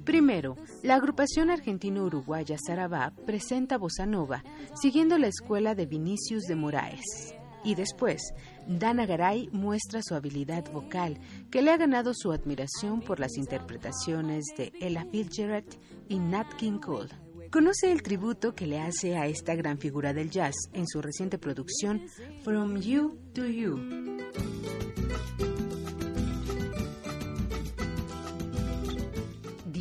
Primero, 0.03 0.57
la 0.81 0.95
agrupación 0.95 1.49
argentino-uruguaya 1.49 2.57
Sarabá 2.57 3.13
presenta 3.25 3.77
Bossa 3.77 4.05
Nova, 4.05 4.43
siguiendo 4.75 5.17
la 5.17 5.27
escuela 5.27 5.75
de 5.75 5.85
Vinicius 5.85 6.43
de 6.43 6.55
Moraes. 6.55 7.35
Y 7.63 7.75
después, 7.75 8.33
Dana 8.67 9.05
Garay 9.05 9.47
muestra 9.53 10.01
su 10.03 10.15
habilidad 10.15 10.69
vocal, 10.71 11.17
que 11.49 11.61
le 11.61 11.71
ha 11.71 11.77
ganado 11.77 12.13
su 12.13 12.31
admiración 12.31 13.01
por 13.01 13.19
las 13.19 13.37
interpretaciones 13.37 14.45
de 14.57 14.73
Ella 14.81 15.07
Fitzgerald 15.09 15.79
y 16.09 16.19
Nat 16.19 16.53
King 16.55 16.79
Cole. 16.79 17.09
Conoce 17.51 17.91
el 17.91 18.01
tributo 18.01 18.55
que 18.55 18.67
le 18.67 18.81
hace 18.81 19.15
a 19.15 19.27
esta 19.27 19.55
gran 19.55 19.77
figura 19.77 20.11
del 20.11 20.29
jazz 20.29 20.55
en 20.73 20.87
su 20.87 21.01
reciente 21.01 21.37
producción 21.37 22.01
From 22.43 22.77
You 22.77 23.17
to 23.33 23.45
You. 23.45 24.12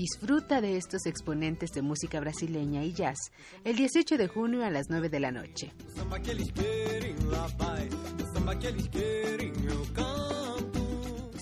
Disfruta 0.03 0.61
de 0.61 0.79
estos 0.79 1.07
exponentes 1.07 1.71
de 1.71 1.81
música 1.81 2.19
brasileña 2.19 2.83
y 2.83 2.93
jazz 2.93 3.31
el 3.63 3.77
18 3.77 4.19
de 4.19 4.27
junio 4.27 4.65
a 4.65 4.69
las 4.69 4.87
9 4.91 5.09
de 5.09 5.21
la 5.21 5.31
noche. 5.31 5.73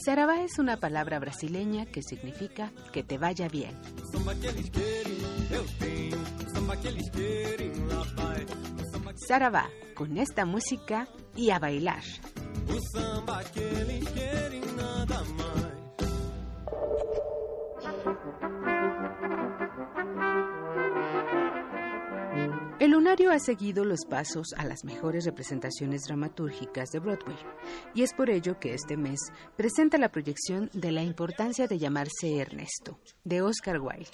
Saravá 0.05 0.43
es 0.43 0.59
una 0.59 0.77
palabra 0.77 1.19
brasileña 1.19 1.87
que 1.87 2.03
significa 2.03 2.71
que 2.93 3.03
te 3.03 3.17
vaya 3.17 3.49
bien. 3.49 3.79
Saravá, 9.27 9.71
con 9.95 10.19
esta 10.19 10.45
música 10.45 11.09
y 11.35 11.49
a 11.49 11.59
bailar. 11.59 12.03
Lunario 23.01 23.33
ha 23.33 23.39
seguido 23.39 23.87
los 23.87 24.05
pasos 24.05 24.49
a 24.59 24.67
las 24.67 24.85
mejores 24.85 25.25
representaciones 25.25 26.03
dramatúrgicas 26.03 26.91
de 26.91 26.99
Broadway, 26.99 27.39
y 27.95 28.03
es 28.03 28.13
por 28.13 28.29
ello 28.29 28.61
que 28.61 28.75
este 28.75 28.99
mes 28.99 29.19
presenta 29.57 29.97
la 29.97 30.11
proyección 30.11 30.69
de 30.75 30.93
La 30.93 31.03
importancia 31.03 31.67
de 31.67 31.79
llamarse 31.79 32.37
Ernesto, 32.37 32.99
de 33.25 33.41
Oscar 33.41 33.81
Wilde. 33.81 34.11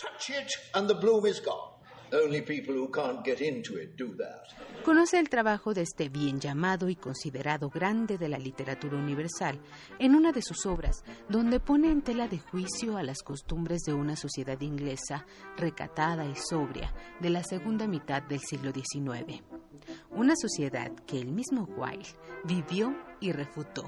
Conoce 4.84 5.18
el 5.18 5.28
trabajo 5.28 5.74
de 5.74 5.82
este 5.82 6.08
bien 6.08 6.38
llamado 6.38 6.88
y 6.88 6.94
considerado 6.94 7.68
grande 7.68 8.18
de 8.18 8.28
la 8.28 8.38
literatura 8.38 8.96
universal 8.96 9.58
en 9.98 10.14
una 10.14 10.30
de 10.30 10.42
sus 10.42 10.66
obras, 10.66 11.02
donde 11.28 11.58
pone 11.58 11.90
en 11.90 12.02
tela 12.02 12.28
de 12.28 12.38
juicio 12.38 12.96
a 12.96 13.02
las 13.02 13.22
costumbres 13.22 13.82
de 13.82 13.94
una 13.94 14.14
sociedad 14.14 14.60
inglesa 14.60 15.26
recatada 15.56 16.24
y 16.26 16.36
sobria 16.36 16.94
de 17.20 17.30
la 17.30 17.42
segunda 17.42 17.88
mitad 17.88 18.22
del 18.22 18.40
siglo 18.40 18.70
XIX. 18.72 19.42
Una 20.10 20.34
sociedad 20.36 20.92
que 21.06 21.18
el 21.18 21.32
mismo 21.32 21.64
Wilde 21.76 22.08
vivió 22.44 22.96
y 23.20 23.32
refutó. 23.32 23.84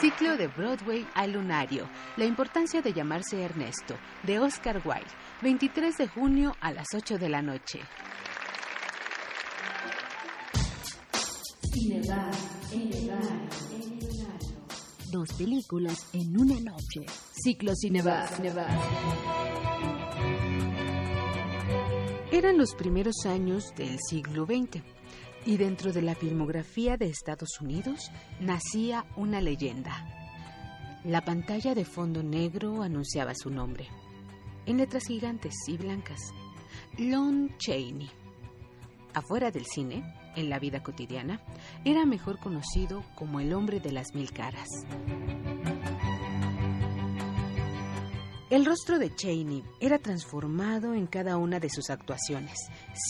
Ciclo 0.00 0.36
de 0.36 0.48
Broadway 0.48 1.06
al 1.14 1.32
Lunario. 1.32 1.88
La 2.16 2.24
importancia 2.24 2.82
de 2.82 2.92
llamarse 2.92 3.42
Ernesto, 3.42 3.96
de 4.22 4.38
Oscar 4.38 4.82
Wilde. 4.84 5.06
23 5.42 5.96
de 5.96 6.08
junio 6.08 6.56
a 6.60 6.72
las 6.72 6.86
8 6.94 7.16
de 7.16 7.28
la 7.28 7.42
noche. 7.42 7.80
Cinebar, 11.72 12.34
Cinebar, 12.68 13.18
horario. 13.18 14.66
Dos 15.10 15.28
películas 15.38 16.06
en 16.12 16.38
una 16.38 16.60
noche. 16.60 17.06
Ciclo 17.32 17.72
Cinebar. 17.74 18.28
Cinebar. 18.28 18.68
Eran 22.32 22.58
los 22.58 22.74
primeros 22.74 23.24
años 23.26 23.72
del 23.76 23.96
siglo 24.08 24.44
XX 24.44 24.82
y 25.46 25.56
dentro 25.56 25.92
de 25.92 26.02
la 26.02 26.14
filmografía 26.14 26.96
de 26.96 27.06
Estados 27.06 27.60
Unidos 27.60 28.10
nacía 28.40 29.04
una 29.16 29.40
leyenda. 29.40 30.06
La 31.04 31.22
pantalla 31.22 31.74
de 31.74 31.84
fondo 31.84 32.22
negro 32.22 32.82
anunciaba 32.82 33.34
su 33.34 33.50
nombre, 33.50 33.88
en 34.66 34.78
letras 34.78 35.04
gigantes 35.06 35.54
y 35.68 35.76
blancas, 35.76 36.20
Lon 36.98 37.54
Chaney. 37.58 38.10
Afuera 39.12 39.50
del 39.50 39.66
cine, 39.66 40.02
en 40.34 40.48
la 40.48 40.58
vida 40.58 40.82
cotidiana, 40.82 41.40
era 41.84 42.06
mejor 42.06 42.38
conocido 42.38 43.04
como 43.14 43.38
el 43.40 43.52
hombre 43.52 43.80
de 43.80 43.92
las 43.92 44.14
mil 44.14 44.32
caras. 44.32 44.68
El 48.54 48.64
rostro 48.64 49.00
de 49.00 49.12
Cheney 49.12 49.64
era 49.80 49.98
transformado 49.98 50.94
en 50.94 51.08
cada 51.08 51.38
una 51.38 51.58
de 51.58 51.68
sus 51.68 51.90
actuaciones. 51.90 52.56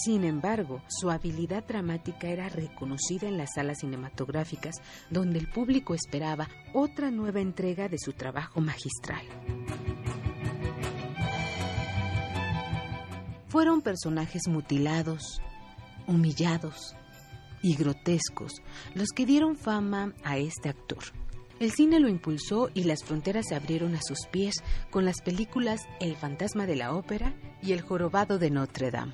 Sin 0.03 0.25
embargo, 0.25 0.81
su 0.89 1.11
habilidad 1.11 1.65
dramática 1.67 2.29
era 2.29 2.49
reconocida 2.49 3.29
en 3.29 3.37
las 3.37 3.51
salas 3.55 3.81
cinematográficas, 3.81 4.77
donde 5.11 5.39
el 5.39 5.51
público 5.51 5.93
esperaba 5.93 6.49
otra 6.73 7.11
nueva 7.11 7.43
entrega 7.43 7.91
de 7.91 7.99
su 7.99 8.15
trabajo 8.15 8.63
magistral. 8.63 9.21
Fueron 13.49 13.83
personajes 13.83 14.49
mutilados, 14.49 15.43
humillados 16.07 16.97
y 17.61 17.77
grotescos 17.77 18.63
los 18.95 19.11
que 19.11 19.27
dieron 19.27 19.57
fama 19.57 20.15
a 20.25 20.39
este 20.39 20.71
actor. 20.71 21.05
El 21.61 21.71
cine 21.71 22.01
lo 22.01 22.09
impulsó 22.09 22.69
y 22.75 22.85
las 22.85 23.05
fronteras 23.05 23.47
se 23.49 23.55
abrieron 23.55 23.95
a 23.95 24.01
sus 24.03 24.27
pies 24.31 24.57
con 24.91 25.05
las 25.05 25.23
películas 25.23 25.83
El 26.01 26.17
fantasma 26.17 26.67
de 26.67 26.77
la 26.77 26.95
ópera 26.95 27.35
y 27.63 27.73
El 27.73 27.81
jorobado 27.81 28.39
de 28.39 28.51
Notre 28.51 28.91
Dame. 28.91 29.13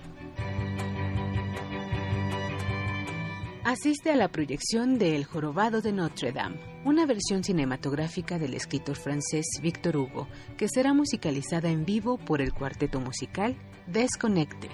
Asiste 3.63 4.11
a 4.11 4.17
la 4.17 4.29
proyección 4.29 4.99
de 4.99 5.17
El 5.17 5.27
jorobado 5.27 5.83
de 5.83 5.93
Notre 5.93 6.33
Dame, 6.33 6.59
una 6.87 7.05
versión 7.05 7.45
cinematográfica 7.45 8.39
del 8.39 8.55
escritor 8.55 8.97
francés 8.97 9.45
Victor 9.61 9.99
Hugo, 9.99 10.27
que 10.57 10.67
será 10.69 10.95
musicalizada 10.95 11.69
en 11.69 11.85
vivo 11.85 12.17
por 12.17 12.41
el 12.41 12.55
cuarteto 12.55 13.01
musical 13.01 13.55
Desconecte. 13.87 14.71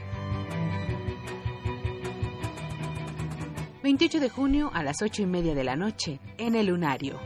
28 3.87 4.19
de 4.19 4.29
junio 4.29 4.73
a 4.75 4.83
las 4.83 5.01
8 5.01 5.23
y 5.23 5.27
media 5.27 5.55
de 5.55 5.63
la 5.63 5.77
noche, 5.77 6.19
en 6.39 6.57
el 6.57 6.67
Lunario. 6.67 7.21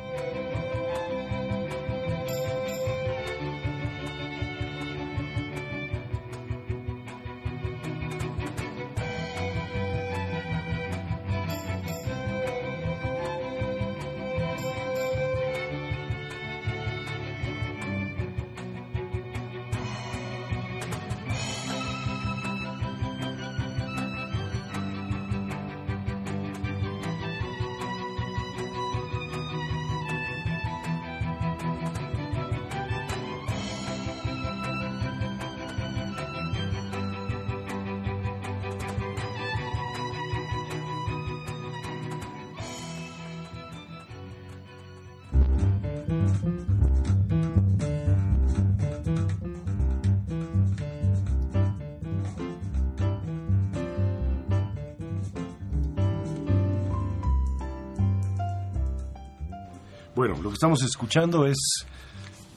Bueno, 60.21 60.37
lo 60.43 60.51
que 60.51 60.55
estamos 60.57 60.83
escuchando 60.83 61.47
es 61.47 61.57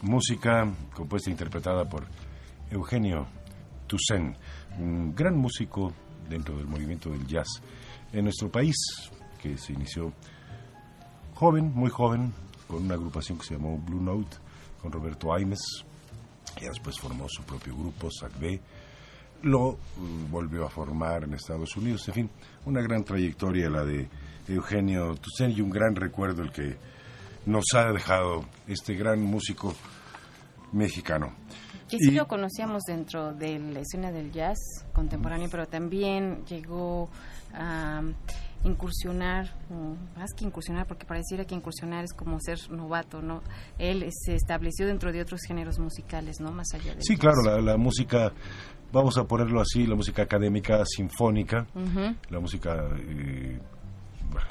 música 0.01 0.69
compuesta 0.93 1.29
e 1.29 1.31
interpretada 1.31 1.87
por 1.87 2.03
Eugenio 2.69 3.25
Toussaint, 3.87 4.35
un 4.79 5.15
gran 5.15 5.37
músico 5.37 5.93
dentro 6.27 6.57
del 6.57 6.67
movimiento 6.67 7.09
del 7.09 7.25
jazz 7.25 7.47
en 8.11 8.25
nuestro 8.25 8.51
país, 8.51 8.75
que 9.41 9.57
se 9.57 9.71
inició 9.71 10.11
joven, 11.35 11.71
muy 11.73 11.89
joven, 11.89 12.33
con 12.67 12.83
una 12.83 12.95
agrupación 12.95 13.37
que 13.37 13.45
se 13.45 13.53
llamó 13.53 13.77
Blue 13.77 14.01
Note, 14.01 14.35
con 14.81 14.91
Roberto 14.91 15.33
Aimes, 15.33 15.85
y 16.61 16.65
después 16.65 16.99
formó 16.99 17.27
su 17.29 17.43
propio 17.43 17.77
grupo, 17.77 18.09
SACB, 18.11 18.59
lo 19.43 19.77
mm, 19.95 20.29
volvió 20.29 20.65
a 20.65 20.69
formar 20.69 21.23
en 21.23 21.35
Estados 21.35 21.77
Unidos, 21.77 22.05
en 22.09 22.13
fin, 22.13 22.29
una 22.65 22.81
gran 22.81 23.05
trayectoria 23.05 23.69
la 23.69 23.85
de 23.85 24.09
Eugenio 24.49 25.15
Toussaint 25.15 25.57
y 25.57 25.61
un 25.61 25.69
gran 25.69 25.95
recuerdo 25.95 26.41
el 26.41 26.51
que 26.51 26.91
nos 27.45 27.65
ha 27.75 27.91
dejado 27.91 28.45
este 28.67 28.95
gran 28.95 29.21
músico 29.21 29.73
mexicano. 30.71 31.33
Y 31.89 31.97
sí 31.97 32.11
lo 32.11 32.27
conocíamos 32.27 32.83
dentro 32.87 33.33
de 33.33 33.59
la 33.59 33.81
escena 33.81 34.11
del 34.11 34.31
jazz 34.31 34.57
contemporáneo, 34.93 35.47
pero 35.51 35.67
también 35.67 36.43
llegó 36.45 37.09
a 37.53 38.01
incursionar, 38.63 39.53
más 40.17 40.33
que 40.35 40.45
incursionar, 40.45 40.87
porque 40.87 41.05
pareciera 41.05 41.45
que 41.45 41.53
incursionar 41.53 42.05
es 42.05 42.13
como 42.13 42.39
ser 42.39 42.57
novato, 42.71 43.21
¿no? 43.21 43.41
Él 43.77 44.07
se 44.11 44.35
estableció 44.35 44.87
dentro 44.87 45.11
de 45.11 45.21
otros 45.21 45.41
géneros 45.47 45.77
musicales, 45.79 46.39
¿no? 46.39 46.51
Más 46.51 46.73
allá 46.73 46.95
de... 46.95 47.01
Sí, 47.03 47.17
claro, 47.17 47.61
la, 47.61 47.77
música, 47.77 48.31
vamos 48.91 49.17
a 49.17 49.25
ponerlo 49.25 49.61
así, 49.61 49.85
la 49.85 49.95
música 49.95 50.23
académica 50.23 50.83
sinfónica, 50.85 51.67
la 52.29 52.39
música... 52.39 52.89
Eh, 52.97 53.59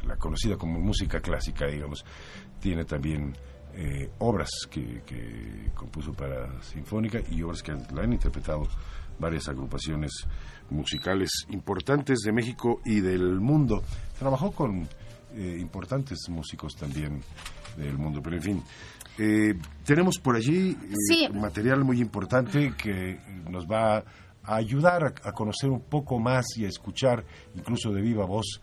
la 0.07 0.17
conocida 0.17 0.57
como 0.57 0.79
música 0.79 1.21
clásica, 1.21 1.67
digamos, 1.67 2.05
tiene 2.63 2.85
también 2.85 3.35
eh, 3.75 4.09
obras 4.21 4.51
que, 4.71 5.03
compuso 5.75 6.13
para 6.13 6.63
Sinfónica 6.63 7.21
y 7.31 7.43
obras 7.43 7.63
que 7.63 7.73
la 7.73 8.03
han 8.03 8.13
interpretado 8.13 8.69
varias 9.19 9.49
agrupaciones 9.49 10.13
musicales 10.71 11.31
importantes 11.51 12.21
de 12.21 12.33
México 12.33 12.81
y 12.85 13.01
del 13.01 13.41
mundo. 13.41 13.83
Trabajó 14.19 14.53
con 14.53 14.89
eh, 15.35 15.59
importantes 15.61 16.21
músicos 16.29 16.77
también 16.77 17.21
del 17.77 17.99
mundo, 17.99 18.21
pero 18.23 18.37
en 18.37 18.43
fin. 18.43 18.63
Eh, 19.19 19.55
tenemos 19.85 20.19
por 20.19 20.37
allí 20.37 20.77
material 21.35 21.85
muy 21.85 22.01
importante 22.01 22.75
que 22.81 23.19
nos 23.51 23.67
va 23.67 23.99
a 24.45 24.57
ayudar 24.57 25.05
a, 25.05 25.29
a 25.29 25.33
conocer 25.33 25.69
un 25.69 25.83
poco 25.83 26.19
más 26.19 26.47
y 26.57 26.65
a 26.65 26.69
escuchar, 26.69 27.25
incluso 27.55 27.93
de 27.93 28.01
viva 28.01 28.25
voz, 28.25 28.61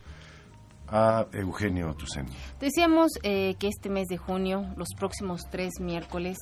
a 0.90 1.26
Eugenio 1.32 1.94
Tucen. 1.94 2.26
Decíamos 2.58 3.12
eh, 3.22 3.54
que 3.58 3.68
este 3.68 3.88
mes 3.88 4.08
de 4.08 4.16
junio, 4.16 4.66
los 4.76 4.88
próximos 4.96 5.42
tres 5.50 5.74
miércoles, 5.80 6.36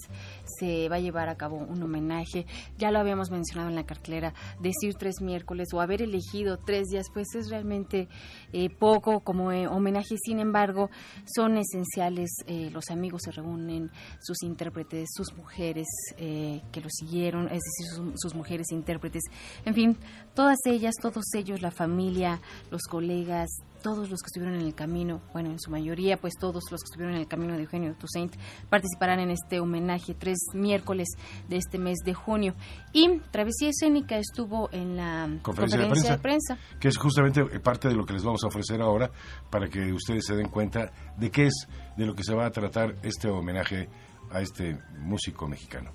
se 0.45 0.89
va 0.89 0.97
a 0.97 1.01
llevar 1.01 1.29
a 1.29 1.37
cabo 1.37 1.57
un 1.57 1.83
homenaje. 1.83 2.47
Ya 2.79 2.91
lo 2.91 2.99
habíamos 2.99 3.31
mencionado 3.31 3.69
en 3.69 3.77
la 3.77 3.85
cartelera, 3.85 4.35
decir 4.61 4.95
tres 4.99 5.21
miércoles 5.21 5.69
o 5.73 5.81
haber 5.81 6.03
elegido 6.03 6.59
tres 6.59 6.89
días, 6.89 7.07
pues 7.13 7.29
es 7.35 7.51
realmente 7.51 8.09
eh, 8.53 8.71
poco 8.71 9.21
como 9.21 9.53
eh, 9.53 9.67
homenaje. 9.67 10.17
Sin 10.19 10.41
embargo, 10.41 10.91
son 11.27 11.59
esenciales. 11.59 12.31
los 12.73 12.91
amigos 12.91 13.23
se 13.25 13.33
reúnen, 13.33 13.91
sus 14.21 14.43
intérpretes, 14.43 15.09
sus 15.13 15.35
mujeres 15.37 15.87
que 16.17 16.81
lo 16.81 16.89
siguieron, 16.91 17.47
es 17.47 17.61
decir, 17.61 18.13
sus 18.17 18.35
mujeres 18.35 18.71
intérpretes. 18.71 19.23
En 19.65 19.75
fin, 19.75 19.97
todas 20.35 20.59
ellas, 20.65 20.95
todos 21.01 21.25
ellos, 21.35 21.61
la 21.61 21.71
familia, 21.71 22.41
los 22.71 22.83
colegas, 22.83 23.49
todos 23.83 24.11
los 24.11 24.21
que 24.21 24.27
estuvieron 24.27 24.59
en 24.59 24.67
el 24.67 24.75
camino, 24.75 25.21
bueno, 25.33 25.51
en 25.51 25.59
su 25.59 25.71
mayoría, 25.71 26.17
pues 26.17 26.35
todos 26.39 26.65
los 26.71 26.81
que 26.81 26.85
estuvieron 26.85 27.15
en 27.15 27.21
el 27.21 27.29
camino 27.29 27.55
de 27.55 27.63
Eugenio 27.63 27.95
Toussaint 27.95 28.35
participarán 28.69 29.21
en 29.21 29.31
este 29.31 29.61
homenaje 29.61 30.15
tres 30.15 30.39
miércoles 30.55 31.09
de 31.49 31.57
este 31.57 31.79
mes 31.79 31.99
de 32.05 32.15
junio. 32.15 32.55
Y 32.93 33.19
Travesía 33.31 33.71
Escénica 33.71 34.19
estuvo 34.19 34.69
en 34.73 34.97
la 34.97 35.29
conferencia, 35.43 36.13
de, 36.13 36.19
prensa, 36.19 36.59
Que 36.81 36.89
es 36.89 36.97
justamente 36.97 37.45
parte 37.61 37.89
de 37.89 37.95
lo 37.95 38.05
que 38.05 38.13
les 38.13 38.25
vamos 38.25 38.43
a 38.45 38.49
ofrecer 38.49 38.81
ahora 38.81 39.11
para 39.51 39.69
que 39.69 39.93
ustedes 39.93 40.25
se 40.27 40.35
den 40.35 40.49
cuenta 40.49 40.93
de 41.17 41.31
qué 41.31 41.47
es 41.47 41.69
de 41.97 42.07
lo 42.07 42.15
que 42.15 42.25
se 42.25 42.35
va 42.35 42.47
a 42.47 42.51
tratar 42.51 42.97
este 43.03 43.29
homenaje 43.29 43.89
a 44.31 44.41
este 44.41 44.79
músico 44.99 45.49
mexicano. 45.49 45.93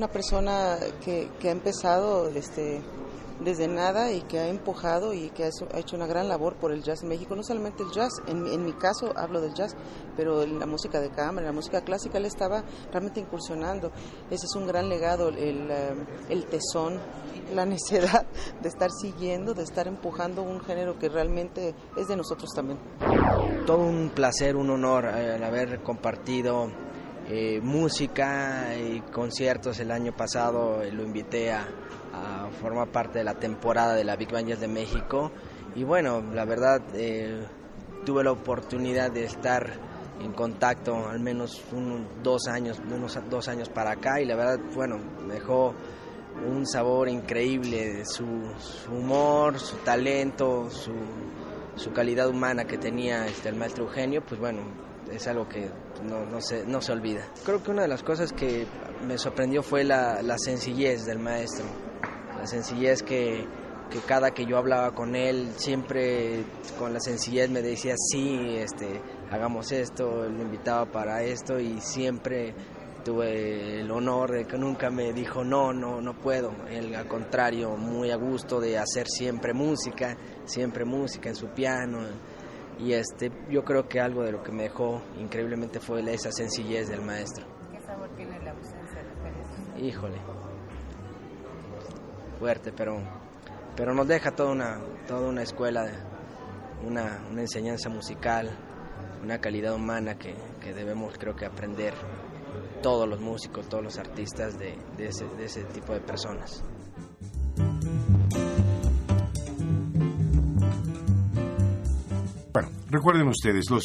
Una 0.00 0.08
persona 0.08 0.78
que, 1.04 1.28
ha 1.44 1.50
empezado 1.50 2.30
este, 2.30 2.80
desde 3.44 3.68
nada 3.68 4.10
y 4.10 4.22
que 4.22 4.38
ha 4.38 4.48
empujado 4.48 5.12
y 5.12 5.28
que 5.28 5.44
ha 5.44 5.78
hecho 5.78 5.94
una 5.94 6.06
gran 6.06 6.26
labor 6.26 6.56
por 6.56 6.72
el 6.72 6.82
jazz 6.82 7.02
en 7.02 7.10
México, 7.10 7.36
no 7.36 7.42
solamente 7.42 7.82
el 7.82 7.90
jazz, 7.90 8.08
en, 8.26 8.46
en 8.46 8.64
mi 8.64 8.72
caso 8.72 9.12
hablo 9.14 9.42
del 9.42 9.52
jazz, 9.52 9.76
pero 10.16 10.46
la 10.46 10.64
música 10.64 11.02
de 11.02 11.10
cámara, 11.10 11.48
la 11.48 11.52
música 11.52 11.82
clásica, 11.82 12.16
él 12.16 12.24
estaba 12.24 12.64
realmente 12.90 13.20
incursionando. 13.20 13.92
Ese 14.30 14.46
es 14.46 14.56
un 14.56 14.66
gran 14.66 14.88
legado, 14.88 15.28
el, 15.28 15.70
eh, 15.70 15.94
el 16.30 16.46
tesón, 16.46 16.98
la 17.54 17.66
necesidad 17.66 18.24
de 18.62 18.70
estar 18.70 18.90
siguiendo, 18.90 19.52
de 19.52 19.64
estar 19.64 19.86
empujando 19.86 20.42
un 20.42 20.60
género 20.60 20.98
que 20.98 21.10
realmente 21.10 21.74
es 21.98 22.08
de 22.08 22.16
nosotros 22.16 22.48
también. 22.56 22.78
Todo 23.66 23.84
un 23.84 24.12
placer, 24.14 24.56
un 24.56 24.70
honor 24.70 25.04
eh, 25.04 25.34
el 25.36 25.44
haber 25.44 25.82
compartido 25.82 26.70
eh, 27.32 27.60
música 27.62 28.74
y 28.76 29.00
conciertos 29.12 29.78
el 29.78 29.92
año 29.92 30.12
pasado, 30.16 30.82
lo 30.92 31.04
invité 31.04 31.52
a, 31.52 31.64
a, 32.12 32.50
formar 32.60 32.88
parte 32.88 33.18
de 33.18 33.24
la 33.24 33.34
temporada 33.34 33.94
de 33.94 34.02
la 34.02 34.16
Big 34.16 34.30
Jazz 34.30 34.58
de 34.58 34.66
México. 34.66 35.30
Y 35.76 35.84
bueno, 35.84 36.20
la 36.34 36.44
verdad 36.44 36.82
tuve 38.04 38.24
la 38.24 38.32
oportunidad 38.32 39.12
de 39.12 39.24
estar 39.24 39.70
en 40.20 40.32
contacto 40.32 41.08
al 41.08 41.20
menos 41.20 41.62
un, 41.72 42.06
dos 42.22 42.48
años, 42.48 42.80
unos 42.84 43.16
dos 43.30 43.48
años 43.48 43.68
para 43.68 43.92
acá 43.92 44.20
y 44.20 44.26
la 44.26 44.34
verdad, 44.34 44.58
bueno, 44.74 44.98
dejó 45.28 45.74
un 46.46 46.66
sabor 46.66 47.08
increíble, 47.08 48.04
su, 48.04 48.26
su 48.58 48.92
humor, 48.92 49.58
su 49.58 49.76
talento, 49.76 50.68
su, 50.70 50.92
su, 51.76 51.92
calidad 51.92 52.28
humana 52.28 52.64
que 52.64 52.78
tenía 52.78 53.26
este, 53.26 53.48
el 53.48 53.56
maestro 53.56 53.84
Eugenio, 53.84 54.22
pues 54.26 54.40
bueno, 54.40 54.62
es 55.12 55.26
algo 55.26 55.48
que 55.48 55.70
no, 56.04 56.24
no, 56.26 56.40
se, 56.40 56.64
no 56.66 56.80
se 56.80 56.92
olvida. 56.92 57.26
Creo 57.44 57.62
que 57.62 57.70
una 57.70 57.82
de 57.82 57.88
las 57.88 58.02
cosas 58.02 58.32
que 58.32 58.66
me 59.06 59.18
sorprendió 59.18 59.62
fue 59.62 59.84
la, 59.84 60.22
la 60.22 60.38
sencillez 60.38 61.04
del 61.04 61.18
maestro, 61.18 61.64
la 62.36 62.46
sencillez 62.46 63.02
que, 63.02 63.46
que 63.90 63.98
cada 64.00 64.30
que 64.30 64.46
yo 64.46 64.56
hablaba 64.56 64.94
con 64.94 65.14
él, 65.16 65.50
siempre 65.56 66.44
con 66.78 66.92
la 66.92 67.00
sencillez 67.00 67.50
me 67.50 67.62
decía, 67.62 67.94
sí, 67.96 68.56
este, 68.56 69.00
hagamos 69.30 69.72
esto, 69.72 70.28
lo 70.28 70.42
invitaba 70.42 70.86
para 70.86 71.22
esto 71.22 71.58
y 71.58 71.80
siempre 71.80 72.54
tuve 73.04 73.80
el 73.80 73.90
honor 73.90 74.30
de 74.32 74.44
que 74.44 74.58
nunca 74.58 74.90
me 74.90 75.12
dijo 75.12 75.42
no, 75.42 75.72
no, 75.72 76.00
no 76.00 76.14
puedo. 76.14 76.52
Él 76.68 76.94
al 76.94 77.06
contrario, 77.08 77.76
muy 77.76 78.10
a 78.10 78.16
gusto 78.16 78.60
de 78.60 78.78
hacer 78.78 79.08
siempre 79.08 79.52
música, 79.52 80.16
siempre 80.44 80.84
música 80.84 81.28
en 81.28 81.34
su 81.34 81.48
piano. 81.48 82.00
Y 82.82 82.94
este, 82.94 83.30
yo 83.50 83.62
creo 83.62 83.88
que 83.88 84.00
algo 84.00 84.22
de 84.22 84.32
lo 84.32 84.42
que 84.42 84.52
me 84.52 84.62
dejó 84.64 85.02
increíblemente 85.18 85.80
fue 85.80 86.00
esa 86.12 86.32
sencillez 86.32 86.88
del 86.88 87.02
maestro. 87.02 87.44
¿Qué 87.70 87.80
sabor 87.82 88.08
tiene 88.16 88.38
la 88.42 88.52
ausencia 88.52 89.02
de 89.02 89.10
Pérez? 89.22 89.84
Híjole, 89.84 90.18
fuerte, 92.38 92.72
pero, 92.72 92.96
pero 93.76 93.94
nos 93.94 94.08
deja 94.08 94.30
toda 94.30 94.52
una, 94.52 94.80
toda 95.06 95.28
una 95.28 95.42
escuela, 95.42 95.84
una, 96.82 97.22
una 97.30 97.42
enseñanza 97.42 97.90
musical, 97.90 98.50
una 99.22 99.38
calidad 99.38 99.74
humana 99.74 100.14
que, 100.14 100.34
que 100.58 100.72
debemos 100.72 101.18
creo 101.18 101.36
que 101.36 101.44
aprender 101.44 101.92
todos 102.82 103.06
los 103.06 103.20
músicos, 103.20 103.68
todos 103.68 103.84
los 103.84 103.98
artistas 103.98 104.58
de, 104.58 104.78
de, 104.96 105.08
ese, 105.08 105.26
de 105.36 105.44
ese 105.44 105.64
tipo 105.64 105.92
de 105.92 106.00
personas. 106.00 106.64
Recuerden 112.90 113.28
ustedes, 113.28 113.70
los 113.70 113.84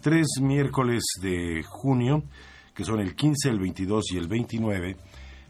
tres 0.00 0.26
miércoles 0.40 1.02
de 1.20 1.62
junio, 1.66 2.22
que 2.74 2.84
son 2.84 3.00
el 3.00 3.14
15, 3.14 3.48
el 3.50 3.58
22 3.58 4.12
y 4.12 4.18
el 4.18 4.28
29, 4.28 4.96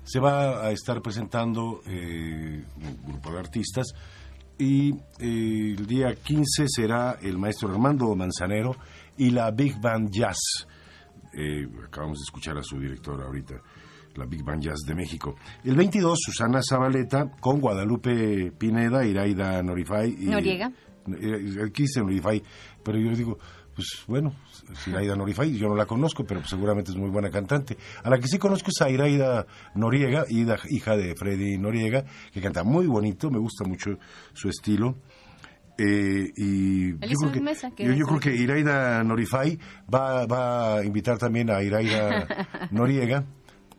se 0.03 0.21
va 0.21 0.65
a 0.65 0.71
estar 0.71 1.03
presentando 1.03 1.81
eh, 1.87 2.65
un 2.77 3.13
grupo 3.13 3.33
de 3.33 3.39
artistas 3.39 3.87
y 4.59 4.93
eh, 4.93 5.75
el 5.77 5.87
día 5.87 6.15
15 6.15 6.67
será 6.69 7.19
el 7.21 7.39
maestro 7.39 7.69
Armando 7.69 8.15
Manzanero 8.15 8.77
y 9.19 9.31
la 9.31 9.51
Big 9.51 9.81
Band 9.81 10.11
Jazz. 10.11 10.67
Eh, 11.37 11.67
acabamos 11.85 12.19
de 12.19 12.23
escuchar 12.23 12.57
a 12.57 12.63
su 12.63 12.79
director 12.79 13.21
ahorita, 13.21 13.57
la 14.15 14.25
Big 14.25 14.43
Band 14.43 14.63
Jazz 14.63 14.81
de 14.87 14.95
México. 14.95 15.35
El 15.65 15.77
22, 15.77 16.19
Susana 16.19 16.61
Zabaleta 16.63 17.31
con 17.41 17.61
Guadalupe 17.61 18.53
Pineda, 18.53 19.05
Iraida 19.05 19.63
Norifay. 19.63 20.17
Y, 20.19 20.27
Noriega. 20.27 20.73
Aquí 21.67 21.83
dice 21.83 22.01
Norifay, 22.01 22.43
pero 22.83 22.99
yo 22.99 23.11
digo, 23.15 23.39
pues 23.77 24.05
bueno, 24.07 24.35
Iraida 24.87 25.15
Norifay, 25.15 25.57
yo 25.57 25.69
no 25.69 25.77
la 25.77 25.85
conozco, 25.85 26.25
pero 26.25 26.43
seguramente 26.45 26.91
es 26.91 26.97
muy 26.97 27.11
buena 27.11 27.31
cantante. 27.31 27.77
A 28.03 28.09
la 28.09 28.19
que 28.19 28.27
sí 28.27 28.39
conozco 28.39 28.71
es 28.71 28.81
a 28.81 28.89
Iraida 28.89 29.47
Noriega, 29.75 30.25
hija 30.29 30.97
de 30.97 31.15
Freddy 31.15 31.59
Noriega, 31.59 32.05
que 32.33 32.41
canta 32.41 32.65
muy 32.65 32.87
bonito, 32.87 33.31
me 33.31 33.39
gusta 33.39 33.65
mucho 33.65 33.99
su 34.33 34.49
estilo. 34.49 34.97
Eh, 35.79 36.33
y 36.37 36.93
yo 36.93 37.19
creo, 37.21 37.33
que, 37.33 37.41
Mesa, 37.43 37.71
yo, 37.77 37.93
yo 37.93 38.07
creo 38.07 38.19
que 38.19 38.35
Iraida 38.35 39.05
Norifay 39.05 39.59
va, 39.93 40.25
va 40.25 40.79
a 40.79 40.85
invitar 40.85 41.19
también 41.19 41.51
a 41.51 41.63
Iraida 41.63 42.27
Noriega 42.71 43.27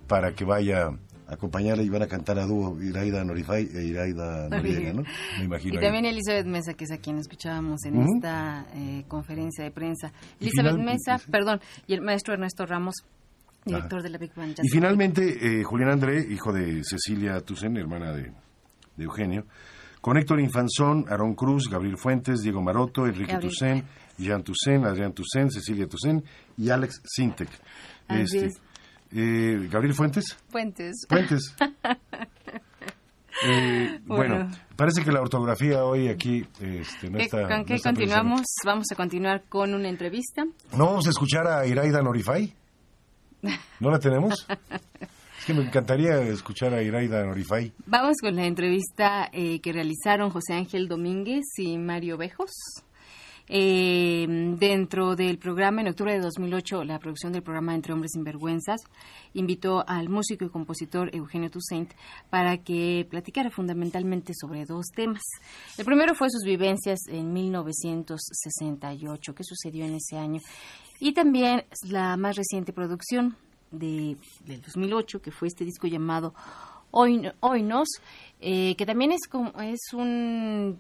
para 0.07 0.33
que 0.33 0.45
vaya 0.45 0.91
acompañarla 1.27 1.83
y 1.83 1.89
van 1.89 2.03
a 2.03 2.07
cantar 2.07 2.39
a 2.39 2.45
dúo 2.45 2.81
Iraida 2.81 3.23
Norifay 3.23 3.69
e 3.73 3.83
Iraida 3.85 4.47
Noriega, 4.49 4.93
¿no? 4.93 5.03
Me 5.39 5.45
imagino. 5.45 5.73
Y 5.73 5.77
ahí. 5.77 5.83
también 5.83 6.05
Elizabeth 6.05 6.45
Mesa, 6.45 6.73
que 6.73 6.85
es 6.85 6.91
a 6.91 6.97
quien 6.97 7.17
escuchábamos 7.17 7.83
en 7.85 8.01
esta 8.01 8.65
eh, 8.75 9.03
conferencia 9.07 9.63
de 9.63 9.71
prensa. 9.71 10.11
Elizabeth 10.39 10.71
final- 10.73 10.85
Mesa, 10.85 11.17
sí. 11.17 11.29
perdón, 11.31 11.59
y 11.87 11.93
el 11.93 12.01
maestro 12.01 12.33
Ernesto 12.33 12.65
Ramos, 12.65 12.95
director 13.65 14.01
de 14.01 14.09
la 14.09 14.17
Big 14.17 14.33
Band 14.35 14.55
Jazz. 14.55 14.65
Y 14.65 14.69
finalmente, 14.69 15.59
eh, 15.59 15.63
Julián 15.63 15.89
André, 15.91 16.25
hijo 16.31 16.53
de 16.53 16.83
Cecilia 16.83 17.39
Tucen, 17.41 17.75
hermana 17.77 18.13
de, 18.13 18.31
de 18.95 19.03
Eugenio, 19.03 19.45
con 19.99 20.17
Héctor 20.17 20.39
Infanzón, 20.39 21.05
Aarón 21.09 21.35
Cruz, 21.35 21.69
Gabriel 21.69 21.97
Fuentes, 21.97 22.41
Diego 22.41 22.61
Maroto, 22.61 23.05
Enrique 23.05 23.33
Gabriel. 23.33 23.51
Tucen, 23.51 23.83
Jean 24.17 24.41
Tucen, 24.43 24.85
Adrián 24.85 25.11
Tucen, 25.13 25.51
Cecilia 25.51 25.87
Tucen 25.87 26.23
y 26.57 26.69
Alex 26.69 27.01
Sintek. 27.03 27.49
Así 28.07 28.37
es. 28.37 28.61
Eh, 29.11 29.67
Gabriel 29.71 29.93
Fuentes. 29.95 30.37
Fuentes. 30.49 31.05
Fuentes. 31.09 31.55
Eh, 33.45 33.99
bueno. 34.05 34.35
Bueno. 34.35 34.51
parece 34.75 35.03
que 35.03 35.11
la 35.11 35.21
ortografía 35.21 35.85
hoy 35.85 36.07
aquí 36.07 36.43
este, 36.59 37.07
no 37.11 37.19
¿Qué- 37.19 37.25
está. 37.25 37.47
¿Con 37.47 37.59
no 37.59 37.65
qué 37.65 37.75
está 37.75 37.89
continuamos? 37.91 38.41
Vamos 38.65 38.85
a 38.91 38.95
continuar 38.95 39.43
con 39.47 39.75
una 39.75 39.89
entrevista. 39.89 40.43
¿No 40.75 40.85
vamos 40.87 41.05
a 41.05 41.11
escuchar 41.11 41.45
a 41.47 41.67
Iraida 41.67 42.01
Norifay? 42.01 42.51
¿No 43.79 43.91
la 43.91 43.99
tenemos? 43.99 44.47
es 45.39 45.45
que 45.45 45.53
me 45.53 45.61
encantaría 45.61 46.19
escuchar 46.23 46.73
a 46.73 46.81
Iraida 46.81 47.23
Norifay. 47.25 47.71
Vamos 47.85 48.15
con 48.19 48.35
la 48.35 48.45
entrevista 48.47 49.29
eh, 49.31 49.61
que 49.61 49.71
realizaron 49.71 50.31
José 50.31 50.55
Ángel 50.55 50.87
Domínguez 50.87 51.45
y 51.57 51.77
Mario 51.77 52.17
Bejos. 52.17 52.49
Eh, 53.49 54.25
dentro 54.59 55.15
del 55.15 55.37
programa, 55.37 55.81
en 55.81 55.87
octubre 55.87 56.13
de 56.13 56.19
2008, 56.19 56.83
la 56.83 56.99
producción 56.99 57.31
del 57.31 57.43
programa 57.43 57.75
Entre 57.75 57.93
Hombres 57.93 58.11
Sinvergüenzas 58.13 58.81
invitó 59.33 59.87
al 59.87 60.09
músico 60.09 60.43
y 60.43 60.49
compositor 60.49 61.15
Eugenio 61.15 61.49
Toussaint 61.49 61.93
para 62.29 62.57
que 62.57 63.07
platicara 63.09 63.49
fundamentalmente 63.49 64.33
sobre 64.35 64.65
dos 64.65 64.87
temas. 64.93 65.21
El 65.77 65.85
primero 65.85 66.13
fue 66.13 66.29
sus 66.29 66.43
vivencias 66.43 66.99
en 67.07 67.31
1968, 67.31 69.33
qué 69.33 69.43
sucedió 69.43 69.85
en 69.85 69.95
ese 69.95 70.17
año, 70.17 70.41
y 70.99 71.13
también 71.13 71.63
la 71.89 72.17
más 72.17 72.35
reciente 72.35 72.73
producción 72.73 73.37
de, 73.71 74.17
del 74.43 74.61
2008, 74.61 75.21
que 75.21 75.31
fue 75.31 75.47
este 75.47 75.63
disco 75.63 75.87
llamado 75.87 76.33
Hoy, 76.91 77.31
Hoy 77.39 77.63
Nos, 77.63 77.87
eh, 78.41 78.75
que 78.75 78.85
también 78.85 79.13
es, 79.13 79.25
como, 79.29 79.51
es 79.61 79.93
un 79.93 80.79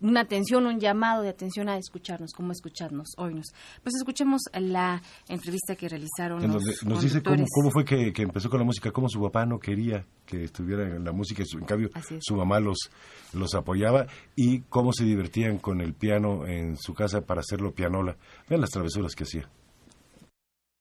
una 0.00 0.20
atención, 0.20 0.66
un 0.66 0.80
llamado 0.80 1.22
de 1.22 1.28
atención 1.28 1.68
a 1.68 1.76
escucharnos, 1.76 2.32
cómo 2.32 2.52
escucharnos, 2.52 3.08
oírnos. 3.16 3.46
Pues 3.82 3.94
escuchemos 3.96 4.42
la 4.52 5.02
entrevista 5.28 5.76
que 5.76 5.88
realizaron 5.88 6.42
En 6.42 6.52
los 6.52 6.64
donde 6.64 6.94
nos 6.94 7.02
dice 7.02 7.22
cómo, 7.22 7.36
conductores. 7.36 7.50
cómo 7.54 7.70
fue 7.70 7.84
que, 7.84 8.12
que 8.12 8.22
empezó 8.22 8.48
con 8.50 8.60
la 8.60 8.64
música, 8.64 8.90
cómo 8.90 9.08
su 9.08 9.20
papá 9.20 9.46
no 9.46 9.58
quería 9.58 10.06
que 10.26 10.44
estuviera 10.44 10.84
en 10.84 11.04
la 11.04 11.12
música, 11.12 11.42
en 11.52 11.64
cambio 11.64 11.90
su 12.20 12.36
mamá 12.36 12.60
los, 12.60 12.90
los 13.32 13.54
apoyaba 13.54 14.06
y 14.36 14.60
cómo 14.62 14.92
se 14.92 15.04
divertían 15.04 15.58
con 15.58 15.80
el 15.80 15.94
piano 15.94 16.46
en 16.46 16.76
su 16.76 16.94
casa 16.94 17.22
para 17.22 17.40
hacerlo 17.40 17.72
pianola. 17.72 18.16
Vean 18.48 18.60
las 18.60 18.70
travesuras 18.70 19.14
que 19.14 19.24
hacía. 19.24 19.48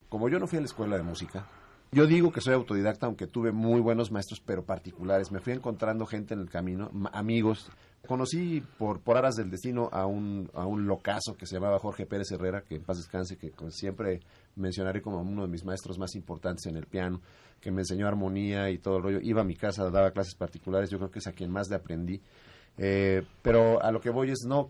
Como 0.07 0.29
yo 0.29 0.39
no 0.39 0.47
fui 0.47 0.57
a 0.57 0.61
la 0.61 0.67
escuela 0.67 0.97
de 0.97 1.03
música, 1.03 1.47
yo 1.91 2.05
digo 2.05 2.31
que 2.31 2.41
soy 2.41 2.53
autodidacta, 2.53 3.07
aunque 3.07 3.25
tuve 3.25 3.51
muy 3.51 3.81
buenos 3.81 4.11
maestros, 4.11 4.39
pero 4.45 4.63
particulares. 4.63 5.31
Me 5.31 5.39
fui 5.39 5.53
encontrando 5.53 6.05
gente 6.05 6.35
en 6.35 6.41
el 6.41 6.49
camino, 6.49 6.91
amigos. 7.11 7.71
Conocí 8.07 8.61
por, 8.77 9.01
por 9.01 9.17
aras 9.17 9.35
del 9.35 9.51
destino 9.51 9.89
a 9.91 10.05
un, 10.05 10.49
a 10.53 10.65
un 10.65 10.87
locazo 10.87 11.35
que 11.37 11.45
se 11.45 11.55
llamaba 11.55 11.79
Jorge 11.79 12.05
Pérez 12.05 12.31
Herrera, 12.31 12.61
que 12.61 12.75
en 12.75 12.83
paz 12.83 12.97
descanse, 12.97 13.37
que 13.37 13.51
siempre 13.69 14.21
mencionaré 14.55 15.01
como 15.01 15.21
uno 15.21 15.43
de 15.43 15.47
mis 15.47 15.63
maestros 15.63 15.99
más 15.99 16.15
importantes 16.15 16.65
en 16.65 16.77
el 16.77 16.85
piano, 16.85 17.21
que 17.59 17.71
me 17.71 17.81
enseñó 17.81 18.07
armonía 18.07 18.69
y 18.71 18.77
todo 18.77 18.97
el 18.97 19.03
rollo. 19.03 19.19
Iba 19.21 19.41
a 19.41 19.45
mi 19.45 19.55
casa, 19.55 19.89
daba 19.89 20.11
clases 20.11 20.35
particulares, 20.35 20.89
yo 20.89 20.97
creo 20.97 21.11
que 21.11 21.19
es 21.19 21.27
a 21.27 21.33
quien 21.33 21.51
más 21.51 21.69
le 21.69 21.75
aprendí. 21.75 22.21
Eh, 22.77 23.23
pero 23.41 23.83
a 23.83 23.91
lo 23.91 23.99
que 23.99 24.09
voy 24.09 24.31
es, 24.31 24.45
no, 24.47 24.69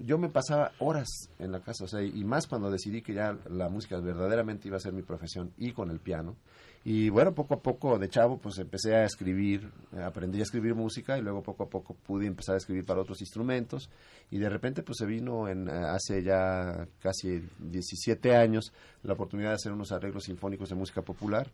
yo 0.00 0.18
me 0.18 0.28
pasaba 0.28 0.72
horas 0.78 1.08
en 1.38 1.52
la 1.52 1.60
casa, 1.60 1.84
o 1.84 1.88
sea, 1.88 2.02
y 2.02 2.24
más 2.24 2.46
cuando 2.46 2.70
decidí 2.70 3.02
que 3.02 3.14
ya 3.14 3.36
la 3.50 3.68
música 3.68 3.98
verdaderamente 4.00 4.68
iba 4.68 4.76
a 4.76 4.80
ser 4.80 4.92
mi 4.92 5.02
profesión 5.02 5.52
y 5.56 5.72
con 5.72 5.90
el 5.90 5.98
piano. 5.98 6.36
Y 6.84 7.10
bueno, 7.10 7.34
poco 7.34 7.54
a 7.54 7.60
poco 7.60 7.98
de 7.98 8.08
chavo 8.08 8.38
pues 8.38 8.58
empecé 8.58 8.94
a 8.94 9.04
escribir, 9.04 9.70
eh, 9.96 10.02
aprendí 10.02 10.40
a 10.40 10.44
escribir 10.44 10.74
música 10.74 11.18
y 11.18 11.22
luego 11.22 11.42
poco 11.42 11.64
a 11.64 11.68
poco 11.68 11.94
pude 11.94 12.26
empezar 12.26 12.54
a 12.54 12.58
escribir 12.58 12.84
para 12.84 13.00
otros 13.00 13.20
instrumentos. 13.20 13.90
Y 14.30 14.38
de 14.38 14.48
repente 14.48 14.82
pues 14.82 14.98
se 14.98 15.06
vino 15.06 15.48
en, 15.48 15.68
eh, 15.68 15.72
hace 15.72 16.22
ya 16.22 16.86
casi 17.00 17.42
17 17.58 18.36
años 18.36 18.72
la 19.02 19.14
oportunidad 19.14 19.50
de 19.50 19.56
hacer 19.56 19.72
unos 19.72 19.92
arreglos 19.92 20.24
sinfónicos 20.24 20.68
de 20.68 20.76
música 20.76 21.02
popular. 21.02 21.50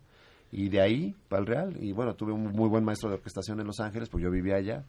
Y 0.51 0.69
de 0.69 0.79
ahí 0.79 1.15
para 1.27 1.41
el 1.41 1.47
Real. 1.47 1.83
Y 1.83 1.91
bueno 1.91 2.15
tuve 2.15 2.31
un 2.31 2.43
muy 2.51 2.69
buen 2.69 2.83
maestro 2.83 3.09
de 3.09 3.15
orquestación 3.15 3.59
en 3.59 3.67
Los 3.67 3.79
Ángeles 3.79 4.09
pues 4.09 4.23
yo 4.23 4.29
vivía 4.29 4.55
allá. 4.55 4.85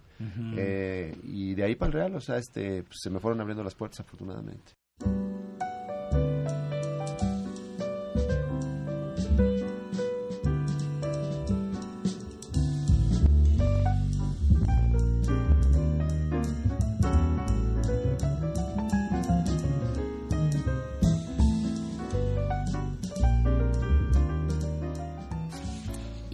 Eh, 0.57 1.16
y 1.24 1.55
de 1.55 1.64
ahí 1.64 1.74
para 1.74 1.89
el 1.89 1.93
Real 1.95 2.14
o 2.14 2.20
sea 2.20 2.37
este 2.37 2.82
pues, 2.82 2.99
se 3.01 3.11
me 3.11 3.20
fueron 3.20 3.41
abriendo 3.41 3.64
las 3.64 3.74
puertas 3.74 4.01
afortunadamente 4.01 4.74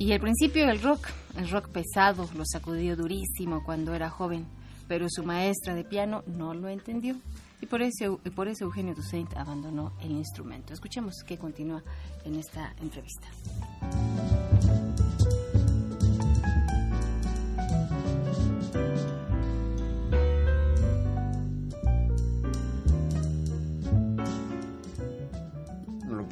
Y 0.04 0.12
al 0.12 0.18
principio 0.18 0.68
el 0.68 0.82
rock, 0.82 1.06
el 1.36 1.48
rock 1.48 1.68
pesado, 1.68 2.28
lo 2.36 2.42
sacudió 2.44 2.96
durísimo 2.96 3.62
cuando 3.62 3.94
era 3.94 4.10
joven, 4.10 4.46
pero 4.88 5.06
su 5.08 5.22
maestra 5.22 5.76
de 5.76 5.84
piano 5.84 6.24
no 6.26 6.54
lo 6.54 6.68
entendió. 6.68 7.14
Y 7.60 7.66
por 7.66 7.82
eso, 7.82 8.18
y 8.24 8.30
por 8.30 8.48
eso 8.48 8.64
Eugenio 8.64 8.96
Toussaint 8.96 9.32
abandonó 9.36 9.92
el 10.00 10.10
instrumento. 10.10 10.74
Escuchemos 10.74 11.14
qué 11.24 11.38
continúa 11.38 11.84
en 12.24 12.34
esta 12.34 12.74
entrevista. 12.82 13.28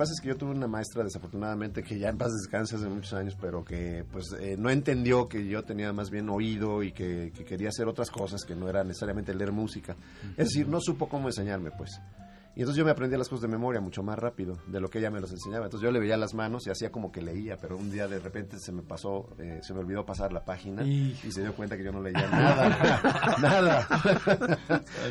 Pasa 0.00 0.14
es 0.14 0.20
que 0.22 0.28
yo 0.28 0.36
tuve 0.38 0.52
una 0.52 0.66
maestra, 0.66 1.04
desafortunadamente, 1.04 1.82
que 1.82 1.98
ya 1.98 2.08
en 2.08 2.16
paz 2.16 2.32
descanse 2.32 2.74
hace 2.74 2.88
muchos 2.88 3.12
años, 3.12 3.36
pero 3.38 3.62
que 3.62 4.02
pues 4.10 4.32
eh, 4.40 4.56
no 4.58 4.70
entendió 4.70 5.28
que 5.28 5.46
yo 5.46 5.62
tenía 5.62 5.92
más 5.92 6.08
bien 6.08 6.30
oído 6.30 6.82
y 6.82 6.90
que, 6.90 7.30
que 7.36 7.44
quería 7.44 7.68
hacer 7.68 7.86
otras 7.86 8.10
cosas 8.10 8.44
que 8.46 8.56
no 8.56 8.66
era 8.66 8.82
necesariamente 8.82 9.34
leer 9.34 9.52
música. 9.52 9.98
Es 10.38 10.48
decir, 10.48 10.68
no 10.68 10.80
supo 10.80 11.06
cómo 11.06 11.28
enseñarme, 11.28 11.70
pues. 11.70 12.00
Y 12.56 12.60
entonces 12.60 12.76
yo 12.78 12.84
me 12.84 12.90
aprendía 12.90 13.16
las 13.16 13.28
cosas 13.28 13.42
de 13.42 13.48
memoria 13.48 13.80
mucho 13.80 14.02
más 14.02 14.18
rápido 14.18 14.58
de 14.66 14.80
lo 14.80 14.88
que 14.88 14.98
ella 14.98 15.10
me 15.10 15.20
los 15.20 15.30
enseñaba. 15.30 15.66
Entonces 15.66 15.84
yo 15.86 15.92
le 15.92 16.00
veía 16.00 16.16
las 16.16 16.34
manos 16.34 16.66
y 16.66 16.70
hacía 16.70 16.90
como 16.90 17.12
que 17.12 17.22
leía, 17.22 17.56
pero 17.56 17.76
un 17.76 17.90
día 17.92 18.08
de 18.08 18.18
repente 18.18 18.58
se 18.58 18.72
me 18.72 18.82
pasó, 18.82 19.28
eh, 19.38 19.60
se 19.62 19.72
me 19.72 19.80
olvidó 19.80 20.04
pasar 20.04 20.32
la 20.32 20.44
página 20.44 20.82
y, 20.84 21.14
se 21.30 21.42
dio 21.42 21.54
cuenta 21.54 21.76
que 21.76 21.84
yo 21.84 21.92
no 21.92 22.02
leía 22.02 22.28
nada, 22.28 22.68
nada. 23.40 23.86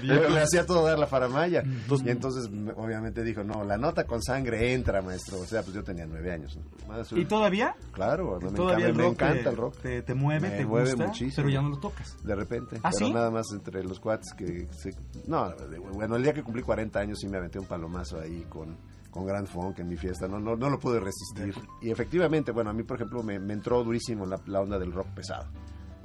yo 0.04 0.30
le 0.30 0.40
hacía 0.42 0.66
todo 0.66 0.86
dar 0.86 1.00
la 1.00 1.08
faramaya. 1.08 1.64
y 1.64 2.10
entonces 2.10 2.50
me- 2.52 2.72
obviamente 2.74 3.24
dijo, 3.24 3.44
no, 3.44 3.64
la 3.64 3.78
nota 3.78 4.04
con 4.06 4.22
sangre 4.22 4.74
entra, 4.74 5.02
maestro. 5.02 5.40
O 5.40 5.46
sea, 5.46 5.62
pues 5.64 5.74
yo 5.74 5.84
tenía 5.84 6.06
nueve 6.06 6.32
años. 6.32 6.58
¿no? 6.58 7.18
¿Y 7.18 7.26
todavía? 7.26 7.76
Claro, 7.94 8.40
me, 8.42 8.52
Todavía 8.52 8.88
encanta, 8.88 8.90
el 8.90 8.96
me 8.98 9.04
rock 9.04 9.14
encanta 9.14 9.44
te- 9.44 9.50
el 9.50 9.56
rock. 9.58 9.78
te- 9.82 10.02
te 10.02 10.14
mueve, 10.14 10.50
Me 10.50 10.58
te 10.58 10.66
mueve 10.66 10.90
gusta, 10.92 11.08
muchísimo. 11.08 11.36
pero 11.36 11.50
ya 11.50 11.62
no 11.62 11.70
lo 11.70 11.80
tocas. 11.80 12.18
De 12.24 12.36
repente. 12.36 12.78
¿Ah, 12.84 12.90
pero 12.92 13.08
sí? 13.08 13.14
nada 13.14 13.32
más 13.32 13.46
entre 13.54 13.84
los 13.84 14.00
cuates 14.00 14.34
que... 14.34 14.68
se- 14.72 14.94
no, 15.28 15.54
bueno, 15.94 16.16
el 16.18 16.24
día 16.24 16.34
que 16.34 16.44
cumplí 16.44 16.62
40 16.62 17.00
años 17.00 17.20
sí 17.20 17.28
me 17.30 17.38
aventé 17.38 17.60
un 17.60 17.66
palomazo 17.66 18.20
ahí 18.20 18.46
con, 18.50 18.76
con 19.12 19.26
Grand 19.26 19.48
Funk 19.48 19.80
en 19.80 19.88
mi 19.88 19.96
fiesta. 19.98 20.28
No, 20.28 20.40
no, 20.40 20.56
no 20.56 20.70
lo 20.70 20.80
pude 20.80 21.00
resistir. 21.00 21.54
Y 21.82 21.90
efectivamente, 21.92 22.52
bueno, 22.52 22.70
a 22.70 22.74
mí, 22.74 22.84
por 22.84 22.98
ejemplo, 22.98 23.24
me, 23.24 23.40
me 23.40 23.54
entró 23.54 23.84
durísimo 23.84 24.26
la, 24.26 24.40
la 24.48 24.62
onda 24.62 24.78
del 24.78 24.92
rock 24.92 25.08
pesado. 25.16 25.48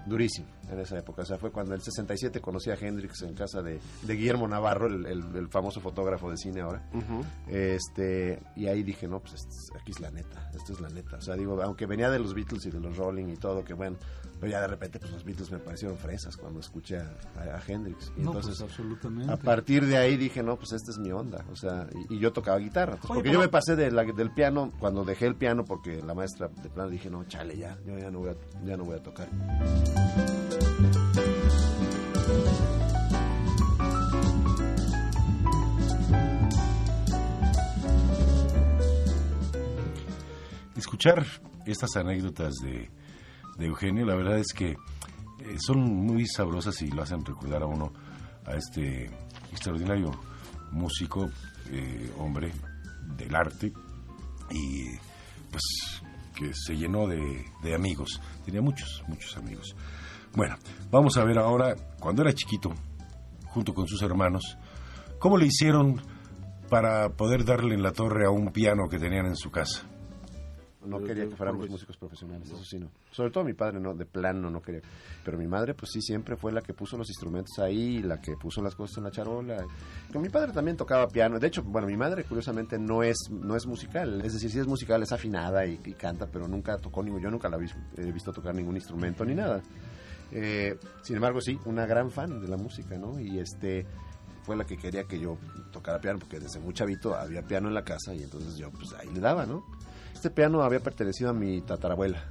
Durísimo 0.06 0.46
en 0.70 0.78
esa 0.80 0.98
época. 0.98 1.22
O 1.22 1.24
sea, 1.24 1.38
fue 1.38 1.50
cuando 1.50 1.72
en 1.72 1.76
el 1.78 1.82
67 1.82 2.38
conocí 2.42 2.68
a 2.70 2.74
Hendrix 2.74 3.22
en 3.22 3.32
casa 3.34 3.62
de, 3.62 3.80
de 4.02 4.14
Guillermo 4.14 4.46
Navarro, 4.46 4.86
el, 4.86 5.06
el- 5.06 5.34
el 5.34 5.48
famoso 5.48 5.80
fotógrafo 5.80 6.30
de 6.30 6.36
cine 6.36 6.60
ahora. 6.60 6.86
este 7.48 8.38
Y 8.56 8.66
ahí 8.66 8.82
dije, 8.82 9.08
no, 9.08 9.20
pues 9.20 9.34
aquí 9.80 9.92
es 9.92 10.00
la 10.00 10.10
neta. 10.10 10.50
Esto 10.54 10.74
es 10.74 10.80
la 10.80 10.88
neta. 10.90 11.16
O 11.16 11.20
sea, 11.22 11.36
digo, 11.36 11.60
aunque 11.62 11.86
venía 11.86 12.10
de 12.10 12.18
los 12.18 12.34
Beatles 12.34 12.66
y 12.66 12.70
de 12.70 12.80
los 12.80 12.96
Rolling 12.98 13.28
y 13.28 13.36
todo, 13.36 13.64
que 13.64 13.72
bueno, 13.72 13.96
pero 14.44 14.52
ya 14.52 14.60
de 14.60 14.66
repente, 14.66 14.98
pues 14.98 15.10
los 15.10 15.24
Beatles 15.24 15.50
me 15.50 15.58
parecieron 15.58 15.96
fresas 15.96 16.36
cuando 16.36 16.60
escuché 16.60 16.98
a, 16.98 17.16
a- 17.38 17.56
a 17.56 17.62
Hendrix. 17.66 18.12
Y 18.14 18.20
No, 18.20 18.26
entonces, 18.32 18.58
pues, 18.58 18.70
absolutamente. 18.70 19.32
a 19.32 19.36
partir 19.38 19.86
de 19.86 19.96
ahí 19.96 20.18
dije, 20.18 20.42
no, 20.42 20.56
pues 20.58 20.72
esta 20.72 20.90
es 20.90 20.98
mi 20.98 21.10
onda. 21.12 21.46
O 21.50 21.56
sea, 21.56 21.86
y, 22.10 22.16
y 22.16 22.18
yo 22.18 22.30
tocaba 22.30 22.58
guitarra. 22.58 22.94
Entonces, 22.96 23.10
Oye, 23.10 23.18
porque 23.20 23.30
pero- 23.30 23.40
yo 23.40 23.46
me 23.46 23.48
pasé 23.48 23.74
de 23.74 23.90
la- 23.90 24.04
del 24.04 24.32
piano, 24.32 24.70
cuando 24.78 25.02
dejé 25.02 25.26
el 25.26 25.36
piano, 25.36 25.64
porque 25.64 26.02
la 26.02 26.12
maestra 26.12 26.48
de 26.48 26.68
plano 26.68 26.90
dije, 26.90 27.08
no, 27.08 27.24
chale, 27.24 27.56
ya, 27.56 27.78
yo 27.86 27.98
ya 27.98 28.10
no 28.10 28.18
voy 28.18 28.30
a, 28.32 28.36
ya 28.66 28.76
no 28.76 28.84
voy 28.84 28.96
a 28.98 29.02
tocar. 29.02 29.28
escuchar 40.76 41.24
estas 41.66 41.96
anécdotas 41.96 42.54
de, 42.62 42.90
de 43.58 43.66
Eugenio, 43.66 44.04
la 44.06 44.14
verdad 44.14 44.38
es 44.38 44.52
que 44.52 44.70
eh, 44.70 45.56
son 45.58 45.80
muy 45.80 46.26
sabrosas 46.26 46.80
y 46.82 46.90
lo 46.90 47.02
hacen 47.02 47.24
recordar 47.24 47.62
a 47.62 47.66
uno 47.66 47.92
a 48.46 48.56
este 48.56 49.10
extraordinario 49.50 50.10
músico, 50.72 51.30
eh, 51.70 52.12
hombre 52.18 52.52
del 53.16 53.34
arte 53.34 53.72
y 54.50 54.96
pues 55.50 56.02
que 56.34 56.52
se 56.52 56.76
llenó 56.76 57.06
de, 57.06 57.44
de 57.62 57.74
amigos, 57.74 58.20
tenía 58.44 58.60
muchos, 58.60 59.04
muchos 59.06 59.36
amigos. 59.36 59.74
Bueno, 60.34 60.56
vamos 60.90 61.16
a 61.16 61.24
ver 61.24 61.38
ahora, 61.38 61.76
cuando 62.00 62.22
era 62.22 62.32
chiquito, 62.32 62.72
junto 63.46 63.72
con 63.72 63.86
sus 63.86 64.02
hermanos, 64.02 64.58
cómo 65.20 65.36
le 65.36 65.46
hicieron 65.46 66.02
para 66.68 67.10
poder 67.10 67.44
darle 67.44 67.74
en 67.74 67.82
la 67.82 67.92
torre 67.92 68.26
a 68.26 68.30
un 68.30 68.50
piano 68.50 68.88
que 68.88 68.98
tenían 68.98 69.26
en 69.26 69.36
su 69.36 69.50
casa. 69.50 69.86
No 70.84 71.02
quería 71.02 71.28
que 71.28 71.36
fuéramos 71.36 71.68
músicos 71.68 71.96
profesionales, 71.96 72.48
eso 72.50 72.64
sí 72.64 72.78
no. 72.78 72.90
Sobre 73.10 73.30
todo 73.30 73.44
mi 73.44 73.54
padre, 73.54 73.80
no, 73.80 73.94
de 73.94 74.06
plano 74.06 74.50
no 74.50 74.60
quería. 74.60 74.82
Pero 75.24 75.38
mi 75.38 75.46
madre, 75.46 75.74
pues 75.74 75.92
sí, 75.92 76.00
siempre 76.00 76.36
fue 76.36 76.52
la 76.52 76.60
que 76.60 76.74
puso 76.74 76.96
los 76.96 77.08
instrumentos 77.08 77.58
ahí, 77.58 78.02
la 78.02 78.20
que 78.20 78.36
puso 78.36 78.62
las 78.62 78.74
cosas 78.74 78.98
en 78.98 79.04
la 79.04 79.10
charola. 79.10 79.64
Pero 80.08 80.20
mi 80.20 80.28
padre 80.28 80.52
también 80.52 80.76
tocaba 80.76 81.08
piano. 81.08 81.38
De 81.38 81.46
hecho, 81.46 81.62
bueno, 81.62 81.86
mi 81.86 81.96
madre, 81.96 82.24
curiosamente, 82.24 82.78
no 82.78 83.02
es, 83.02 83.16
no 83.30 83.56
es 83.56 83.66
musical. 83.66 84.20
Es 84.24 84.34
decir, 84.34 84.50
sí 84.50 84.58
es 84.58 84.66
musical, 84.66 85.02
es 85.02 85.12
afinada 85.12 85.66
y, 85.66 85.80
y 85.84 85.92
canta, 85.92 86.26
pero 86.26 86.46
nunca 86.48 86.76
tocó 86.78 87.02
ningún. 87.02 87.20
Yo 87.20 87.30
nunca 87.30 87.48
la 87.48 87.56
he 87.56 88.12
visto 88.12 88.32
tocar 88.32 88.54
ningún 88.54 88.76
instrumento 88.76 89.24
ni 89.24 89.34
nada. 89.34 89.62
Eh, 90.32 90.76
sin 91.02 91.16
embargo, 91.16 91.40
sí, 91.40 91.58
una 91.64 91.86
gran 91.86 92.10
fan 92.10 92.40
de 92.40 92.48
la 92.48 92.56
música, 92.56 92.98
¿no? 92.98 93.20
Y 93.20 93.38
este 93.38 93.86
fue 94.42 94.56
la 94.56 94.64
que 94.64 94.76
quería 94.76 95.04
que 95.04 95.18
yo 95.18 95.38
tocara 95.72 96.00
piano, 96.00 96.18
porque 96.18 96.38
desde 96.38 96.60
muy 96.60 96.74
chavito 96.74 97.14
había 97.14 97.42
piano 97.42 97.68
en 97.68 97.74
la 97.74 97.84
casa 97.84 98.14
y 98.14 98.22
entonces 98.22 98.56
yo, 98.56 98.70
pues 98.70 98.92
ahí 98.94 99.08
le 99.12 99.20
daba, 99.20 99.46
¿no? 99.46 99.64
Este 100.24 100.34
piano 100.34 100.62
había 100.62 100.80
pertenecido 100.80 101.28
a 101.28 101.32
mi 101.34 101.60
tatarabuela, 101.60 102.24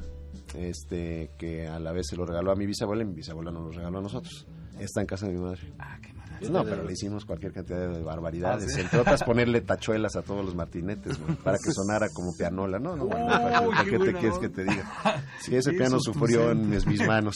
este, 0.58 1.30
que 1.38 1.68
a 1.68 1.78
la 1.80 1.92
vez 1.92 2.08
se 2.10 2.16
lo 2.16 2.26
regaló 2.26 2.52
a 2.52 2.56
mi 2.56 2.66
bisabuela 2.66 3.04
y 3.04 3.06
mi 3.06 3.14
bisabuela 3.14 3.52
nos 3.52 3.66
lo 3.66 3.70
regaló 3.72 4.00
a 4.00 4.02
nosotros. 4.02 4.48
Está 4.80 5.02
en 5.02 5.06
casa 5.06 5.28
de 5.28 5.34
mi 5.34 5.40
madre. 5.42 5.72
Ah, 5.78 6.00
qué 6.02 6.12
maravilla. 6.12 6.50
No, 6.50 6.64
pero 6.64 6.84
le 6.86 6.92
hicimos 6.94 7.24
cualquier 7.24 7.54
cantidad 7.54 7.88
de 7.94 8.02
barbaridades. 8.02 8.66
Ah, 8.66 8.74
sí. 8.74 8.82
Entre 8.82 9.00
otras, 9.00 9.24
ponerle 9.26 9.62
tachuelas 9.62 10.16
a 10.16 10.24
todos 10.24 10.44
los 10.44 10.56
martinetes, 10.56 11.20
para 11.44 11.60
que 11.64 11.72
sonara 11.72 12.08
como 12.12 12.32
pianola. 12.36 12.80
No, 12.80 12.96
no, 12.96 13.06
bueno, 13.06 13.28
¿para 13.28 13.60
qué- 13.62 13.68
para 13.70 13.84
qué 13.84 13.90
qué 13.92 14.00
te 14.00 14.14
quieres 14.14 14.40
que 14.40 14.50
te 14.50 14.64
diga? 14.64 14.92
Sí, 15.40 15.56
ese 15.56 15.74
piano 15.74 15.98
sufrió 16.00 16.50
en 16.50 16.68
mis 16.68 17.06
manos. 17.08 17.36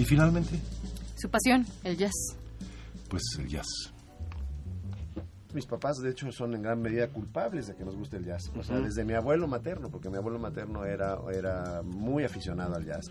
Y 0.00 0.04
finalmente, 0.06 0.58
Su 1.14 1.28
pasión, 1.28 1.66
el 1.84 1.94
jazz. 1.98 2.14
pues 3.10 3.22
el 3.38 3.48
jazz. 3.48 3.66
Mis 5.52 5.66
papás, 5.66 5.98
de 5.98 6.10
hecho, 6.10 6.32
son 6.32 6.54
en 6.54 6.62
gran 6.62 6.80
medida 6.80 7.06
culpables 7.08 7.66
de 7.66 7.74
que 7.74 7.84
nos 7.84 7.94
guste 7.96 8.16
el 8.16 8.24
jazz. 8.24 8.50
O 8.56 8.62
sea, 8.62 8.78
desde 8.78 9.04
mi 9.04 9.12
abuelo 9.12 9.46
materno, 9.46 9.90
porque 9.90 10.08
mi 10.08 10.16
abuelo 10.16 10.38
materno 10.38 10.86
era, 10.86 11.18
era 11.34 11.82
muy 11.82 12.24
aficionado 12.24 12.76
al 12.76 12.86
jazz. 12.86 13.08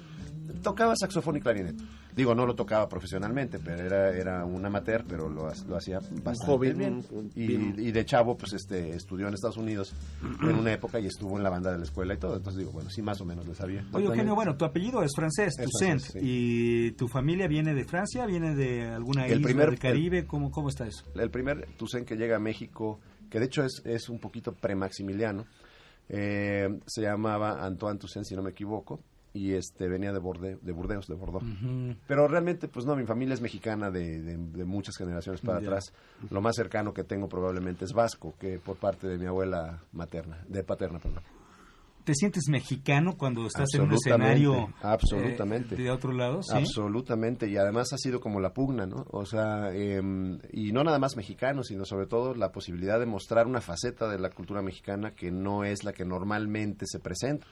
Tocaba 0.62 0.95
saxofón 0.95 1.38
y 1.38 1.41
clarinete. 1.41 1.84
Digo, 2.16 2.34
no 2.36 2.45
lo 2.45 2.54
tocaba 2.56 2.89
profesionalmente, 2.89 3.60
pero 3.60 3.82
era, 3.84 4.10
era 4.10 4.43
un 4.45 4.66
amateur, 4.66 5.06
pero 5.08 5.30
lo, 5.30 5.47
ha- 5.47 5.54
lo 5.68 5.78
hacía 5.78 6.00
bastante 6.00 6.45
joven, 6.45 6.78
bien. 6.78 7.76
Y, 7.78 7.91
de 7.91 8.06
chavo, 8.06 8.36
pues 8.38 8.54
este 8.54 8.89
estudió 8.95 9.28
en 9.28 9.34
Estados 9.36 9.58
Unidos 9.58 9.93
en 10.41 10.56
una 10.56 10.74
época 10.74 11.00
y 11.00 11.06
estuvo 11.06 11.38
en 11.38 11.43
la 11.43 11.50
banda 11.50 11.72
de 11.72 11.78
la 11.78 11.84
escuela 11.84 12.14
y 12.14 12.18
todo. 12.18 12.36
Entonces 12.36 12.60
digo, 12.60 12.72
bueno, 12.72 12.89
sí, 12.89 13.02
más 13.02 13.22
o 13.22 13.26
menos 13.26 13.47
le 13.47 13.56
sabía. 13.56 13.86
Oye, 13.93 14.06
Eugenio, 14.08 14.36
bueno, 14.36 14.58
tu 14.58 14.66
apellido 14.66 15.02
es 15.04 15.12
francés, 15.16 15.54
Es 15.60 15.66
Toussaint, 15.70 16.02
francés, 16.02 16.22
sí. 16.22 16.28
y 16.88 16.91
tu 16.93 17.08
familia 17.08 17.47
viene 17.47 17.74
de 17.74 17.86
Francia, 17.86 18.26
viene 18.26 18.56
de 18.56 18.88
alguna 18.89 19.26
El 19.28 19.34
isla 19.38 19.45
primer- 19.47 19.70
del 19.70 19.80
Caribe, 19.80 20.26
¿cómo, 20.28 20.52
cómo 20.52 20.70
está 20.70 20.88
eso? 20.88 21.04
El 21.16 21.30
primer 21.30 21.68
Tucen 21.78 22.04
que 22.06 22.16
llega 22.18 22.36
a 22.38 22.39
México 22.39 23.00
que 23.30 23.39
de 23.39 23.45
hecho 23.45 23.64
es, 23.64 23.82
es 23.86 24.10
un 24.10 24.20
poquito 24.20 24.52
pre-maximiliano. 24.54 25.45
Eh, 26.10 26.68
se 26.88 27.02
llamaba 27.04 27.64
Antoine 27.64 28.00
Toussaint, 28.00 28.26
si 28.26 28.36
no 28.36 28.41
me 28.41 28.50
equivoco, 28.50 29.00
y 29.34 29.54
este 29.54 29.88
venía 29.88 30.12
de, 30.12 30.20
Borde, 30.20 30.58
de 30.62 30.72
Burdeos, 30.72 31.08
de 31.08 31.16
Bordeaux. 31.16 31.46
Pero 32.08 32.28
realmente, 32.28 32.68
pues 32.68 32.86
no, 32.86 32.96
mi 32.96 33.06
familia 33.06 33.34
es 33.36 33.42
mexicana 33.42 33.92
de, 33.92 34.22
de- 34.22 34.38
de 34.38 34.66
muchas 34.66 34.96
generaciones 34.98 35.42
para 35.42 35.60
atrás. 35.60 35.94
Lo 36.30 36.42
más 36.42 36.56
cercano 36.56 36.94
que 36.94 37.04
tengo 37.04 37.28
probablemente 37.30 37.86
es 37.86 37.94
vasco, 37.94 38.34
que 38.40 38.60
por 38.60 38.78
parte 38.78 39.08
de 39.08 39.18
mi 39.18 39.26
abuela 39.28 39.84
materna, 39.92 40.44
de 40.48 40.64
paterna, 40.64 41.00
perdón. 41.00 41.24
¿Te 42.06 42.16
sientes 42.16 42.46
mexicano 42.50 43.18
cuando 43.18 43.46
estás 43.46 43.72
en 43.76 43.82
un 43.82 43.94
escenario 43.94 44.74
absolutamente. 44.82 45.76
eh, 45.76 45.78
de 45.78 45.92
otro 45.92 46.12
lado? 46.12 46.42
¿sí? 46.42 46.56
Absolutamente, 46.58 47.48
y 47.48 47.58
además 47.58 47.94
ha 47.94 47.98
sido 47.98 48.20
como 48.20 48.40
la 48.40 48.52
pugna, 48.52 48.88
¿no? 48.88 49.06
O 49.12 49.26
sea, 49.28 49.72
em, 49.76 50.40
y 50.52 50.72
no 50.72 50.84
nada 50.84 50.98
más 50.98 51.16
mexicano, 51.16 51.62
sino 51.62 51.86
sobre 51.86 52.08
todo 52.08 52.34
la 52.34 52.52
posibilidad 52.52 53.00
de 53.00 53.06
mostrar 53.06 53.46
una 53.46 53.62
faceta 53.62 54.08
de 54.10 54.18
la 54.18 54.32
cultura 54.32 54.64
mexicana 54.64 55.12
que 55.12 55.30
no 55.30 55.64
es 55.64 55.84
la 55.84 55.94
que 55.94 56.04
normalmente 56.06 56.86
se 56.88 57.00
presenta. 57.00 57.46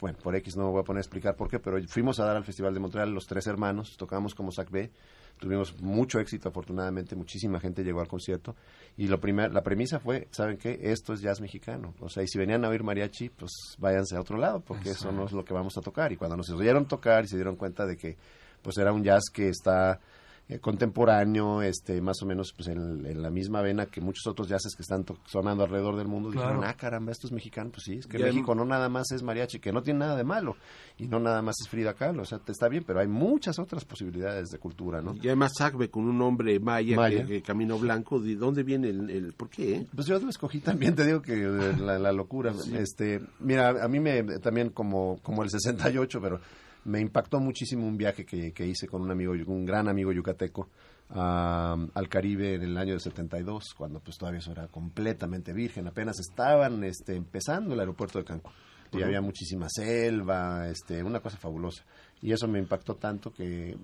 Bueno, 0.00 0.18
por 0.22 0.36
X 0.36 0.56
no 0.56 0.66
me 0.66 0.70
voy 0.70 0.80
a 0.80 0.84
poner 0.84 0.98
a 0.98 1.02
explicar 1.02 1.34
por 1.34 1.48
qué, 1.48 1.58
pero 1.58 1.78
fuimos 1.88 2.20
a 2.20 2.24
dar 2.24 2.36
al 2.36 2.44
Festival 2.44 2.72
de 2.72 2.80
Montreal 2.80 3.10
los 3.10 3.26
tres 3.26 3.46
hermanos, 3.46 3.96
tocamos 3.96 4.34
como 4.34 4.52
Sac 4.52 4.70
B, 4.70 4.90
tuvimos 5.38 5.80
mucho 5.80 6.20
éxito 6.20 6.48
afortunadamente, 6.48 7.16
muchísima 7.16 7.58
gente 7.60 7.82
llegó 7.82 8.00
al 8.00 8.08
concierto 8.08 8.54
y 8.96 9.08
lo 9.08 9.20
primer, 9.20 9.52
la 9.52 9.62
premisa 9.62 9.98
fue, 9.98 10.28
¿saben 10.30 10.56
qué? 10.56 10.78
Esto 10.82 11.12
es 11.12 11.20
jazz 11.20 11.40
mexicano. 11.40 11.94
O 12.00 12.08
sea, 12.08 12.22
y 12.22 12.28
si 12.28 12.38
venían 12.38 12.64
a 12.64 12.68
oír 12.68 12.82
mariachi, 12.82 13.30
pues 13.30 13.52
váyanse 13.78 14.16
a 14.16 14.20
otro 14.20 14.36
lado 14.36 14.60
porque 14.60 14.90
eso 14.90 15.10
no 15.12 15.24
es 15.24 15.32
lo 15.32 15.44
que 15.44 15.54
vamos 15.54 15.76
a 15.76 15.80
tocar. 15.80 16.12
Y 16.12 16.16
cuando 16.16 16.36
nos 16.36 16.50
oyeron 16.50 16.86
tocar 16.86 17.24
y 17.24 17.28
se 17.28 17.36
dieron 17.36 17.56
cuenta 17.56 17.86
de 17.86 17.96
que 17.96 18.16
pues 18.62 18.76
era 18.78 18.92
un 18.92 19.02
jazz 19.02 19.24
que 19.32 19.48
está 19.48 20.00
eh, 20.48 20.58
contemporáneo, 20.60 21.60
este, 21.62 22.00
más 22.00 22.22
o 22.22 22.26
menos 22.26 22.52
pues 22.56 22.68
en, 22.68 23.04
en 23.04 23.20
la 23.22 23.30
misma 23.30 23.60
vena 23.60 23.86
que 23.86 24.00
muchos 24.00 24.26
otros 24.26 24.48
jazzes 24.48 24.74
que 24.74 24.82
están 24.82 25.04
sonando 25.26 25.62
alrededor 25.64 25.96
del 25.96 26.08
mundo, 26.08 26.30
Claro. 26.30 26.48
dijeron, 26.48 26.64
ah, 26.68 26.74
caramba, 26.74 27.12
esto 27.12 27.26
es 27.26 27.32
mexicano, 27.32 27.70
pues 27.70 27.82
sí, 27.84 27.94
es 27.98 28.06
que 28.06 28.18
México 28.18 28.54
no 28.54 28.64
nada 28.64 28.88
más 28.88 29.10
es 29.12 29.22
mariachi, 29.22 29.60
que 29.60 29.72
no 29.72 29.82
tiene 29.82 30.00
nada 30.00 30.16
de 30.16 30.24
malo, 30.24 30.56
y 30.96 31.06
no 31.06 31.20
nada 31.20 31.42
más 31.42 31.56
es 31.60 31.68
Frida 31.68 31.92
Kahlo, 31.94 32.22
o 32.22 32.24
sea, 32.24 32.38
te 32.38 32.52
está 32.52 32.68
bien, 32.68 32.84
pero 32.86 33.00
hay 33.00 33.08
muchas 33.08 33.58
otras 33.58 33.84
posibilidades 33.84 34.48
de 34.48 34.58
cultura, 34.58 35.02
¿no? 35.02 35.14
Y 35.14 35.26
además 35.26 35.52
Sacbe 35.58 35.90
con 35.90 36.04
un 36.08 36.16
nombre 36.18 36.58
maya, 36.60 36.96
Maya. 36.96 37.26
Que, 37.26 37.34
que 37.34 37.42
Camino 37.42 37.78
Blanco, 37.78 38.18
¿de 38.18 38.34
dónde 38.36 38.62
viene 38.62 38.88
el, 38.88 39.10
el- 39.10 39.32
por 39.34 39.50
qué? 39.50 39.86
Pues 39.94 40.06
yo 40.06 40.18
lo 40.18 40.30
escogí 40.30 40.60
también, 40.60 40.94
te 40.94 41.04
digo 41.04 41.20
que 41.20 41.34
eh, 41.42 41.76
la, 41.78 41.98
la 41.98 42.12
locura. 42.12 42.54
Este, 42.74 43.20
mira, 43.40 43.84
a 43.84 43.88
mí 43.88 44.00
me 44.00 44.22
también 44.40 44.70
como, 44.70 45.18
como 45.22 45.42
el 45.42 45.50
68, 45.50 46.20
pero 46.22 46.40
me 46.88 47.00
impactó 47.00 47.38
muchísimo 47.38 47.86
un 47.86 47.98
viaje 47.98 48.24
que, 48.24 48.52
que 48.52 48.66
hice 48.66 48.86
con 48.86 49.02
un 49.02 49.10
amigo, 49.10 49.32
un 49.32 49.66
gran 49.66 49.88
amigo 49.88 50.10
yucateco 50.10 50.68
al 51.10 52.08
Caribe 52.08 52.54
en 52.54 52.62
el 52.62 52.76
año 52.76 52.92
del 52.92 53.00
72, 53.00 53.74
cuando 53.76 54.00
pues 54.00 54.18
todavía 54.18 54.40
eso 54.40 54.52
era 54.52 54.68
completamente 54.68 55.52
virgen, 55.52 55.86
apenas 55.86 56.18
estaban 56.18 56.84
este, 56.84 57.14
empezando 57.14 57.74
el 57.74 57.80
aeropuerto 57.80 58.18
de 58.18 58.24
Cancún. 58.24 58.52
Y 58.90 59.02
había 59.02 59.20
muchísima 59.20 59.66
selva, 59.68 60.66
este, 60.70 61.02
una 61.02 61.20
cosa 61.20 61.36
fabulosa. 61.36 61.84
Y 62.22 62.32
eso 62.32 62.48
me 62.48 62.58
impactó 62.58 62.94
tanto 62.94 63.30
que 63.30 63.76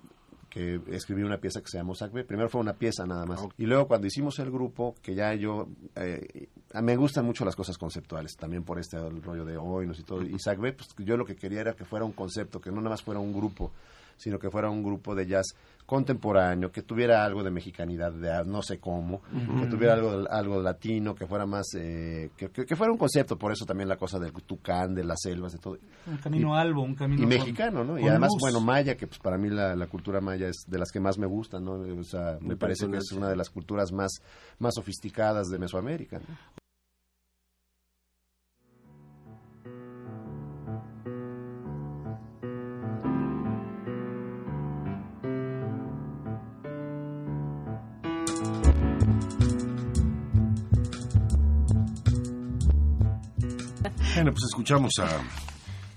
que 0.55 0.79
escribí 0.87 1.21
una 1.21 1.37
pieza 1.37 1.59
que 1.59 1.67
se 1.67 1.77
llamó 1.77 1.95
Sacbe. 1.95 2.23
Primero 2.23 2.47
fue 2.47 2.61
una 2.61 2.71
pieza 2.71 3.05
nada 3.05 3.25
más. 3.25 3.41
Y 3.57 3.65
luego 3.65 3.89
cuando 3.89 4.07
hicimos 4.07 4.39
el 4.39 4.49
grupo, 4.49 4.95
que 5.01 5.13
ya 5.13 5.33
yo... 5.33 5.67
eh, 5.97 6.47
me 6.81 6.95
gustan 6.95 7.25
mucho 7.25 7.43
las 7.43 7.57
cosas 7.57 7.77
conceptuales, 7.77 8.37
también 8.37 8.63
por 8.63 8.79
este 8.79 8.97
rollo 8.97 9.43
de 9.43 9.57
hoynos 9.57 9.99
y 9.99 10.03
todo. 10.03 10.21
Y 10.21 10.39
Sacbe, 10.39 10.71
pues 10.71 10.95
yo 10.99 11.17
lo 11.17 11.25
que 11.25 11.35
quería 11.35 11.59
era 11.59 11.73
que 11.73 11.83
fuera 11.83 12.05
un 12.05 12.13
concepto, 12.13 12.61
que 12.61 12.69
no 12.69 12.77
nada 12.77 12.91
más 12.91 13.03
fuera 13.03 13.19
un 13.19 13.33
grupo, 13.33 13.73
sino 14.15 14.39
que 14.39 14.49
fuera 14.49 14.69
un 14.69 14.81
grupo 14.81 15.13
de 15.13 15.27
jazz 15.27 15.57
contemporáneo, 15.85 16.71
que 16.71 16.81
tuviera 16.81 17.23
algo 17.23 17.43
de 17.43 17.51
mexicanidad, 17.51 18.11
de 18.11 18.43
no 18.45 18.61
sé 18.61 18.79
cómo, 18.79 19.21
que 19.59 19.67
tuviera 19.67 19.93
algo, 19.93 20.25
algo 20.29 20.61
latino, 20.61 21.13
que 21.15 21.27
fuera 21.27 21.45
más... 21.45 21.67
eh, 21.75 22.31
que, 22.35 22.49
que- 22.49 22.65
que 22.65 22.75
fuera 22.75 22.91
un 22.91 22.97
concepto, 22.97 23.37
por 23.37 23.51
eso 23.51 23.65
también 23.65 23.87
la 23.87 23.97
cosa 23.97 24.17
del 24.19 24.31
tucán, 24.33 24.93
de 24.95 25.03
las 25.03 25.19
selvas, 25.21 25.53
de 25.53 25.59
todo. 25.59 25.77
Un 26.07 26.17
camino 26.17 26.55
albo, 26.55 26.81
un 26.81 26.95
camino 26.95 27.19
Y 27.21 27.25
con- 27.25 27.29
mexicano, 27.29 27.83
¿no? 27.83 27.99
Y 27.99 28.07
además, 28.07 28.31
luz. 28.33 28.41
bueno, 28.41 28.61
maya, 28.61 28.95
que 28.97 29.07
pues 29.07 29.19
para 29.19 29.37
mí 29.37 29.49
la, 29.49 29.75
la 29.75 29.87
cultura 29.87 30.21
maya 30.21 30.47
es 30.47 30.65
de 30.67 30.77
las 30.79 30.91
que 30.91 30.99
más 30.99 31.17
me 31.17 31.27
gustan, 31.27 31.63
¿no? 31.63 31.73
O 31.73 32.03
sea, 32.03 32.37
me 32.41 32.55
parece 32.55 32.89
que 32.89 32.97
es 32.97 33.11
una 33.11 33.29
de 33.29 33.35
las 33.35 33.49
culturas 33.49 33.91
más, 33.91 34.11
más 34.59 34.73
sofisticadas 34.75 35.47
de 35.49 35.59
Mesoamérica. 35.59 36.19
¿no? 36.19 36.25
Bueno, 54.15 54.31
pues 54.31 54.45
escuchamos 54.45 54.93
a 54.99 55.09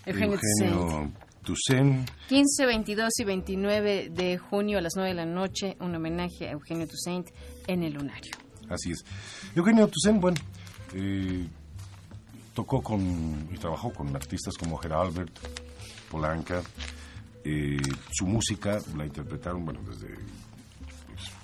Eugenio 0.05 0.35
Eugenio 0.35 1.13
Toussaint. 1.45 2.11
15, 2.29 2.67
22 2.67 3.21
y 3.21 3.25
29 3.25 4.09
de 4.11 4.39
junio 4.39 4.79
a 4.79 4.81
las 4.81 4.95
9 4.97 5.11
de 5.11 5.15
la 5.15 5.25
noche, 5.25 5.77
un 5.79 5.95
homenaje 5.95 6.49
a 6.49 6.51
Eugenio 6.51 6.89
Toussaint 6.89 7.29
en 7.69 7.85
el 7.85 7.93
Lunario. 7.93 8.33
Así 8.69 8.91
es. 8.91 9.05
Eugenio 9.55 9.87
Toussaint, 9.87 10.21
bueno, 10.21 10.37
eh, 10.95 11.47
tocó 12.55 12.83
con 12.83 13.49
y 13.53 13.57
trabajó 13.57 13.93
con 13.93 14.15
artistas 14.17 14.55
como 14.59 14.79
Gerald 14.79 15.17
Albert, 15.17 15.39
Polanca. 16.11 16.61
eh, 17.45 17.79
su 18.11 18.27
música 18.27 18.81
la 18.97 19.07
interpretaron, 19.07 19.65
bueno, 19.65 19.81
desde 19.89 20.13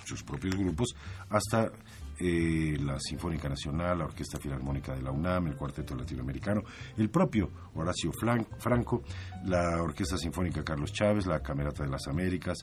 sus 0.05 0.25
propios 0.25 0.57
grupos 0.57 0.89
hasta 1.31 1.71
eh, 2.19 2.77
la 2.81 2.99
Sinfónica 3.01 3.49
Nacional, 3.49 3.99
la 3.99 4.05
Orquesta 4.05 4.39
Filarmónica 4.39 4.95
de 4.95 5.03
la 5.03 5.11
UNAM, 5.11 5.49
el 5.49 5.57
Cuarteto 5.57 5.97
Latinoamericano, 5.97 6.63
el 6.97 7.11
propio 7.11 7.51
Horacio 7.75 8.13
Franco, 8.13 9.03
la 9.45 9.83
Orquesta 9.83 10.17
Sinfónica 10.17 10.63
Carlos 10.63 10.93
Chávez, 10.93 11.27
la 11.27 11.41
Camerata 11.41 11.85
de 11.85 11.91
las 11.91 12.07
Américas, 12.07 12.59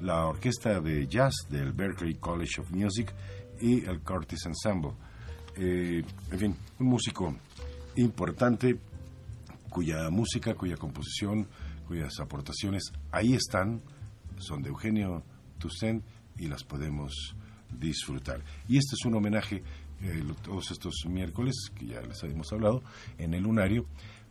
la 0.00 0.26
Orquesta 0.26 0.80
de 0.80 1.06
Jazz 1.06 1.46
del 1.48 1.72
Berklee 1.72 2.16
College 2.16 2.60
of 2.60 2.70
Music 2.72 3.14
y 3.60 3.84
el 3.84 4.00
Curtis 4.00 4.46
Ensemble. 4.46 4.92
Eh, 5.56 6.02
en 6.30 6.38
fin, 6.38 6.56
un 6.78 6.86
músico 6.86 7.34
importante 7.96 8.78
cuya 9.68 10.10
música, 10.10 10.54
cuya 10.54 10.76
composición, 10.76 11.46
cuyas 11.86 12.18
aportaciones 12.20 12.92
ahí 13.10 13.34
están, 13.34 13.82
son 14.36 14.62
de 14.62 14.68
Eugenio 14.68 15.22
Toussaint 15.58 16.04
y 16.36 16.48
las 16.48 16.64
podemos 16.64 17.34
disfrutar. 17.78 18.42
Y 18.68 18.76
este 18.78 18.94
es 18.98 19.04
un 19.06 19.14
homenaje 19.14 19.62
eh, 20.02 20.22
todos 20.42 20.70
estos 20.70 20.94
miércoles, 21.08 21.54
que 21.74 21.86
ya 21.86 22.00
les 22.00 22.22
habíamos 22.22 22.52
hablado, 22.52 22.82
en 23.18 23.34
el 23.34 23.42
lunario, 23.42 23.86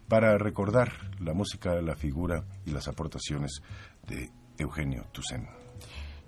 para 0.08 0.38
recordar 0.38 0.92
la 1.20 1.34
música, 1.34 1.80
la 1.82 1.96
figura 1.96 2.44
y 2.66 2.72
las 2.72 2.88
aportaciones 2.88 3.62
de 4.08 4.30
Eugenio 4.58 5.06
Toussaint. 5.12 5.48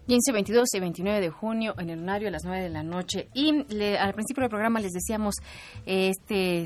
15, 0.07 0.31
22 0.33 0.67
y 0.75 0.79
29 0.79 1.21
de 1.21 1.29
junio 1.29 1.73
en 1.77 1.89
el 1.89 1.99
Lunario 1.99 2.27
a 2.27 2.31
las 2.31 2.43
9 2.43 2.63
de 2.63 2.69
la 2.69 2.83
noche. 2.83 3.29
Y 3.33 3.63
le- 3.73 3.97
al 3.97 4.13
principio 4.13 4.41
del 4.41 4.49
programa 4.49 4.79
les 4.79 4.91
decíamos 4.91 5.35
este 5.85 6.65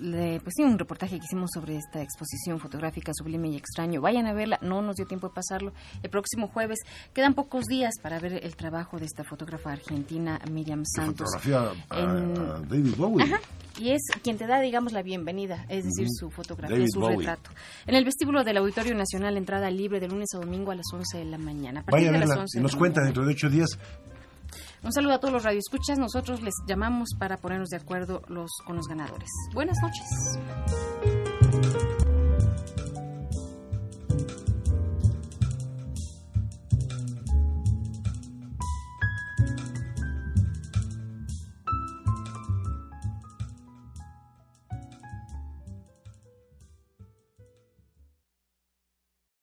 le- 0.00 0.40
pues 0.40 0.54
sí, 0.56 0.62
un 0.62 0.78
reportaje 0.78 1.18
que 1.18 1.24
hicimos 1.24 1.50
sobre 1.52 1.76
esta 1.76 2.00
exposición 2.02 2.58
fotográfica 2.60 3.12
sublime 3.14 3.48
y 3.48 3.56
extraño. 3.56 4.00
Vayan 4.00 4.26
a 4.26 4.32
verla, 4.32 4.58
no 4.62 4.82
nos 4.82 4.96
dio 4.96 5.06
tiempo 5.06 5.28
de 5.28 5.34
pasarlo. 5.34 5.72
El 6.02 6.10
próximo 6.10 6.48
jueves 6.48 6.78
quedan 7.12 7.34
pocos 7.34 7.64
días 7.64 7.94
para 8.02 8.18
ver 8.18 8.40
el 8.44 8.56
trabajo 8.56 8.98
de 8.98 9.06
esta 9.06 9.24
fotógrafa 9.24 9.72
argentina 9.72 10.40
Miriam 10.50 10.84
Santos. 10.84 11.28
Fotografía 11.34 11.72
a, 11.90 11.98
En- 12.00 12.38
a 12.38 12.60
David 12.60 12.94
Bowie. 12.96 13.24
Ajá, 13.24 13.40
y 13.78 13.90
es 13.90 14.02
quien 14.22 14.36
te 14.38 14.46
da, 14.46 14.60
digamos, 14.60 14.92
la 14.92 15.02
bienvenida, 15.02 15.64
es 15.68 15.84
decir, 15.84 16.06
su 16.10 16.30
fotografía, 16.30 16.76
David 16.76 16.88
su 16.92 17.00
Bowie. 17.00 17.16
retrato. 17.18 17.50
En 17.86 17.94
el 17.94 18.04
vestíbulo 18.04 18.44
del 18.44 18.58
Auditorio 18.58 18.94
Nacional, 18.94 19.36
entrada 19.36 19.70
libre 19.70 19.98
de 20.00 20.08
lunes 20.08 20.28
a 20.34 20.38
domingo 20.38 20.70
a 20.70 20.74
las 20.74 20.86
11 20.92 21.18
de 21.18 21.24
la 21.24 21.38
mañana. 21.38 21.80
A 21.80 21.84
partir 21.84 22.06
Vaya 22.06 22.10
a 22.10 22.12
de 22.12 22.18
las 22.18 22.28
verla 22.28 22.42
11 22.42 22.58
y 22.58 22.58
de 22.58 22.62
nos 22.62 22.72
la 22.72 22.78
cuenta 22.78 23.00
mañana. 23.00 23.08
dentro 23.08 23.26
de 23.26 23.32
ocho 23.32 23.48
días 23.48 23.68
Un 24.84 24.92
saludo 24.92 25.14
a 25.14 25.20
todos 25.20 25.32
los 25.32 25.44
radioescuchas. 25.44 25.98
Nosotros 25.98 26.42
les 26.42 26.54
llamamos 26.66 27.10
para 27.18 27.36
ponernos 27.36 27.68
de 27.68 27.76
acuerdo 27.76 28.22
con 28.22 28.76
los 28.76 28.88
ganadores. 28.88 29.30
Buenas 29.54 29.78
noches. 29.80 31.21